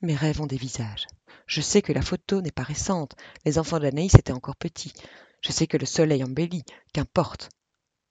mes 0.00 0.16
rêves 0.16 0.40
ont 0.40 0.46
des 0.46 0.56
visages. 0.56 1.06
Je 1.46 1.60
sais 1.60 1.82
que 1.82 1.92
la 1.92 2.02
photo 2.02 2.40
n'est 2.40 2.50
pas 2.50 2.64
récente, 2.64 3.14
les 3.44 3.58
enfants 3.58 3.78
d'Anaïs 3.78 4.14
étaient 4.14 4.32
encore 4.32 4.56
petits. 4.56 4.92
Je 5.40 5.52
sais 5.52 5.66
que 5.66 5.76
le 5.76 5.86
soleil 5.86 6.24
embellit, 6.24 6.64
qu'importe. 6.92 7.50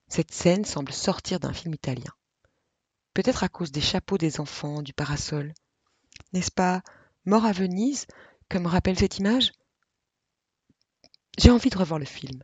Cette 0.07 0.31
scène 0.31 0.65
semble 0.65 0.93
sortir 0.93 1.39
d'un 1.39 1.53
film 1.53 1.73
italien. 1.73 2.13
Peut-être 3.13 3.43
à 3.43 3.49
cause 3.49 3.71
des 3.71 3.81
chapeaux 3.81 4.17
des 4.17 4.39
enfants, 4.39 4.81
du 4.81 4.93
parasol. 4.93 5.53
N'est-ce 6.33 6.51
pas 6.51 6.81
Mort 7.25 7.45
à 7.45 7.51
Venise, 7.51 8.07
comme 8.49 8.65
rappelle 8.65 8.97
cette 8.97 9.17
image? 9.17 9.51
J'ai 11.37 11.49
envie 11.49 11.69
de 11.69 11.77
revoir 11.77 11.99
le 11.99 12.05
film. 12.05 12.41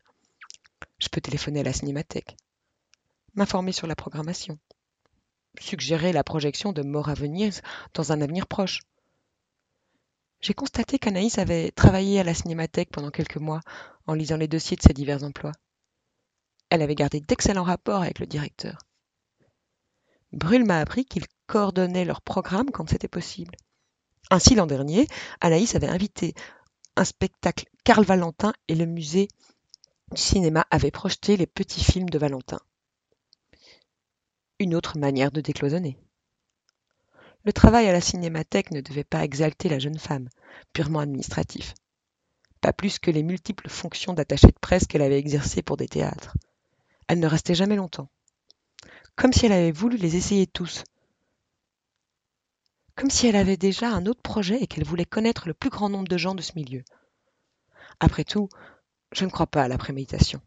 Je 1.00 1.08
peux 1.08 1.22
téléphoner 1.22 1.62
à 1.62 1.64
la 1.64 1.74
cinémathèque, 1.74 2.36
m'informer 3.36 3.72
sur 3.72 3.88
la 3.88 3.96
programmation, 3.96 4.60
suggérer 5.60 6.12
la 6.12 6.24
projection 6.24 6.74
de 6.74 6.82
Mort 6.82 7.10
à 7.10 7.14
Venise 7.14 7.62
dans 7.94 8.12
un 8.12 8.22
avenir 8.22 8.48
proche. 8.48 8.82
J'ai 10.42 10.54
constaté 10.54 11.00
qu'Anaïs 11.00 11.38
avait 11.38 11.72
travaillé 11.72 12.20
à 12.20 12.24
la 12.24 12.34
cinémathèque 12.34 12.92
pendant 12.92 13.12
quelques 13.12 13.38
mois 13.38 13.62
en 14.06 14.14
lisant 14.14 14.38
les 14.38 14.48
dossiers 14.48 14.78
de 14.78 14.82
ses 14.82 14.94
divers 14.94 15.24
emplois. 15.24 15.54
Elle 16.70 16.82
avait 16.82 16.96
gardé 16.96 17.22
d'excellents 17.22 17.64
rapports 17.64 18.02
avec 18.02 18.20
le 18.20 18.28
directeur. 18.28 18.80
Brûle 20.34 20.66
m'a 20.66 20.80
appris 20.80 21.06
qu'il 21.06 21.26
coordonnait 21.48 22.06
leur 22.06 22.22
programme 22.22 22.70
quand 22.70 22.90
c'était 22.90 23.08
possible. 23.08 23.56
Ainsi, 24.30 24.56
l'an 24.56 24.68
dernier, 24.68 25.08
Anaïs 25.40 25.76
avait 25.76 25.88
invité 25.88 26.34
un 26.96 27.06
spectacle 27.06 27.66
Karl 27.84 28.04
Valentin 28.04 28.54
et 28.68 28.76
le 28.76 28.86
musée 28.86 29.28
du 30.12 30.22
cinéma 30.22 30.66
avait 30.72 30.92
projeté 30.92 31.38
les 31.38 31.48
petits 31.48 31.84
films 31.84 32.10
de 32.10 32.18
Valentin. 32.18 32.60
Une 34.60 34.76
autre 34.76 34.98
manière 34.98 35.32
de 35.32 35.42
décloisonner. 35.42 35.98
Le 37.44 37.54
travail 37.54 37.88
à 37.88 37.94
la 37.94 38.02
cinémathèque 38.02 38.72
ne 38.72 38.82
devait 38.82 39.04
pas 39.04 39.24
exalter 39.24 39.70
la 39.70 39.80
jeune 39.80 40.00
femme, 40.00 40.28
purement 40.74 41.00
administratif. 41.00 41.76
Pas 42.60 42.74
plus 42.74 43.00
que 43.00 43.12
les 43.12 43.24
multiples 43.24 43.70
fonctions 43.70 44.14
d'attachée 44.14 44.48
de 44.48 44.60
presse 44.60 44.88
qu'elle 44.88 45.04
avait 45.04 45.20
exercées 45.20 45.62
pour 45.62 45.78
des 45.78 45.88
théâtres. 45.88 46.36
Elle 47.08 47.20
ne 47.20 47.28
restait 47.28 47.56
jamais 47.56 47.76
longtemps. 47.76 48.10
Comme 49.16 49.32
si 49.32 49.46
elle 49.46 49.54
avait 49.54 49.72
voulu 49.72 49.98
les 49.98 50.16
essayer 50.16 50.48
tous. 50.48 50.84
Comme 52.98 53.12
si 53.12 53.28
elle 53.28 53.36
avait 53.36 53.58
déjà 53.58 53.92
un 53.92 54.08
autre 54.08 54.24
projet 54.24 54.60
et 54.60 54.66
qu'elle 54.66 54.84
voulait 54.84 55.06
connaître 55.06 55.48
le 55.48 55.54
plus 55.54 55.70
grand 55.70 55.88
nombre 55.88 56.08
de 56.08 56.18
gens 56.18 56.34
de 56.34 56.42
ce 56.42 56.54
milieu. 56.56 56.84
Après 58.00 58.24
tout, 58.24 58.50
je 59.12 59.24
ne 59.24 59.30
crois 59.30 59.46
pas 59.46 59.62
à 59.62 59.68
la 59.68 59.78
préméditation. 59.78 60.42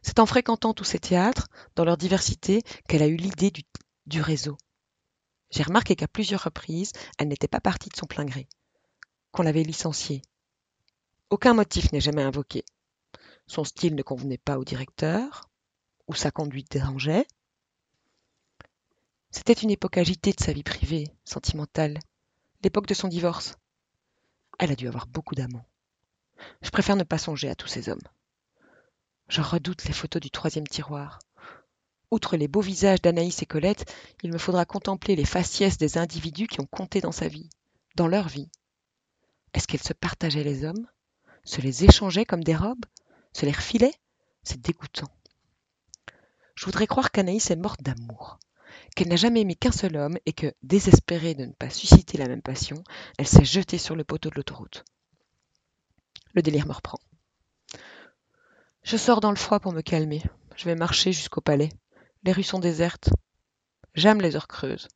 C'est 0.00 0.20
en 0.20 0.26
fréquentant 0.26 0.74
tous 0.74 0.84
ces 0.84 1.00
théâtres, 1.00 1.48
dans 1.74 1.84
leur 1.84 1.96
diversité, 1.96 2.62
qu'elle 2.88 3.02
a 3.02 3.08
eu 3.08 3.16
l'idée 3.16 3.50
du, 3.50 3.62
du 4.06 4.22
réseau. 4.22 4.56
J'ai 5.50 5.64
remarqué 5.64 5.96
qu'à 5.96 6.06
plusieurs 6.06 6.44
reprises, 6.44 6.92
elle 7.18 7.26
n'était 7.26 7.48
pas 7.48 7.60
partie 7.60 7.88
de 7.88 7.96
son 7.96 8.06
plein 8.06 8.24
gré, 8.24 8.48
qu'on 9.32 9.42
l'avait 9.42 9.64
licenciée. 9.64 10.22
Aucun 11.30 11.52
motif 11.52 11.90
n'est 11.90 12.00
jamais 12.00 12.22
invoqué. 12.22 12.64
Son 13.48 13.64
style 13.64 13.96
ne 13.96 14.02
convenait 14.02 14.38
pas 14.38 14.56
au 14.56 14.64
directeur 14.64 15.45
Ou 16.08 16.14
sa 16.14 16.30
conduite 16.30 16.70
dérangeait 16.70 17.26
C'était 19.30 19.52
une 19.52 19.70
époque 19.70 19.98
agitée 19.98 20.32
de 20.32 20.42
sa 20.42 20.52
vie 20.52 20.62
privée, 20.62 21.12
sentimentale, 21.24 21.98
l'époque 22.62 22.86
de 22.86 22.94
son 22.94 23.08
divorce. 23.08 23.56
Elle 24.58 24.72
a 24.72 24.76
dû 24.76 24.88
avoir 24.88 25.06
beaucoup 25.06 25.34
d'amants. 25.34 25.66
Je 26.62 26.70
préfère 26.70 26.96
ne 26.96 27.04
pas 27.04 27.18
songer 27.18 27.48
à 27.48 27.54
tous 27.54 27.68
ces 27.68 27.88
hommes. 27.88 28.06
Je 29.28 29.40
redoute 29.40 29.84
les 29.84 29.92
photos 29.92 30.22
du 30.22 30.30
troisième 30.30 30.66
tiroir. 30.66 31.18
Outre 32.10 32.36
les 32.36 32.46
beaux 32.46 32.60
visages 32.60 33.02
d'Anaïs 33.02 33.42
et 33.42 33.46
Colette, 33.46 33.92
il 34.22 34.32
me 34.32 34.38
faudra 34.38 34.64
contempler 34.64 35.16
les 35.16 35.24
faciès 35.24 35.76
des 35.76 35.98
individus 35.98 36.46
qui 36.46 36.60
ont 36.60 36.66
compté 36.66 37.00
dans 37.00 37.12
sa 37.12 37.26
vie, 37.26 37.50
dans 37.96 38.06
leur 38.06 38.28
vie. 38.28 38.48
Est-ce 39.54 39.66
qu'elles 39.66 39.82
se 39.82 39.92
partageaient 39.92 40.44
les 40.44 40.64
hommes 40.64 40.86
Se 41.44 41.60
les 41.60 41.84
échangeaient 41.84 42.24
comme 42.24 42.44
des 42.44 42.54
robes 42.54 42.86
Se 43.32 43.44
les 43.44 43.52
refilaient? 43.52 43.94
C'est 44.44 44.60
dégoûtant. 44.60 45.10
Je 46.56 46.64
voudrais 46.64 46.86
croire 46.86 47.10
qu'Anaïs 47.10 47.50
est 47.50 47.56
morte 47.56 47.82
d'amour, 47.82 48.38
qu'elle 48.94 49.08
n'a 49.08 49.16
jamais 49.16 49.42
aimé 49.42 49.54
qu'un 49.54 49.72
seul 49.72 49.96
homme 49.96 50.18
et 50.24 50.32
que, 50.32 50.52
désespérée 50.62 51.34
de 51.34 51.44
ne 51.44 51.52
pas 51.52 51.70
susciter 51.70 52.16
la 52.16 52.28
même 52.28 52.42
passion, 52.42 52.82
elle 53.18 53.26
s'est 53.26 53.44
jetée 53.44 53.78
sur 53.78 53.94
le 53.94 54.04
poteau 54.04 54.30
de 54.30 54.36
l'autoroute. 54.36 54.84
Le 56.32 56.42
délire 56.42 56.66
me 56.66 56.72
reprend. 56.72 56.98
Je 58.82 58.96
sors 58.96 59.20
dans 59.20 59.30
le 59.30 59.36
froid 59.36 59.60
pour 59.60 59.72
me 59.72 59.82
calmer. 59.82 60.22
Je 60.56 60.64
vais 60.64 60.76
marcher 60.76 61.12
jusqu'au 61.12 61.40
palais. 61.42 61.68
Les 62.22 62.32
rues 62.32 62.42
sont 62.42 62.58
désertes. 62.58 63.10
J'aime 63.94 64.20
les 64.20 64.34
heures 64.34 64.48
creuses. 64.48 64.88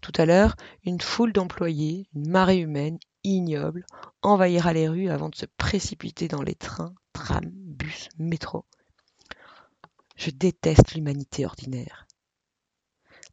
Tout 0.00 0.12
à 0.16 0.26
l'heure, 0.26 0.56
une 0.84 1.00
foule 1.00 1.32
d'employés, 1.32 2.08
une 2.14 2.28
marée 2.28 2.58
humaine, 2.58 2.98
ignoble, 3.22 3.86
envahira 4.22 4.72
les 4.72 4.88
rues 4.88 5.08
avant 5.08 5.28
de 5.28 5.34
se 5.34 5.46
précipiter 5.56 6.28
dans 6.28 6.42
les 6.42 6.54
trains, 6.54 6.94
trams, 7.12 7.50
bus, 7.50 8.08
métros. 8.18 8.66
Je 10.16 10.30
déteste 10.30 10.94
l'humanité 10.94 11.44
ordinaire. 11.44 12.06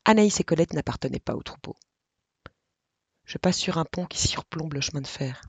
Anaïs 0.06 0.40
et 0.40 0.44
Colette 0.44 0.74
n'appartenaient 0.74 1.20
pas 1.20 1.36
au 1.36 1.44
troupeau. 1.44 1.76
Je 3.26 3.38
passe 3.38 3.58
sur 3.58 3.78
un 3.78 3.86
pont 3.86 4.06
qui 4.06 4.18
surplombe 4.18 4.74
le 4.74 4.82
chemin 4.82 5.02
de 5.02 5.08
fer. 5.08 5.42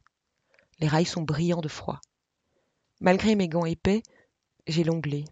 Les 0.78 0.88
rails 0.88 1.06
sont 1.06 1.22
brillants 1.22 1.60
de 1.60 1.68
froid. 1.68 2.00
Malgré 3.00 3.34
mes 3.34 3.48
gants 3.48 3.66
épais, 3.66 4.02
j'ai 4.66 4.84
l'onglet, 4.84 5.24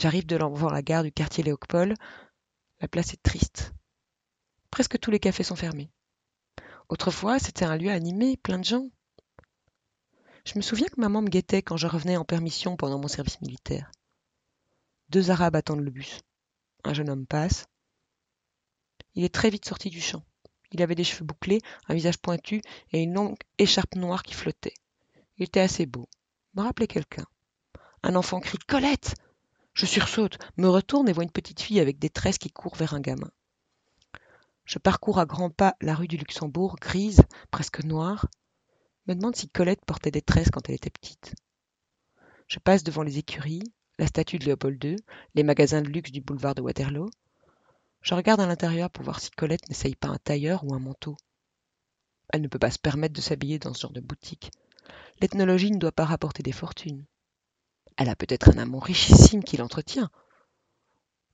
J'arrive 0.00 0.24
devant 0.24 0.70
la 0.70 0.80
gare 0.80 1.02
du 1.02 1.12
quartier 1.12 1.44
Léopold. 1.44 1.94
La 2.80 2.88
place 2.88 3.12
est 3.12 3.22
triste. 3.22 3.74
Presque 4.70 4.98
tous 4.98 5.10
les 5.10 5.20
cafés 5.20 5.42
sont 5.42 5.56
fermés. 5.56 5.90
Autrefois, 6.88 7.38
c'était 7.38 7.66
un 7.66 7.76
lieu 7.76 7.90
animé, 7.90 8.38
plein 8.38 8.58
de 8.58 8.64
gens. 8.64 8.88
Je 10.46 10.54
me 10.56 10.62
souviens 10.62 10.86
que 10.86 10.98
maman 10.98 11.20
me 11.20 11.28
guettait 11.28 11.60
quand 11.60 11.76
je 11.76 11.86
revenais 11.86 12.16
en 12.16 12.24
permission 12.24 12.78
pendant 12.78 12.98
mon 12.98 13.08
service 13.08 13.42
militaire. 13.42 13.92
Deux 15.10 15.30
Arabes 15.30 15.56
attendent 15.56 15.84
le 15.84 15.90
bus. 15.90 16.20
Un 16.84 16.94
jeune 16.94 17.10
homme 17.10 17.26
passe. 17.26 17.66
Il 19.14 19.24
est 19.24 19.34
très 19.34 19.50
vite 19.50 19.64
sorti 19.64 19.90
du 19.90 20.00
champ. 20.00 20.22
Il 20.72 20.82
avait 20.82 20.94
des 20.94 21.04
cheveux 21.04 21.24
bouclés, 21.24 21.60
un 21.88 21.94
visage 21.94 22.18
pointu 22.18 22.62
et 22.92 23.02
une 23.02 23.14
longue 23.14 23.36
écharpe 23.58 23.96
noire 23.96 24.22
qui 24.22 24.34
flottait. 24.34 24.74
Il 25.36 25.44
était 25.44 25.60
assez 25.60 25.84
beau. 25.84 26.08
Me 26.54 26.62
rappelait 26.62 26.86
quelqu'un. 26.86 27.26
Un 28.02 28.14
enfant 28.14 28.40
crie 28.40 28.58
Colette 28.58 29.14
je 29.72 29.86
sursaute, 29.86 30.38
me 30.56 30.68
retourne 30.68 31.08
et 31.08 31.12
vois 31.12 31.24
une 31.24 31.30
petite 31.30 31.60
fille 31.60 31.80
avec 31.80 31.98
des 31.98 32.10
tresses 32.10 32.38
qui 32.38 32.50
court 32.50 32.76
vers 32.76 32.94
un 32.94 33.00
gamin. 33.00 33.30
Je 34.64 34.78
parcours 34.78 35.18
à 35.18 35.26
grands 35.26 35.50
pas 35.50 35.76
la 35.80 35.94
rue 35.94 36.08
du 36.08 36.16
Luxembourg, 36.16 36.76
grise, 36.80 37.22
presque 37.50 37.82
noire. 37.82 38.26
Me 39.06 39.14
demande 39.14 39.36
si 39.36 39.48
Colette 39.48 39.84
portait 39.84 40.10
des 40.10 40.22
tresses 40.22 40.50
quand 40.50 40.68
elle 40.68 40.74
était 40.74 40.90
petite. 40.90 41.34
Je 42.46 42.58
passe 42.58 42.84
devant 42.84 43.02
les 43.02 43.18
écuries, 43.18 43.62
la 44.00 44.06
statue 44.06 44.38
de 44.38 44.46
Léopold 44.46 44.82
II, 44.82 44.96
les 45.34 45.42
magasins 45.42 45.82
de 45.82 45.88
luxe 45.88 46.10
du 46.10 46.22
boulevard 46.22 46.54
de 46.54 46.62
Waterloo. 46.62 47.10
Je 48.00 48.14
regarde 48.14 48.40
à 48.40 48.46
l'intérieur 48.46 48.88
pour 48.88 49.04
voir 49.04 49.20
si 49.20 49.30
Colette 49.30 49.68
n'essaye 49.68 49.94
pas 49.94 50.08
un 50.08 50.16
tailleur 50.16 50.64
ou 50.64 50.72
un 50.72 50.78
manteau. 50.78 51.18
Elle 52.32 52.40
ne 52.40 52.48
peut 52.48 52.58
pas 52.58 52.70
se 52.70 52.78
permettre 52.78 53.12
de 53.12 53.20
s'habiller 53.20 53.58
dans 53.58 53.74
ce 53.74 53.82
genre 53.82 53.92
de 53.92 54.00
boutique. 54.00 54.52
L'ethnologie 55.20 55.70
ne 55.70 55.78
doit 55.78 55.92
pas 55.92 56.06
rapporter 56.06 56.42
des 56.42 56.50
fortunes. 56.50 57.04
Elle 57.98 58.08
a 58.08 58.16
peut-être 58.16 58.48
un 58.48 58.56
amant 58.56 58.78
richissime 58.78 59.44
qui 59.44 59.58
l'entretient. 59.58 60.08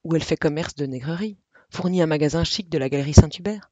Ou 0.02 0.16
elle 0.16 0.24
fait 0.24 0.36
commerce 0.36 0.74
de 0.74 0.86
négrerie, 0.86 1.38
fournit 1.70 2.02
un 2.02 2.06
magasin 2.06 2.42
chic 2.42 2.68
de 2.68 2.78
la 2.78 2.88
galerie 2.88 3.14
Saint-Hubert. 3.14 3.70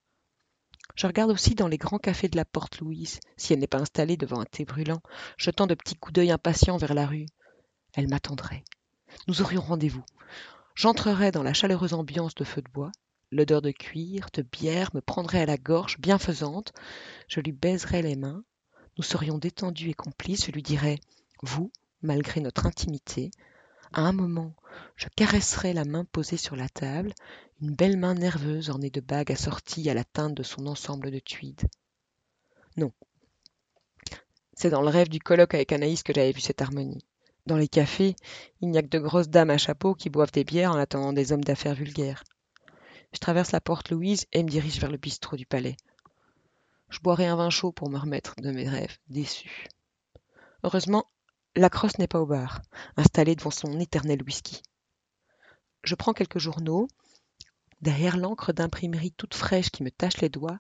Je 0.95 1.09
regarde 1.09 1.33
aussi 1.33 1.57
dans 1.57 1.67
les 1.67 1.79
grands 1.79 1.99
cafés 1.99 2.29
de 2.29 2.37
la 2.37 2.45
Porte 2.45 2.79
Louise, 2.79 3.19
si 3.37 3.53
elle 3.53 3.59
n'est 3.59 3.67
pas 3.67 3.81
installée 3.81 4.17
devant 4.17 4.39
un 4.39 4.45
thé 4.45 4.65
brûlant, 4.65 5.01
jetant 5.37 5.67
de 5.67 5.75
petits 5.75 5.97
coups 5.97 6.13
d'œil 6.13 6.31
impatients 6.31 6.77
vers 6.77 6.95
la 6.95 7.07
rue. 7.07 7.27
Elle 7.95 8.07
m'attendrait. 8.07 8.63
Nous 9.27 9.43
aurions 9.43 9.61
rendez-vous. 9.61 10.05
J'entrerais 10.75 11.31
dans 11.31 11.43
la 11.43 11.53
chaleureuse 11.53 11.95
ambiance 11.95 12.35
de 12.35 12.45
feu 12.45 12.63
de 12.63 12.71
bois. 12.71 12.93
L'odeur 13.31 13.63
de 13.63 13.71
cuir, 13.71 14.29
de 14.33 14.43
bière 14.43 14.91
me 14.95 15.01
prendrait 15.01 15.43
à 15.43 15.47
la 15.47 15.57
gorge, 15.57 15.99
bienfaisante. 15.99 16.73
Je 17.29 17.41
lui 17.41 17.53
baiserais 17.53 18.03
les 18.03 18.17
mains. 18.17 18.45
Nous 18.97 19.03
serions 19.03 19.39
détendus 19.39 19.91
et 19.91 19.95
complices. 19.95 20.47
Je 20.47 20.53
lui 20.53 20.63
dirais 20.63 20.99
Vous, 21.43 21.73
malgré 22.03 22.41
notre 22.41 22.67
intimité. 22.67 23.31
À 23.93 24.03
un 24.03 24.13
moment, 24.13 24.55
je 24.97 25.07
caresserai 25.15 25.73
la 25.73 25.85
main 25.85 26.05
posée 26.05 26.37
sur 26.37 26.57
la 26.57 26.69
table, 26.69 27.15
une 27.61 27.75
belle 27.75 27.97
main 27.97 28.15
nerveuse 28.15 28.71
ornée 28.71 28.91
de 28.91 29.01
bagues 29.01 29.33
assorties 29.33 29.89
à 29.89 29.95
la 29.95 30.05
teinte 30.05 30.35
de 30.35 30.43
son 30.43 30.67
ensemble 30.67 31.11
de 31.11 31.21
tweed. 31.21 31.61
Non. 32.77 32.93
C'est 34.55 34.71
dans 34.71 34.83
le 34.83 34.89
rêve 34.89 35.09
du 35.09 35.21
colloque 35.21 35.55
avec 35.55 35.73
Anaïs 35.73 36.03
que 36.03 36.13
j'avais 36.13 36.33
vu 36.33 36.41
cette 36.41 36.63
harmonie. 36.63 37.05
Dans 37.47 37.57
les 37.57 37.69
cafés, 37.69 38.17
il 38.63 38.71
n'y 38.71 38.79
a 38.79 38.83
que 38.83 38.89
de 38.89 38.99
grosses 38.99 39.29
dames 39.29 39.51
à 39.51 39.59
chapeau 39.59 39.95
qui 39.95 40.09
boivent 40.09 40.33
des 40.33 40.45
bières 40.45 40.73
en 40.73 40.79
attendant 40.79 41.13
des 41.13 41.33
hommes 41.33 41.45
d'affaires 41.45 41.75
vulgaires. 41.75 42.25
Je 43.13 43.19
traverse 43.19 43.53
la 43.53 43.61
porte 43.61 43.91
Louise 43.91 44.27
et 44.33 44.43
me 44.43 44.49
dirige 44.49 44.81
vers 44.81 44.91
le 44.91 44.97
bistrot 44.97 45.37
du 45.37 45.45
palais. 45.45 45.77
Je 46.89 47.01
boirai 47.01 47.27
un 47.27 47.37
vin 47.37 47.51
chaud 47.51 47.71
pour 47.71 47.91
me 47.91 47.99
remettre 47.99 48.35
de 48.39 48.51
mes 48.51 48.69
rêves 48.69 48.97
déçus. 49.09 49.69
Heureusement, 50.63 51.05
la 51.55 51.69
crosse 51.69 51.99
n'est 51.99 52.09
pas 52.09 52.21
au 52.21 52.27
bar, 52.27 52.63
installée 52.97 53.37
devant 53.37 53.51
son 53.51 53.79
éternel 53.79 54.23
whisky. 54.23 54.63
Je 55.83 55.95
prends 55.95 56.15
quelques 56.15 56.39
journaux. 56.39 56.89
Derrière 57.85 58.17
l'encre 58.17 58.55
d'imprimerie 58.55 59.13
toute 59.13 59.35
fraîche 59.35 59.69
qui 59.69 59.83
me 59.83 59.91
tache 59.91 60.23
les 60.23 60.31
doigts, 60.31 60.57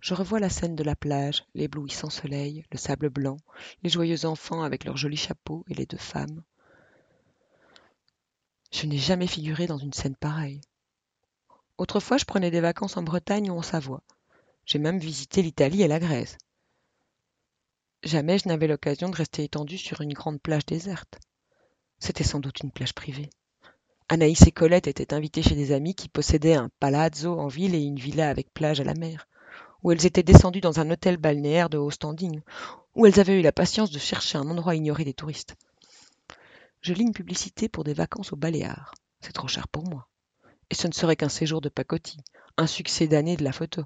je 0.00 0.14
revois 0.14 0.40
la 0.40 0.48
scène 0.48 0.74
de 0.74 0.82
la 0.82 0.96
plage, 0.96 1.44
l'éblouissant 1.54 2.08
soleil, 2.08 2.64
le 2.72 2.78
sable 2.78 3.10
blanc, 3.10 3.36
les 3.82 3.90
joyeux 3.90 4.24
enfants 4.24 4.62
avec 4.62 4.86
leurs 4.86 4.96
jolis 4.96 5.18
chapeaux 5.18 5.66
et 5.68 5.74
les 5.74 5.84
deux 5.84 5.98
femmes. 5.98 6.42
Je 8.72 8.86
n'ai 8.86 8.96
jamais 8.96 9.26
figuré 9.26 9.66
dans 9.66 9.76
une 9.76 9.92
scène 9.92 10.16
pareille. 10.16 10.62
Autrefois, 11.76 12.16
je 12.16 12.24
prenais 12.24 12.50
des 12.50 12.62
vacances 12.62 12.96
en 12.96 13.02
Bretagne 13.02 13.50
ou 13.50 13.58
en 13.58 13.62
Savoie. 13.62 14.02
J'ai 14.64 14.78
même 14.78 14.98
visité 14.98 15.42
l'Italie 15.42 15.82
et 15.82 15.88
la 15.88 16.00
Grèce. 16.00 16.38
Jamais 18.02 18.38
je 18.38 18.48
n'avais 18.48 18.66
l'occasion 18.66 19.10
de 19.10 19.16
rester 19.16 19.44
étendu 19.44 19.76
sur 19.76 20.00
une 20.00 20.14
grande 20.14 20.40
plage 20.40 20.64
déserte. 20.64 21.20
C'était 21.98 22.24
sans 22.24 22.40
doute 22.40 22.60
une 22.60 22.72
plage 22.72 22.94
privée. 22.94 23.28
Anaïs 24.08 24.46
et 24.46 24.52
Colette 24.52 24.86
étaient 24.86 25.14
invitées 25.14 25.42
chez 25.42 25.54
des 25.54 25.72
amis 25.72 25.94
qui 25.94 26.08
possédaient 26.08 26.54
un 26.54 26.70
palazzo 26.80 27.38
en 27.38 27.48
ville 27.48 27.74
et 27.74 27.82
une 27.82 27.98
villa 27.98 28.28
avec 28.28 28.52
plage 28.52 28.80
à 28.80 28.84
la 28.84 28.94
mer, 28.94 29.28
où 29.82 29.92
elles 29.92 30.06
étaient 30.06 30.22
descendues 30.22 30.60
dans 30.60 30.80
un 30.80 30.90
hôtel 30.90 31.16
balnéaire 31.16 31.70
de 31.70 31.78
haut 31.78 31.90
standing, 31.90 32.40
où 32.94 33.06
elles 33.06 33.20
avaient 33.20 33.38
eu 33.38 33.42
la 33.42 33.52
patience 33.52 33.90
de 33.90 33.98
chercher 33.98 34.38
un 34.38 34.48
endroit 34.48 34.74
ignoré 34.74 35.04
des 35.04 35.14
touristes. 35.14 35.56
Je 36.82 36.92
lis 36.92 37.02
une 37.04 37.12
publicité 37.12 37.68
pour 37.68 37.84
des 37.84 37.94
vacances 37.94 38.32
au 38.32 38.36
Baléares. 38.36 38.92
C'est 39.20 39.32
trop 39.32 39.48
cher 39.48 39.68
pour 39.68 39.88
moi. 39.88 40.08
Et 40.68 40.74
ce 40.74 40.88
ne 40.88 40.92
serait 40.92 41.16
qu'un 41.16 41.28
séjour 41.28 41.60
de 41.60 41.68
pacotille, 41.68 42.22
un 42.56 42.66
succès 42.66 43.06
d'année 43.06 43.36
de 43.36 43.44
la 43.44 43.52
photo. 43.52 43.84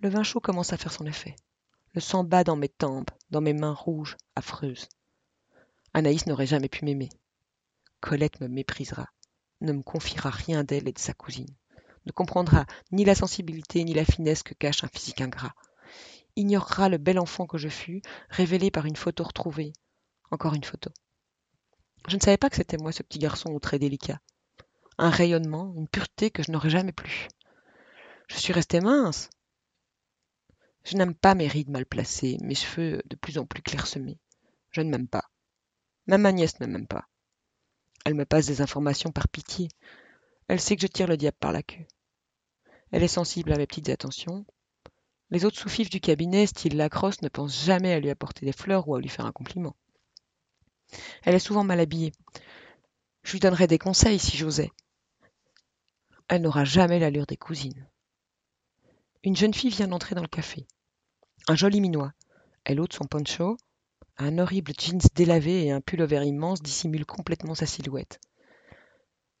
Le 0.00 0.08
vin 0.08 0.24
chaud 0.24 0.40
commence 0.40 0.72
à 0.72 0.76
faire 0.76 0.92
son 0.92 1.06
effet. 1.06 1.36
Le 1.94 2.00
sang 2.00 2.24
bat 2.24 2.44
dans 2.44 2.56
mes 2.56 2.68
tempes, 2.68 3.10
dans 3.30 3.40
mes 3.40 3.54
mains 3.54 3.72
rouges, 3.72 4.16
affreuses. 4.34 4.88
Anaïs 5.94 6.26
n'aurait 6.26 6.46
jamais 6.46 6.68
pu 6.68 6.84
m'aimer. 6.84 7.08
Colette 8.00 8.40
me 8.40 8.48
méprisera, 8.48 9.06
ne 9.60 9.72
me 9.72 9.82
confiera 9.82 10.30
rien 10.30 10.64
d'elle 10.64 10.88
et 10.88 10.92
de 10.92 10.98
sa 10.98 11.14
cousine, 11.14 11.54
ne 12.04 12.12
comprendra 12.12 12.66
ni 12.92 13.04
la 13.04 13.14
sensibilité 13.14 13.84
ni 13.84 13.94
la 13.94 14.04
finesse 14.04 14.42
que 14.42 14.54
cache 14.54 14.84
un 14.84 14.88
physique 14.88 15.20
ingrat, 15.20 15.54
ignorera 16.36 16.88
le 16.88 16.98
bel 16.98 17.18
enfant 17.18 17.46
que 17.46 17.58
je 17.58 17.68
fus, 17.68 18.02
révélé 18.28 18.70
par 18.70 18.86
une 18.86 18.96
photo 18.96 19.24
retrouvée. 19.24 19.72
Encore 20.30 20.54
une 20.54 20.64
photo. 20.64 20.90
Je 22.08 22.16
ne 22.16 22.20
savais 22.20 22.36
pas 22.36 22.50
que 22.50 22.56
c'était 22.56 22.76
moi 22.76 22.92
ce 22.92 23.02
petit 23.02 23.18
garçon 23.18 23.50
au 23.50 23.60
très 23.60 23.78
délicat. 23.78 24.20
Un 24.98 25.10
rayonnement, 25.10 25.72
une 25.76 25.88
pureté 25.88 26.30
que 26.30 26.42
je 26.42 26.50
n'aurais 26.50 26.70
jamais 26.70 26.92
plus. 26.92 27.28
Je 28.28 28.36
suis 28.36 28.52
restée 28.52 28.80
mince, 28.80 29.30
je 30.86 30.96
n'aime 30.96 31.16
pas 31.16 31.34
mes 31.34 31.48
rides 31.48 31.70
mal 31.70 31.84
placées, 31.84 32.38
mes 32.42 32.54
cheveux 32.54 33.02
de 33.06 33.16
plus 33.16 33.38
en 33.38 33.44
plus 33.46 33.60
clairsemés. 33.60 34.20
Je 34.70 34.82
ne 34.82 34.90
m'aime 34.90 35.08
pas. 35.08 35.30
Même 36.06 36.22
ma 36.22 36.30
nièce 36.30 36.60
ne 36.60 36.66
m'aime 36.66 36.86
pas. 36.86 37.08
Elle 38.06 38.14
me 38.14 38.24
passe 38.24 38.46
des 38.46 38.60
informations 38.60 39.10
par 39.10 39.26
pitié. 39.26 39.66
Elle 40.46 40.60
sait 40.60 40.76
que 40.76 40.82
je 40.82 40.86
tire 40.86 41.08
le 41.08 41.16
diable 41.16 41.38
par 41.40 41.50
la 41.50 41.64
queue. 41.64 41.84
Elle 42.92 43.02
est 43.02 43.08
sensible 43.08 43.52
à 43.52 43.58
mes 43.58 43.66
petites 43.66 43.88
attentions. 43.88 44.46
Les 45.30 45.44
autres 45.44 45.58
sous-fifs 45.58 45.90
du 45.90 45.98
cabinet, 45.98 46.46
style 46.46 46.76
Lacrosse, 46.76 47.20
ne 47.22 47.28
pensent 47.28 47.64
jamais 47.64 47.92
à 47.92 47.98
lui 47.98 48.08
apporter 48.08 48.46
des 48.46 48.52
fleurs 48.52 48.86
ou 48.86 48.94
à 48.94 49.00
lui 49.00 49.08
faire 49.08 49.26
un 49.26 49.32
compliment. 49.32 49.74
Elle 51.24 51.34
est 51.34 51.40
souvent 51.40 51.64
mal 51.64 51.80
habillée. 51.80 52.12
Je 53.24 53.32
lui 53.32 53.40
donnerais 53.40 53.66
des 53.66 53.78
conseils 53.78 54.20
si 54.20 54.36
j'osais. 54.36 54.70
Elle 56.28 56.42
n'aura 56.42 56.64
jamais 56.64 57.00
l'allure 57.00 57.26
des 57.26 57.36
cousines. 57.36 57.88
Une 59.24 59.34
jeune 59.34 59.52
fille 59.52 59.70
vient 59.70 59.88
d'entrer 59.88 60.14
dans 60.14 60.22
le 60.22 60.28
café. 60.28 60.68
Un 61.48 61.56
joli 61.56 61.80
minois. 61.80 62.12
Elle 62.62 62.78
ôte 62.78 62.92
son 62.92 63.06
poncho. 63.06 63.56
Un 64.18 64.38
horrible 64.38 64.72
jeans 64.78 65.00
délavé 65.14 65.66
et 65.66 65.72
un 65.72 65.82
pullover 65.82 66.24
immense 66.24 66.62
dissimulent 66.62 67.04
complètement 67.04 67.54
sa 67.54 67.66
silhouette. 67.66 68.18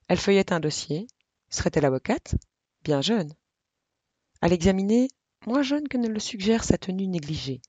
Elle 0.08 0.18
feuillette 0.18 0.52
un 0.52 0.60
dossier. 0.60 1.06
Serait-elle 1.48 1.86
avocate? 1.86 2.34
Bien 2.84 3.00
jeune. 3.00 3.32
À 4.42 4.48
l'examiner, 4.48 5.08
moins 5.46 5.62
jeune 5.62 5.88
que 5.88 5.96
ne 5.96 6.08
le 6.08 6.20
suggère 6.20 6.62
sa 6.62 6.76
tenue 6.76 7.06
négligée. 7.06 7.62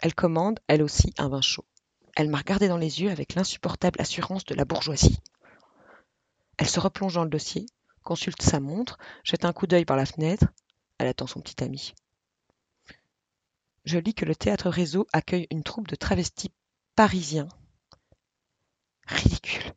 Elle 0.00 0.14
commande, 0.14 0.58
elle 0.68 0.82
aussi, 0.82 1.12
un 1.18 1.28
vin 1.28 1.42
chaud. 1.42 1.66
Elle 2.16 2.30
m'a 2.30 2.38
regardé 2.38 2.66
dans 2.68 2.78
les 2.78 3.02
yeux 3.02 3.10
avec 3.10 3.34
l'insupportable 3.34 4.00
assurance 4.00 4.46
de 4.46 4.54
la 4.54 4.64
bourgeoisie. 4.64 5.20
Elle 6.56 6.68
se 6.68 6.80
replonge 6.80 7.14
dans 7.14 7.24
le 7.24 7.30
dossier, 7.30 7.66
consulte 8.02 8.40
sa 8.40 8.58
montre, 8.58 8.96
jette 9.22 9.44
un 9.44 9.52
coup 9.52 9.66
d'œil 9.66 9.84
par 9.84 9.98
la 9.98 10.06
fenêtre. 10.06 10.46
Elle 10.96 11.08
attend 11.08 11.26
son 11.26 11.42
petit 11.42 11.62
ami. 11.62 11.94
Je 13.86 13.98
lis 13.98 14.14
que 14.14 14.24
le 14.24 14.34
théâtre 14.34 14.68
Réseau 14.68 15.06
accueille 15.12 15.46
une 15.52 15.62
troupe 15.62 15.86
de 15.86 15.94
travestis 15.94 16.50
parisiens. 16.96 17.48
Ridicule. 19.06 19.72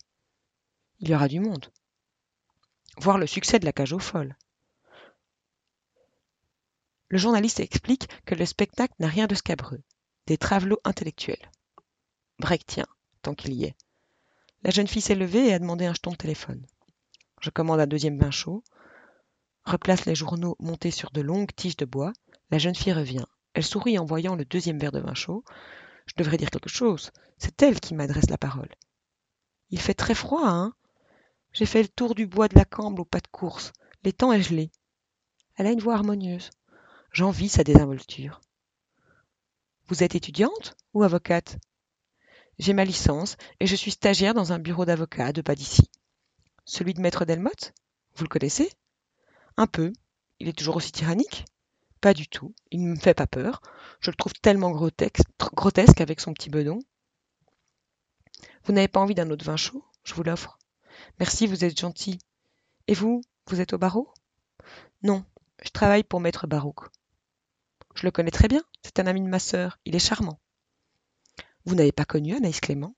Il 0.97 1.09
y 1.09 1.13
aura 1.13 1.27
du 1.27 1.39
monde. 1.39 1.71
Voir 2.97 3.19
le 3.19 3.27
succès 3.27 3.59
de 3.59 3.65
la 3.65 3.71
cage 3.71 3.93
aux 3.93 3.99
folles. 3.99 4.35
Le 7.09 7.19
journaliste 7.19 7.59
explique 7.59 8.07
que 8.25 8.33
le 8.33 8.47
spectacle 8.47 8.95
n'a 8.97 9.07
rien 9.07 9.27
de 9.27 9.35
scabreux, 9.35 9.83
des 10.25 10.39
travelots 10.39 10.81
intellectuels. 10.85 11.51
Brechtien, 12.39 12.87
tant 13.21 13.35
qu'il 13.35 13.53
y 13.53 13.65
est. 13.65 13.75
La 14.63 14.71
jeune 14.71 14.87
fille 14.87 15.03
s'est 15.03 15.13
levée 15.13 15.49
et 15.49 15.53
a 15.53 15.59
demandé 15.59 15.85
un 15.85 15.93
jeton 15.93 16.11
de 16.11 16.17
téléphone. 16.17 16.65
Je 17.41 17.51
commande 17.51 17.79
un 17.79 17.87
deuxième 17.87 18.17
vin 18.17 18.31
chaud, 18.31 18.63
replace 19.65 20.05
les 20.05 20.15
journaux 20.15 20.55
montés 20.59 20.91
sur 20.91 21.11
de 21.11 21.21
longues 21.21 21.53
tiges 21.55 21.77
de 21.77 21.85
bois. 21.85 22.11
La 22.49 22.57
jeune 22.57 22.75
fille 22.75 22.93
revient. 22.93 23.25
Elle 23.59 23.65
sourit 23.65 23.99
en 23.99 24.05
voyant 24.05 24.37
le 24.37 24.45
deuxième 24.45 24.79
verre 24.79 24.93
de 24.93 25.01
vin 25.01 25.13
chaud. 25.13 25.43
Je 26.05 26.13
devrais 26.15 26.37
dire 26.37 26.49
quelque 26.49 26.69
chose. 26.69 27.11
C'est 27.37 27.61
elle 27.61 27.81
qui 27.81 27.93
m'adresse 27.93 28.29
la 28.29 28.37
parole. 28.37 28.73
Il 29.69 29.81
fait 29.81 29.93
très 29.93 30.15
froid, 30.15 30.47
hein 30.47 30.73
J'ai 31.51 31.65
fait 31.65 31.81
le 31.81 31.89
tour 31.89 32.15
du 32.15 32.25
bois 32.25 32.47
de 32.47 32.55
la 32.55 32.63
Cambre 32.63 33.01
au 33.01 33.05
pas 33.05 33.19
de 33.19 33.27
course. 33.27 33.73
L'étang 34.05 34.31
est 34.31 34.43
gelé. 34.43 34.71
Elle 35.57 35.67
a 35.67 35.73
une 35.73 35.81
voix 35.81 35.95
harmonieuse. 35.95 36.51
J'envie 37.11 37.49
sa 37.49 37.65
désinvolture. 37.65 38.39
Vous 39.89 40.03
êtes 40.03 40.15
étudiante 40.15 40.77
ou 40.93 41.03
avocate? 41.03 41.57
J'ai 42.59 42.71
ma 42.71 42.85
licence 42.85 43.35
et 43.59 43.67
je 43.67 43.75
suis 43.75 43.91
stagiaire 43.91 44.33
dans 44.33 44.53
un 44.53 44.59
bureau 44.59 44.85
d'avocat 44.85 45.33
de 45.33 45.41
pas 45.41 45.55
d'ici. 45.55 45.83
Celui 46.63 46.93
de 46.93 47.01
maître 47.01 47.25
Delmotte? 47.25 47.73
Vous 48.15 48.23
le 48.23 48.29
connaissez? 48.29 48.71
Un 49.57 49.67
peu. 49.67 49.91
Il 50.39 50.47
est 50.47 50.57
toujours 50.57 50.77
aussi 50.77 50.93
tyrannique? 50.93 51.43
Pas 52.01 52.13
du 52.13 52.27
tout. 52.27 52.53
Il 52.71 52.83
ne 52.83 52.91
me 52.91 52.99
fait 52.99 53.13
pas 53.13 53.27
peur. 53.27 53.61
Je 53.99 54.11
le 54.11 54.15
trouve 54.15 54.33
tellement 54.33 54.71
grotesque, 54.71 55.21
grotesque 55.53 56.01
avec 56.01 56.19
son 56.19 56.33
petit 56.33 56.49
bedon. 56.49 56.79
Vous 58.63 58.73
n'avez 58.73 58.87
pas 58.87 58.99
envie 58.99 59.15
d'un 59.15 59.29
autre 59.29 59.45
vin 59.45 59.57
chaud? 59.57 59.83
Je 60.03 60.13
vous 60.13 60.23
l'offre. 60.23 60.59
Merci, 61.19 61.47
vous 61.47 61.65
êtes 61.65 61.79
gentil. 61.79 62.19
Et 62.87 62.93
vous 62.93 63.21
Vous 63.47 63.61
êtes 63.61 63.73
au 63.73 63.77
barreau? 63.77 64.13
Non, 65.03 65.25
je 65.63 65.69
travaille 65.69 66.03
pour 66.03 66.19
maître 66.19 66.47
Barouk. 66.47 66.85
Je 67.95 68.05
le 68.05 68.11
connais 68.11 68.31
très 68.31 68.47
bien, 68.47 68.63
c'est 68.83 68.99
un 68.99 69.07
ami 69.07 69.21
de 69.21 69.27
ma 69.27 69.39
sœur, 69.39 69.79
il 69.85 69.95
est 69.95 69.99
charmant. 69.99 70.39
Vous 71.65 71.75
n'avez 71.75 71.91
pas 71.91 72.05
connu 72.05 72.35
Anaïs 72.35 72.59
Clément? 72.59 72.95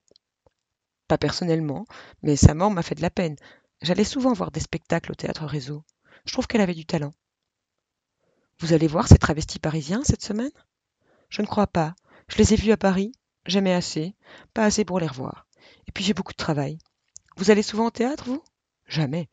Pas 1.08 1.18
personnellement, 1.18 1.86
mais 2.22 2.36
sa 2.36 2.54
mort 2.54 2.72
m'a 2.72 2.84
fait 2.84 2.96
de 2.96 3.02
la 3.02 3.10
peine. 3.10 3.36
J'allais 3.82 4.04
souvent 4.04 4.34
voir 4.34 4.52
des 4.52 4.60
spectacles 4.60 5.12
au 5.12 5.16
théâtre 5.16 5.46
réseau. 5.46 5.84
Je 6.26 6.34
trouve 6.34 6.48
qu'elle 6.48 6.62
avait 6.62 6.76
du 6.76 6.86
talent. 6.86 7.14
Vous 8.62 8.74
allez 8.74 8.86
voir 8.86 9.08
ces 9.08 9.18
travestis 9.18 9.58
parisiens 9.58 10.04
cette 10.04 10.22
semaine? 10.22 10.52
Je 11.30 11.42
ne 11.42 11.48
crois 11.48 11.66
pas. 11.66 11.96
Je 12.28 12.38
les 12.38 12.54
ai 12.54 12.56
vus 12.56 12.72
à 12.72 12.78
Paris. 12.78 13.12
J'aimais 13.48 13.74
assez. 13.74 14.14
Pas 14.54 14.66
assez 14.66 14.86
pour 14.86 15.00
les 15.00 15.08
revoir. 15.08 15.48
Et 15.88 15.92
puis 15.92 16.04
j'ai 16.04 16.14
beaucoup 16.14 16.34
de 16.34 16.38
travail. 16.38 16.78
Vous 17.38 17.50
allez 17.50 17.64
souvent 17.64 17.88
au 17.88 17.90
théâtre, 17.92 18.26
vous? 18.26 18.44
Jamais. 18.86 19.30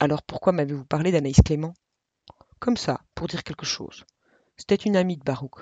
Alors 0.00 0.22
pourquoi 0.22 0.54
m'avez-vous 0.54 0.86
parlé 0.86 1.12
d'Anaïs 1.12 1.42
Clément? 1.44 1.74
Comme 2.58 2.78
ça, 2.78 3.02
pour 3.14 3.26
dire 3.26 3.44
quelque 3.44 3.66
chose. 3.66 4.04
C'était 4.56 4.74
une 4.74 4.96
amie 4.96 5.18
de 5.18 5.22
Barouk. 5.22 5.60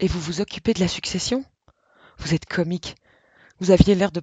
Et 0.00 0.06
vous 0.06 0.20
vous 0.20 0.40
occupez 0.40 0.72
de 0.72 0.80
la 0.80 0.88
succession? 0.88 1.44
Vous 2.16 2.32
êtes 2.32 2.46
comique. 2.46 2.96
Vous 3.60 3.70
aviez 3.70 3.94
l'air 3.94 4.12
de 4.12 4.20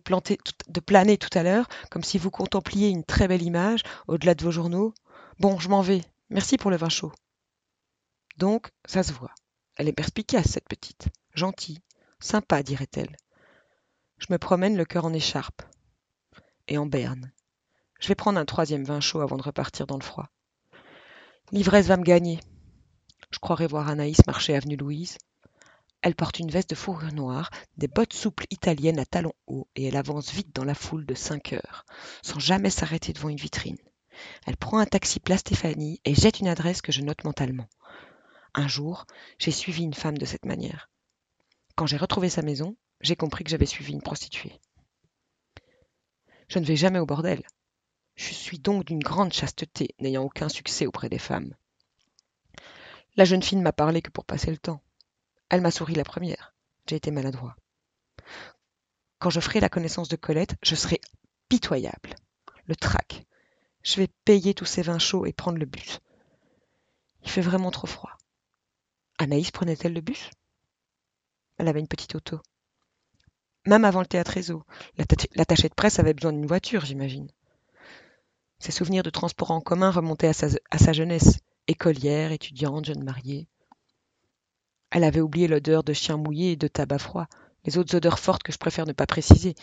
planer 0.80 1.17
tout 1.20 1.38
à 1.38 1.43
l'heure, 1.43 1.70
comme 1.91 2.03
si 2.03 2.17
vous 2.17 2.32
contempliez 2.32 2.89
une 2.89 3.03
très 3.03 3.28
belle 3.28 3.43
image 3.43 3.84
au-delà 4.07 4.34
de 4.34 4.43
vos 4.43 4.49
journaux. 4.49 4.95
Bon, 5.39 5.59
je 5.59 5.70
m'en 5.70 5.84
vais. 5.84 6.01
Merci 6.32 6.57
pour 6.57 6.72
le 6.72 6.78
vin 6.78 6.89
chaud. 6.89 7.11
Donc, 8.40 8.72
ça 8.86 9.04
se 9.04 9.12
voit. 9.12 9.36
Elle 9.76 9.90
est 9.90 9.94
perspicace, 9.94 10.52
cette 10.52 10.70
petite. 10.70 11.10
Gentille. 11.36 11.82
Sympa, 12.22 12.64
dirait-elle. 12.64 13.18
Je 14.18 14.28
me 14.30 14.38
promène 14.38 14.78
le 14.78 14.86
cœur 14.86 15.04
en 15.04 15.12
écharpe. 15.12 15.62
Et 16.70 16.78
en 16.78 16.86
berne. 16.86 17.34
Je 18.00 18.08
vais 18.08 18.16
prendre 18.16 18.40
un 18.40 18.46
troisième 18.46 18.86
vin 18.86 19.02
chaud 19.02 19.20
avant 19.20 19.36
de 19.36 19.44
repartir 19.44 19.88
dans 19.88 19.98
le 19.98 20.04
froid. 20.04 20.30
L'ivresse 21.52 21.88
va 21.88 21.98
me 21.98 22.04
gagner. 22.04 22.40
Je 23.32 23.40
croirais 23.40 23.68
voir 23.68 23.90
Anaïs 23.90 24.26
marcher 24.26 24.56
avenue 24.56 24.78
Louise. 24.78 25.18
Elle 26.02 26.16
porte 26.16 26.40
une 26.40 26.50
veste 26.50 26.70
de 26.70 26.76
fourrure 26.76 27.12
noire, 27.12 27.50
des 27.76 27.90
bottes 27.90 28.14
souples 28.14 28.46
italiennes 28.52 29.00
à 29.00 29.06
talons 29.06 29.34
hauts, 29.48 29.68
et 29.76 29.84
elle 29.88 29.98
avance 29.98 30.32
vite 30.32 30.56
dans 30.56 30.64
la 30.64 30.76
foule 30.76 31.06
de 31.06 31.14
cinq 31.14 31.52
heures, 31.52 31.86
sans 32.22 32.40
jamais 32.40 32.70
s'arrêter 32.70 33.12
devant 33.12 33.28
une 33.28 33.36
vitrine. 33.36 33.78
Elle 34.46 34.56
prend 34.56 34.78
un 34.78 34.86
taxi 34.86 35.20
place 35.20 35.42
Stéphanie 35.42 36.00
et 36.06 36.16
jette 36.16 36.40
une 36.40 36.48
adresse 36.48 36.82
que 36.82 36.94
je 36.94 37.02
note 37.02 37.26
mentalement. 37.26 37.68
Un 38.54 38.68
jour, 38.68 39.06
j'ai 39.38 39.52
suivi 39.52 39.84
une 39.84 39.93
femme 39.93 40.18
de 40.18 40.26
cette 40.26 40.45
manière. 40.45 40.89
Quand 41.76 41.86
j'ai 41.86 41.97
retrouvé 41.97 42.30
sa 42.30 42.41
maison, 42.41 42.76
j'ai 43.02 43.16
compris 43.16 43.43
que 43.43 43.50
j'avais 43.50 43.66
suivi 43.66 43.93
une 43.93 44.02
prostituée. 44.02 44.60
Je 46.47 46.60
ne 46.60 46.66
vais 46.66 46.76
jamais 46.76 47.00
au 47.00 47.06
bordel. 47.06 47.43
Je 48.16 48.34
suis 48.34 48.60
donc 48.60 48.86
d'une 48.86 49.04
grande 49.04 49.32
chasteté, 49.32 49.95
n'ayant 50.00 50.24
aucun 50.24 50.50
succès 50.50 50.86
auprès 50.86 51.10
des 51.10 51.20
femmes. 51.20 51.54
La 53.16 53.26
jeune 53.26 53.43
fille 53.43 53.58
ne 53.58 53.64
m'a 53.64 53.72
parlé 53.72 54.02
que 54.02 54.12
pour 54.12 54.26
passer 54.26 54.52
le 54.52 54.58
temps. 54.58 54.82
Elle 55.50 55.62
m'a 55.62 55.72
souri 55.72 55.93
la 55.93 56.04
première. 56.04 56.54
J'ai 56.88 56.95
été 56.95 57.12
maladroit. 57.12 57.56
Quand 59.20 59.30
je 59.30 59.39
ferai 59.39 59.60
la 59.60 59.70
connaissance 59.70 60.10
de 60.10 60.16
Colette, 60.16 60.56
je 60.64 60.76
serai 60.76 61.00
pitoyable. 61.50 62.16
Le 62.66 62.76
trac. 62.76 63.26
Je 63.84 63.97
vais 63.97 64.10
payer 64.26 64.54
tous 64.54 64.66
ces 64.66 64.82
vins 64.82 65.00
chauds 65.00 65.26
et 65.26 65.34
prendre 65.34 65.58
le 65.58 65.66
bus. 65.66 66.00
Il 67.24 67.30
fait 67.30 67.41
vraiment 67.41 67.72
trop 67.72 67.88
froid. 67.88 68.18
Anaïs 69.20 69.51
prenait-elle 69.51 69.93
le 69.93 70.01
bus? 70.01 70.32
Elle 71.57 71.67
avait 71.67 71.82
une 71.82 71.89
petite 71.89 72.15
auto. 72.15 72.39
Même 73.67 73.84
avant 73.84 73.99
le 73.99 74.05
théâtre 74.05 74.32
réseau, 74.32 74.63
l'attaché 75.36 75.67
de 75.67 75.74
presse 75.74 75.99
avait 75.99 76.13
besoin 76.13 76.32
d'une 76.32 76.47
voiture, 76.47 76.86
j'imagine. 76.86 77.30
Ses 78.59 78.72
souvenirs 78.72 79.03
de 79.03 79.09
transport 79.09 79.51
en 79.51 79.59
commun 79.59 79.91
remontaient 79.91 80.32
à 80.32 80.78
sa 80.78 80.93
jeunesse, 80.93 81.39
écolière, 81.67 82.32
étudiante, 82.32 82.86
jeune 82.86 83.03
mariée. 83.03 83.49
Elle 84.89 85.03
avait 85.03 85.20
oublié 85.20 85.49
l'odeur 85.49 85.84
de 85.84 85.91
chien 85.91 86.15
mouillé 86.15 86.53
et 86.53 86.55
de 86.55 86.70
tabac 86.70 86.99
froid, 86.99 87.28
les 87.65 87.78
autres 87.78 87.95
odeurs 87.95 88.20
fortes 88.20 88.43
que 88.43 88.53
je 88.53 88.57
préfère 88.57 88.86
ne 88.86 88.93
pas 88.93 89.05
préciser, 89.05 89.53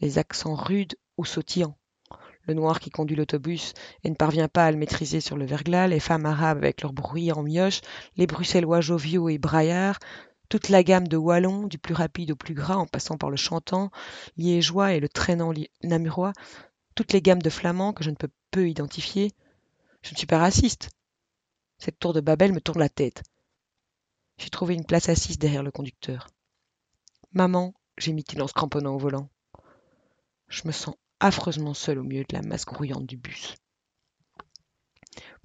les 0.00 0.18
accents 0.18 0.54
rudes 0.54 0.96
ou 1.18 1.26
sautillants. 1.26 1.76
Le 2.44 2.54
noir 2.54 2.80
qui 2.80 2.90
conduit 2.90 3.16
l'autobus 3.16 3.72
et 4.02 4.10
ne 4.10 4.14
parvient 4.14 4.48
pas 4.48 4.66
à 4.66 4.70
le 4.70 4.76
maîtriser 4.76 5.20
sur 5.20 5.36
le 5.36 5.44
verglas, 5.44 5.86
les 5.86 6.00
femmes 6.00 6.26
arabes 6.26 6.58
avec 6.58 6.82
leur 6.82 6.92
bruit 6.92 7.30
en 7.32 7.42
mioche, 7.42 7.80
les 8.16 8.26
bruxellois 8.26 8.80
joviaux 8.80 9.28
et 9.28 9.38
braillards, 9.38 9.98
toute 10.48 10.68
la 10.68 10.82
gamme 10.82 11.08
de 11.08 11.16
wallons, 11.16 11.66
du 11.66 11.78
plus 11.78 11.94
rapide 11.94 12.32
au 12.32 12.36
plus 12.36 12.54
gras 12.54 12.76
en 12.76 12.86
passant 12.86 13.16
par 13.16 13.30
le 13.30 13.36
chantant, 13.36 13.90
liégeois 14.36 14.92
et 14.92 15.00
le 15.00 15.08
traînant 15.08 15.52
namurois, 15.82 16.32
toutes 16.94 17.12
les 17.12 17.22
gammes 17.22 17.42
de 17.42 17.50
flamands 17.50 17.92
que 17.92 18.04
je 18.04 18.10
ne 18.10 18.16
peux 18.16 18.28
peu 18.50 18.68
identifier. 18.68 19.32
Je 20.02 20.12
ne 20.12 20.18
suis 20.18 20.26
pas 20.26 20.38
raciste, 20.38 20.90
cette 21.78 21.98
tour 21.98 22.12
de 22.12 22.20
Babel 22.20 22.52
me 22.52 22.60
tourne 22.60 22.80
la 22.80 22.88
tête. 22.88 23.22
J'ai 24.38 24.50
trouvé 24.50 24.74
une 24.74 24.84
place 24.84 25.08
assise 25.08 25.38
derrière 25.38 25.62
le 25.62 25.70
conducteur. 25.70 26.28
Maman, 27.32 27.74
gémit-il 27.98 28.42
en 28.42 28.46
se 28.46 28.52
cramponnant 28.52 28.94
au 28.94 28.98
volant. 28.98 29.28
Je 30.48 30.62
me 30.66 30.72
sens 30.72 30.94
affreusement 31.22 31.72
seul 31.72 31.98
au 31.98 32.02
milieu 32.02 32.24
de 32.24 32.34
la 32.34 32.42
masse 32.42 32.64
grouillante 32.64 33.06
du 33.06 33.16
bus. 33.16 33.54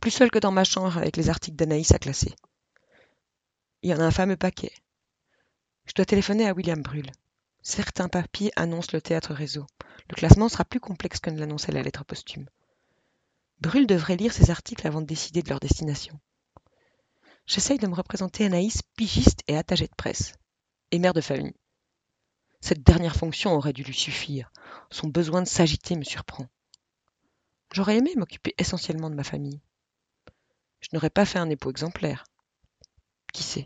Plus 0.01 0.11
seul 0.11 0.31
que 0.31 0.39
dans 0.39 0.51
ma 0.51 0.63
chambre 0.63 0.97
avec 0.97 1.15
les 1.17 1.29
articles 1.29 1.55
d'Anaïs 1.55 1.91
à 1.91 1.99
classer. 1.99 2.33
Il 3.83 3.91
y 3.91 3.93
en 3.93 3.99
a 3.99 4.05
un 4.05 4.11
fameux 4.11 4.37
paquet. 4.37 4.73
Je 5.85 5.93
dois 5.93 6.05
téléphoner 6.05 6.47
à 6.47 6.53
William 6.53 6.81
Brûle. 6.81 7.11
Certains 7.61 8.09
papiers 8.09 8.51
annoncent 8.55 8.89
le 8.93 9.01
théâtre 9.01 9.33
réseau. 9.33 9.67
Le 10.09 10.15
classement 10.15 10.49
sera 10.49 10.65
plus 10.65 10.79
complexe 10.79 11.19
que 11.19 11.29
ne 11.29 11.39
l'annonçait 11.39 11.71
la 11.71 11.83
lettre 11.83 12.03
posthume. 12.03 12.49
Brûle 13.59 13.87
devrait 13.87 14.17
lire 14.17 14.33
ces 14.33 14.49
articles 14.49 14.85
avant 14.87 15.01
de 15.01 15.07
décider 15.07 15.43
de 15.43 15.49
leur 15.49 15.59
destination. 15.59 16.19
J'essaye 17.45 17.77
de 17.77 17.87
me 17.87 17.95
représenter 17.95 18.45
Anaïs 18.45 18.81
pigiste 18.95 19.41
et 19.47 19.55
attachée 19.57 19.87
de 19.87 19.95
presse, 19.95 20.33
et 20.91 20.99
mère 20.99 21.13
de 21.13 21.21
famille. 21.21 21.55
Cette 22.59 22.83
dernière 22.83 23.15
fonction 23.15 23.53
aurait 23.53 23.73
dû 23.73 23.83
lui 23.83 23.93
suffire. 23.93 24.51
Son 24.89 25.07
besoin 25.07 25.41
de 25.41 25.47
s'agiter 25.47 25.95
me 25.95 26.03
surprend. 26.03 26.47
J'aurais 27.71 27.97
aimé 27.97 28.13
m'occuper 28.15 28.53
essentiellement 28.57 29.09
de 29.09 29.15
ma 29.15 29.23
famille. 29.23 29.61
Je 30.81 30.89
n'aurais 30.93 31.09
pas 31.09 31.25
fait 31.25 31.39
un 31.39 31.49
époux 31.49 31.69
exemplaire. 31.69 32.23
Qui 33.33 33.43
sait? 33.43 33.65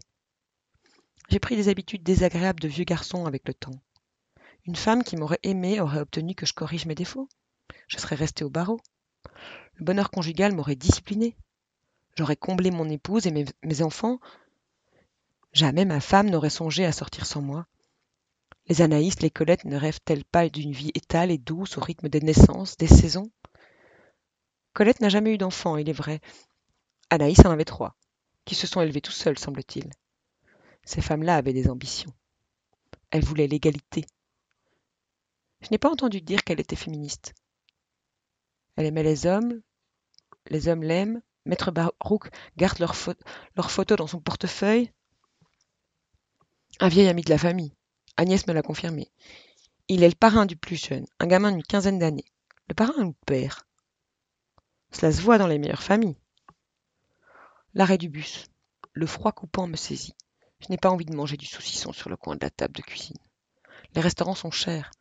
J'ai 1.29 1.39
pris 1.39 1.55
des 1.55 1.69
habitudes 1.69 2.03
désagréables 2.03 2.59
de 2.59 2.67
vieux 2.67 2.83
garçon 2.83 3.25
avec 3.25 3.47
le 3.47 3.53
temps. 3.53 3.79
Une 4.65 4.75
femme 4.75 5.03
qui 5.03 5.15
m'aurait 5.15 5.39
aimé 5.43 5.79
aurait 5.79 6.01
obtenu 6.01 6.35
que 6.35 6.45
je 6.45 6.53
corrige 6.53 6.85
mes 6.85 6.95
défauts. 6.95 7.29
Je 7.87 7.97
serais 7.97 8.15
resté 8.15 8.43
au 8.43 8.49
barreau. 8.49 8.79
Le 9.75 9.85
bonheur 9.85 10.11
conjugal 10.11 10.53
m'aurait 10.53 10.75
discipliné. 10.75 11.35
J'aurais 12.17 12.35
comblé 12.35 12.69
mon 12.69 12.89
épouse 12.89 13.27
et 13.27 13.45
mes 13.63 13.81
enfants. 13.81 14.19
Jamais 15.53 15.85
ma 15.85 15.99
femme 15.99 16.29
n'aurait 16.29 16.49
songé 16.49 16.85
à 16.85 16.91
sortir 16.91 17.25
sans 17.25 17.41
moi. 17.41 17.67
Les 18.71 18.81
Anaïs, 18.81 19.19
les 19.19 19.29
Colette 19.29 19.65
ne 19.65 19.75
rêvent-elles 19.75 20.23
pas 20.23 20.47
d'une 20.47 20.71
vie 20.71 20.93
étale 20.95 21.29
et 21.29 21.37
douce 21.37 21.77
au 21.77 21.81
rythme 21.81 22.07
des 22.07 22.21
naissances, 22.21 22.77
des 22.77 22.87
saisons? 22.87 23.29
Colette 24.71 25.01
n'a 25.01 25.09
jamais 25.09 25.33
eu 25.33 25.37
d'enfant, 25.37 25.75
il 25.75 25.89
est 25.89 25.91
vrai. 25.91 26.21
Anaïs 27.09 27.39
en 27.39 27.51
avait 27.51 27.65
trois, 27.65 27.97
qui 28.45 28.55
se 28.55 28.67
sont 28.67 28.79
élevés 28.79 29.01
tout 29.01 29.11
seuls, 29.11 29.37
semble-t-il. 29.37 29.89
Ces 30.85 31.01
femmes-là 31.01 31.35
avaient 31.35 31.51
des 31.51 31.69
ambitions. 31.69 32.13
Elles 33.09 33.25
voulaient 33.25 33.47
l'égalité. 33.47 34.05
Je 35.59 35.67
n'ai 35.69 35.77
pas 35.77 35.91
entendu 35.91 36.21
dire 36.21 36.45
qu'elle 36.45 36.61
était 36.61 36.77
féministe. 36.77 37.33
Elle 38.77 38.85
aimait 38.85 39.03
les 39.03 39.25
hommes, 39.25 39.61
les 40.47 40.69
hommes 40.69 40.83
l'aiment, 40.83 41.21
Maître 41.45 41.71
Barouk 41.71 42.29
garde 42.55 42.79
leurs 42.79 42.95
leur 43.57 43.69
photos 43.69 43.97
dans 43.97 44.07
son 44.07 44.21
portefeuille. 44.21 44.93
Un 46.79 46.87
vieil 46.87 47.09
ami 47.09 47.23
de 47.23 47.31
la 47.31 47.37
famille. 47.37 47.75
Agnès 48.17 48.45
me 48.47 48.53
l'a 48.53 48.61
confirmé. 48.61 49.11
Il 49.87 50.03
est 50.03 50.09
le 50.09 50.15
parrain 50.15 50.45
du 50.45 50.55
plus 50.55 50.75
jeune, 50.75 51.05
un 51.19 51.27
gamin 51.27 51.51
d'une 51.51 51.63
quinzaine 51.63 51.99
d'années. 51.99 52.31
Le 52.67 52.75
parrain 52.75 53.03
ou 53.03 53.07
le 53.07 53.25
père? 53.25 53.65
Cela 54.91 55.11
se 55.11 55.21
voit 55.21 55.37
dans 55.37 55.47
les 55.47 55.57
meilleures 55.57 55.83
familles. 55.83 56.17
L'arrêt 57.73 57.97
du 57.97 58.09
bus. 58.09 58.45
Le 58.93 59.05
froid 59.05 59.31
coupant 59.31 59.67
me 59.67 59.75
saisit. 59.75 60.15
Je 60.59 60.67
n'ai 60.69 60.77
pas 60.77 60.89
envie 60.89 61.05
de 61.05 61.15
manger 61.15 61.37
du 61.37 61.45
saucisson 61.45 61.93
sur 61.93 62.09
le 62.09 62.17
coin 62.17 62.35
de 62.35 62.43
la 62.43 62.49
table 62.49 62.75
de 62.75 62.81
cuisine. 62.81 63.17
Les 63.95 64.01
restaurants 64.01 64.35
sont 64.35 64.51
chers. 64.51 64.91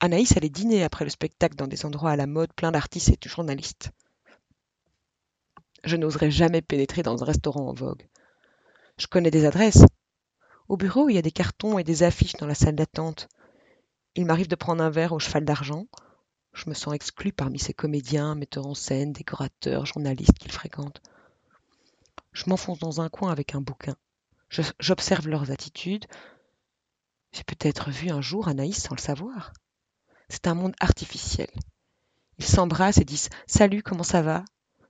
Anaïs 0.00 0.36
allait 0.36 0.48
dîner 0.48 0.84
après 0.84 1.04
le 1.04 1.10
spectacle 1.10 1.56
dans 1.56 1.66
des 1.66 1.84
endroits 1.84 2.12
à 2.12 2.16
la 2.16 2.26
mode 2.26 2.52
pleins 2.52 2.72
d'artistes 2.72 3.10
et 3.10 3.18
de 3.20 3.28
journalistes. 3.28 3.90
Je 5.84 5.96
n'oserais 5.96 6.30
jamais 6.30 6.62
pénétrer 6.62 7.02
dans 7.02 7.22
un 7.22 7.26
restaurant 7.26 7.68
en 7.68 7.72
vogue. 7.72 8.06
Je 8.98 9.06
connais 9.06 9.30
des 9.30 9.44
adresses. 9.44 9.84
Au 10.68 10.76
bureau, 10.76 11.08
il 11.08 11.14
y 11.14 11.18
a 11.18 11.22
des 11.22 11.32
cartons 11.32 11.78
et 11.78 11.84
des 11.84 12.02
affiches 12.02 12.36
dans 12.36 12.46
la 12.46 12.54
salle 12.54 12.76
d'attente. 12.76 13.28
Il 14.14 14.26
m'arrive 14.26 14.48
de 14.48 14.54
prendre 14.54 14.82
un 14.82 14.90
verre 14.90 15.12
au 15.12 15.18
cheval 15.18 15.44
d'argent. 15.44 15.86
Je 16.52 16.68
me 16.68 16.74
sens 16.74 16.94
exclu 16.94 17.32
parmi 17.32 17.58
ces 17.58 17.72
comédiens, 17.72 18.34
metteurs 18.34 18.66
en 18.66 18.74
scène, 18.74 19.12
décorateurs, 19.12 19.86
journalistes 19.86 20.38
qu'ils 20.38 20.52
fréquentent. 20.52 21.00
Je 22.32 22.44
m'enfonce 22.48 22.78
dans 22.78 23.00
un 23.00 23.08
coin 23.08 23.32
avec 23.32 23.54
un 23.54 23.60
bouquin. 23.60 23.96
J'observe 24.78 25.28
leurs 25.28 25.50
attitudes. 25.50 26.06
J'ai 27.32 27.44
peut-être 27.44 27.90
vu 27.90 28.10
un 28.10 28.20
jour 28.20 28.48
Anaïs 28.48 28.82
sans 28.82 28.94
le 28.94 29.00
savoir. 29.00 29.52
C'est 30.28 30.46
un 30.46 30.54
monde 30.54 30.74
artificiel. 30.80 31.48
Ils 32.38 32.44
s'embrassent 32.44 32.98
et 32.98 33.04
disent 33.04 33.30
Salut, 33.46 33.82
comment 33.82 34.02
ça 34.02 34.20
va? 34.20 34.44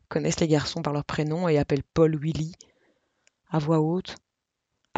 Connaissent 0.09 0.41
les 0.41 0.49
garçons 0.49 0.83
par 0.83 0.93
leur 0.93 1.05
prénom 1.05 1.49
et 1.49 1.59
appellent 1.59 1.85
Paul 1.95 2.17
Willy 2.17 2.53
à 3.51 3.59
voix 3.59 3.81
haute, 3.81 4.17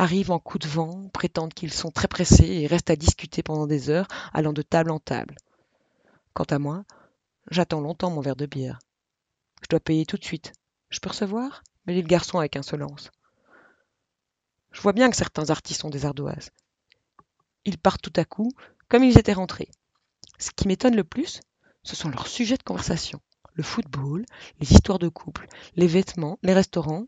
arrivent 0.01 0.31
en 0.31 0.39
coup 0.39 0.59
de 0.59 0.67
vent, 0.67 1.09
prétendent 1.13 1.53
qu'ils 1.53 1.73
sont 1.73 1.91
très 1.91 2.09
pressés 2.09 2.47
et 2.47 2.67
restent 2.67 2.91
à 2.91 2.97
discuter 2.97 3.43
pendant 3.43 3.67
des 3.67 3.91
heures, 3.91 4.09
allant 4.33 4.55
de 4.55 4.63
table 4.63 4.91
en 4.91 4.99
table. 4.99 5.37
Quant 6.33 6.45
à 6.45 6.59
moi, 6.59 6.85
j'attends 7.51 7.81
longtemps 7.81 8.11
mon 8.11 8.23
verre 8.23 8.37
de 8.37 8.47
bière. 8.47 8.79
Je 9.63 9.69
dois 9.69 9.81
payer 9.81 10.07
tout 10.07 10.17
de 10.17 10.25
suite. 10.25 10.53
Je 10.89 11.01
peux 11.01 11.11
recevoir? 11.11 11.63
Me 11.87 11.93
dit 11.93 12.01
le 12.01 12.09
garçon 12.09 12.39
avec 12.39 12.57
insolence. 12.57 13.11
Je 14.73 14.81
vois 14.81 14.95
bien 14.95 15.11
que 15.11 15.17
certains 15.17 15.51
artistes 15.51 15.85
ont 15.85 15.91
des 15.91 16.07
ardoises. 16.07 16.51
Ils 17.67 17.79
partent 17.79 18.03
tout 18.03 18.13
à 18.17 18.25
coup, 18.25 18.51
comme 18.89 19.05
ils 19.05 19.19
étaient 19.19 19.35
rentrés. 19.35 19.71
Ce 20.39 20.51
qui 20.51 20.67
m'étonne 20.67 20.97
le 20.97 21.05
plus, 21.05 21.41
ce 21.83 21.95
sont 21.95 22.09
leurs 22.09 22.27
sujets 22.27 22.57
de 22.57 22.63
conversation 22.63 23.21
le 23.53 23.63
football, 23.63 24.25
les 24.61 24.73
histoires 24.73 24.99
de 24.99 25.11
couple, 25.11 25.47
les 25.77 25.87
vêtements, 25.87 26.39
les 26.43 26.55
restaurants. 26.55 27.05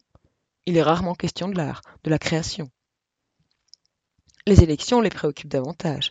Il 0.67 0.77
est 0.77 0.83
rarement 0.83 1.15
question 1.15 1.49
de 1.49 1.57
l'art, 1.57 1.81
de 2.05 2.11
la 2.11 2.19
création. 2.19 2.71
Les 4.47 4.63
élections 4.63 5.01
les 5.01 5.09
préoccupent 5.09 5.51
davantage. 5.51 6.11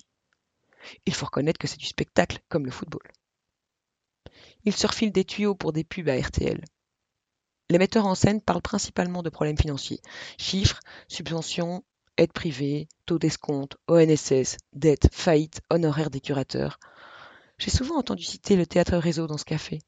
Il 1.05 1.13
faut 1.13 1.25
reconnaître 1.25 1.59
que 1.59 1.67
c'est 1.67 1.79
du 1.79 1.85
spectacle, 1.85 2.39
comme 2.47 2.65
le 2.65 2.71
football. 2.71 3.11
Ils 4.63 4.75
surfilent 4.75 5.11
des 5.11 5.25
tuyaux 5.25 5.53
pour 5.53 5.73
des 5.73 5.83
pubs 5.83 6.07
à 6.07 6.17
RTL. 6.17 6.63
Les 7.69 7.77
metteurs 7.77 8.05
en 8.05 8.15
scène 8.15 8.41
parlent 8.41 8.61
principalement 8.61 9.21
de 9.21 9.29
problèmes 9.29 9.57
financiers. 9.57 10.01
Chiffres, 10.37 10.79
subventions, 11.07 11.83
aides 12.17 12.31
privées, 12.31 12.87
taux 13.05 13.19
d'escompte, 13.19 13.77
ONSS, 13.87 14.57
dettes, 14.73 15.09
faillites, 15.11 15.61
honoraires 15.69 16.09
des 16.09 16.21
curateurs. 16.21 16.79
J'ai 17.57 17.69
souvent 17.69 17.97
entendu 17.97 18.23
citer 18.23 18.55
le 18.55 18.65
théâtre 18.65 18.95
réseau 18.95 19.27
dans 19.27 19.37
ce 19.37 19.45
café 19.45 19.79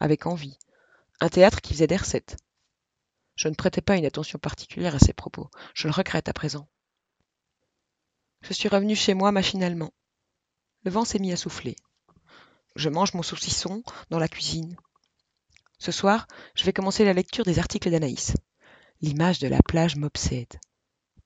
avec 0.00 0.24
envie. 0.24 0.58
Un 1.20 1.28
théâtre 1.28 1.60
qui 1.60 1.74
faisait 1.74 1.86
des 1.86 1.96
recettes. 1.96 2.38
Je 3.36 3.48
ne 3.48 3.54
prêtais 3.54 3.82
pas 3.82 3.96
une 3.96 4.06
attention 4.06 4.38
particulière 4.38 4.94
à 4.94 4.98
ces 4.98 5.12
propos. 5.12 5.50
Je 5.74 5.86
le 5.86 5.92
regrette 5.92 6.28
à 6.28 6.32
présent. 6.32 6.66
Je 8.42 8.52
suis 8.52 8.68
revenu 8.68 8.96
chez 8.96 9.14
moi 9.14 9.32
machinalement. 9.32 9.92
Le 10.84 10.90
vent 10.90 11.04
s'est 11.04 11.18
mis 11.18 11.32
à 11.32 11.36
souffler. 11.36 11.76
Je 12.76 12.88
mange 12.88 13.14
mon 13.14 13.22
saucisson 13.22 13.82
dans 14.10 14.18
la 14.18 14.28
cuisine. 14.28 14.76
Ce 15.78 15.92
soir, 15.92 16.26
je 16.54 16.64
vais 16.64 16.72
commencer 16.72 17.04
la 17.04 17.12
lecture 17.12 17.44
des 17.44 17.58
articles 17.58 17.90
d'Anaïs. 17.90 18.34
L'image 19.00 19.38
de 19.38 19.48
la 19.48 19.60
plage 19.62 19.96
m'obsède. 19.96 20.58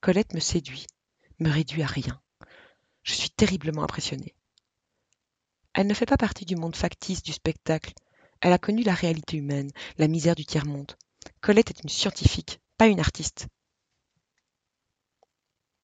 Colette 0.00 0.34
me 0.34 0.40
séduit, 0.40 0.86
me 1.38 1.50
réduit 1.50 1.82
à 1.82 1.86
rien. 1.86 2.20
Je 3.02 3.14
suis 3.14 3.30
terriblement 3.30 3.82
impressionné. 3.82 4.34
Elle 5.72 5.86
ne 5.86 5.94
fait 5.94 6.06
pas 6.06 6.16
partie 6.16 6.44
du 6.44 6.56
monde 6.56 6.76
factice 6.76 7.22
du 7.22 7.32
spectacle 7.32 7.92
elle 8.44 8.52
a 8.52 8.58
connu 8.58 8.82
la 8.82 8.92
réalité 8.92 9.38
humaine, 9.38 9.70
la 9.96 10.06
misère 10.06 10.34
du 10.34 10.44
tiers-monde. 10.44 10.92
Colette 11.40 11.70
est 11.70 11.82
une 11.82 11.88
scientifique, 11.88 12.60
pas 12.76 12.88
une 12.88 13.00
artiste. 13.00 13.46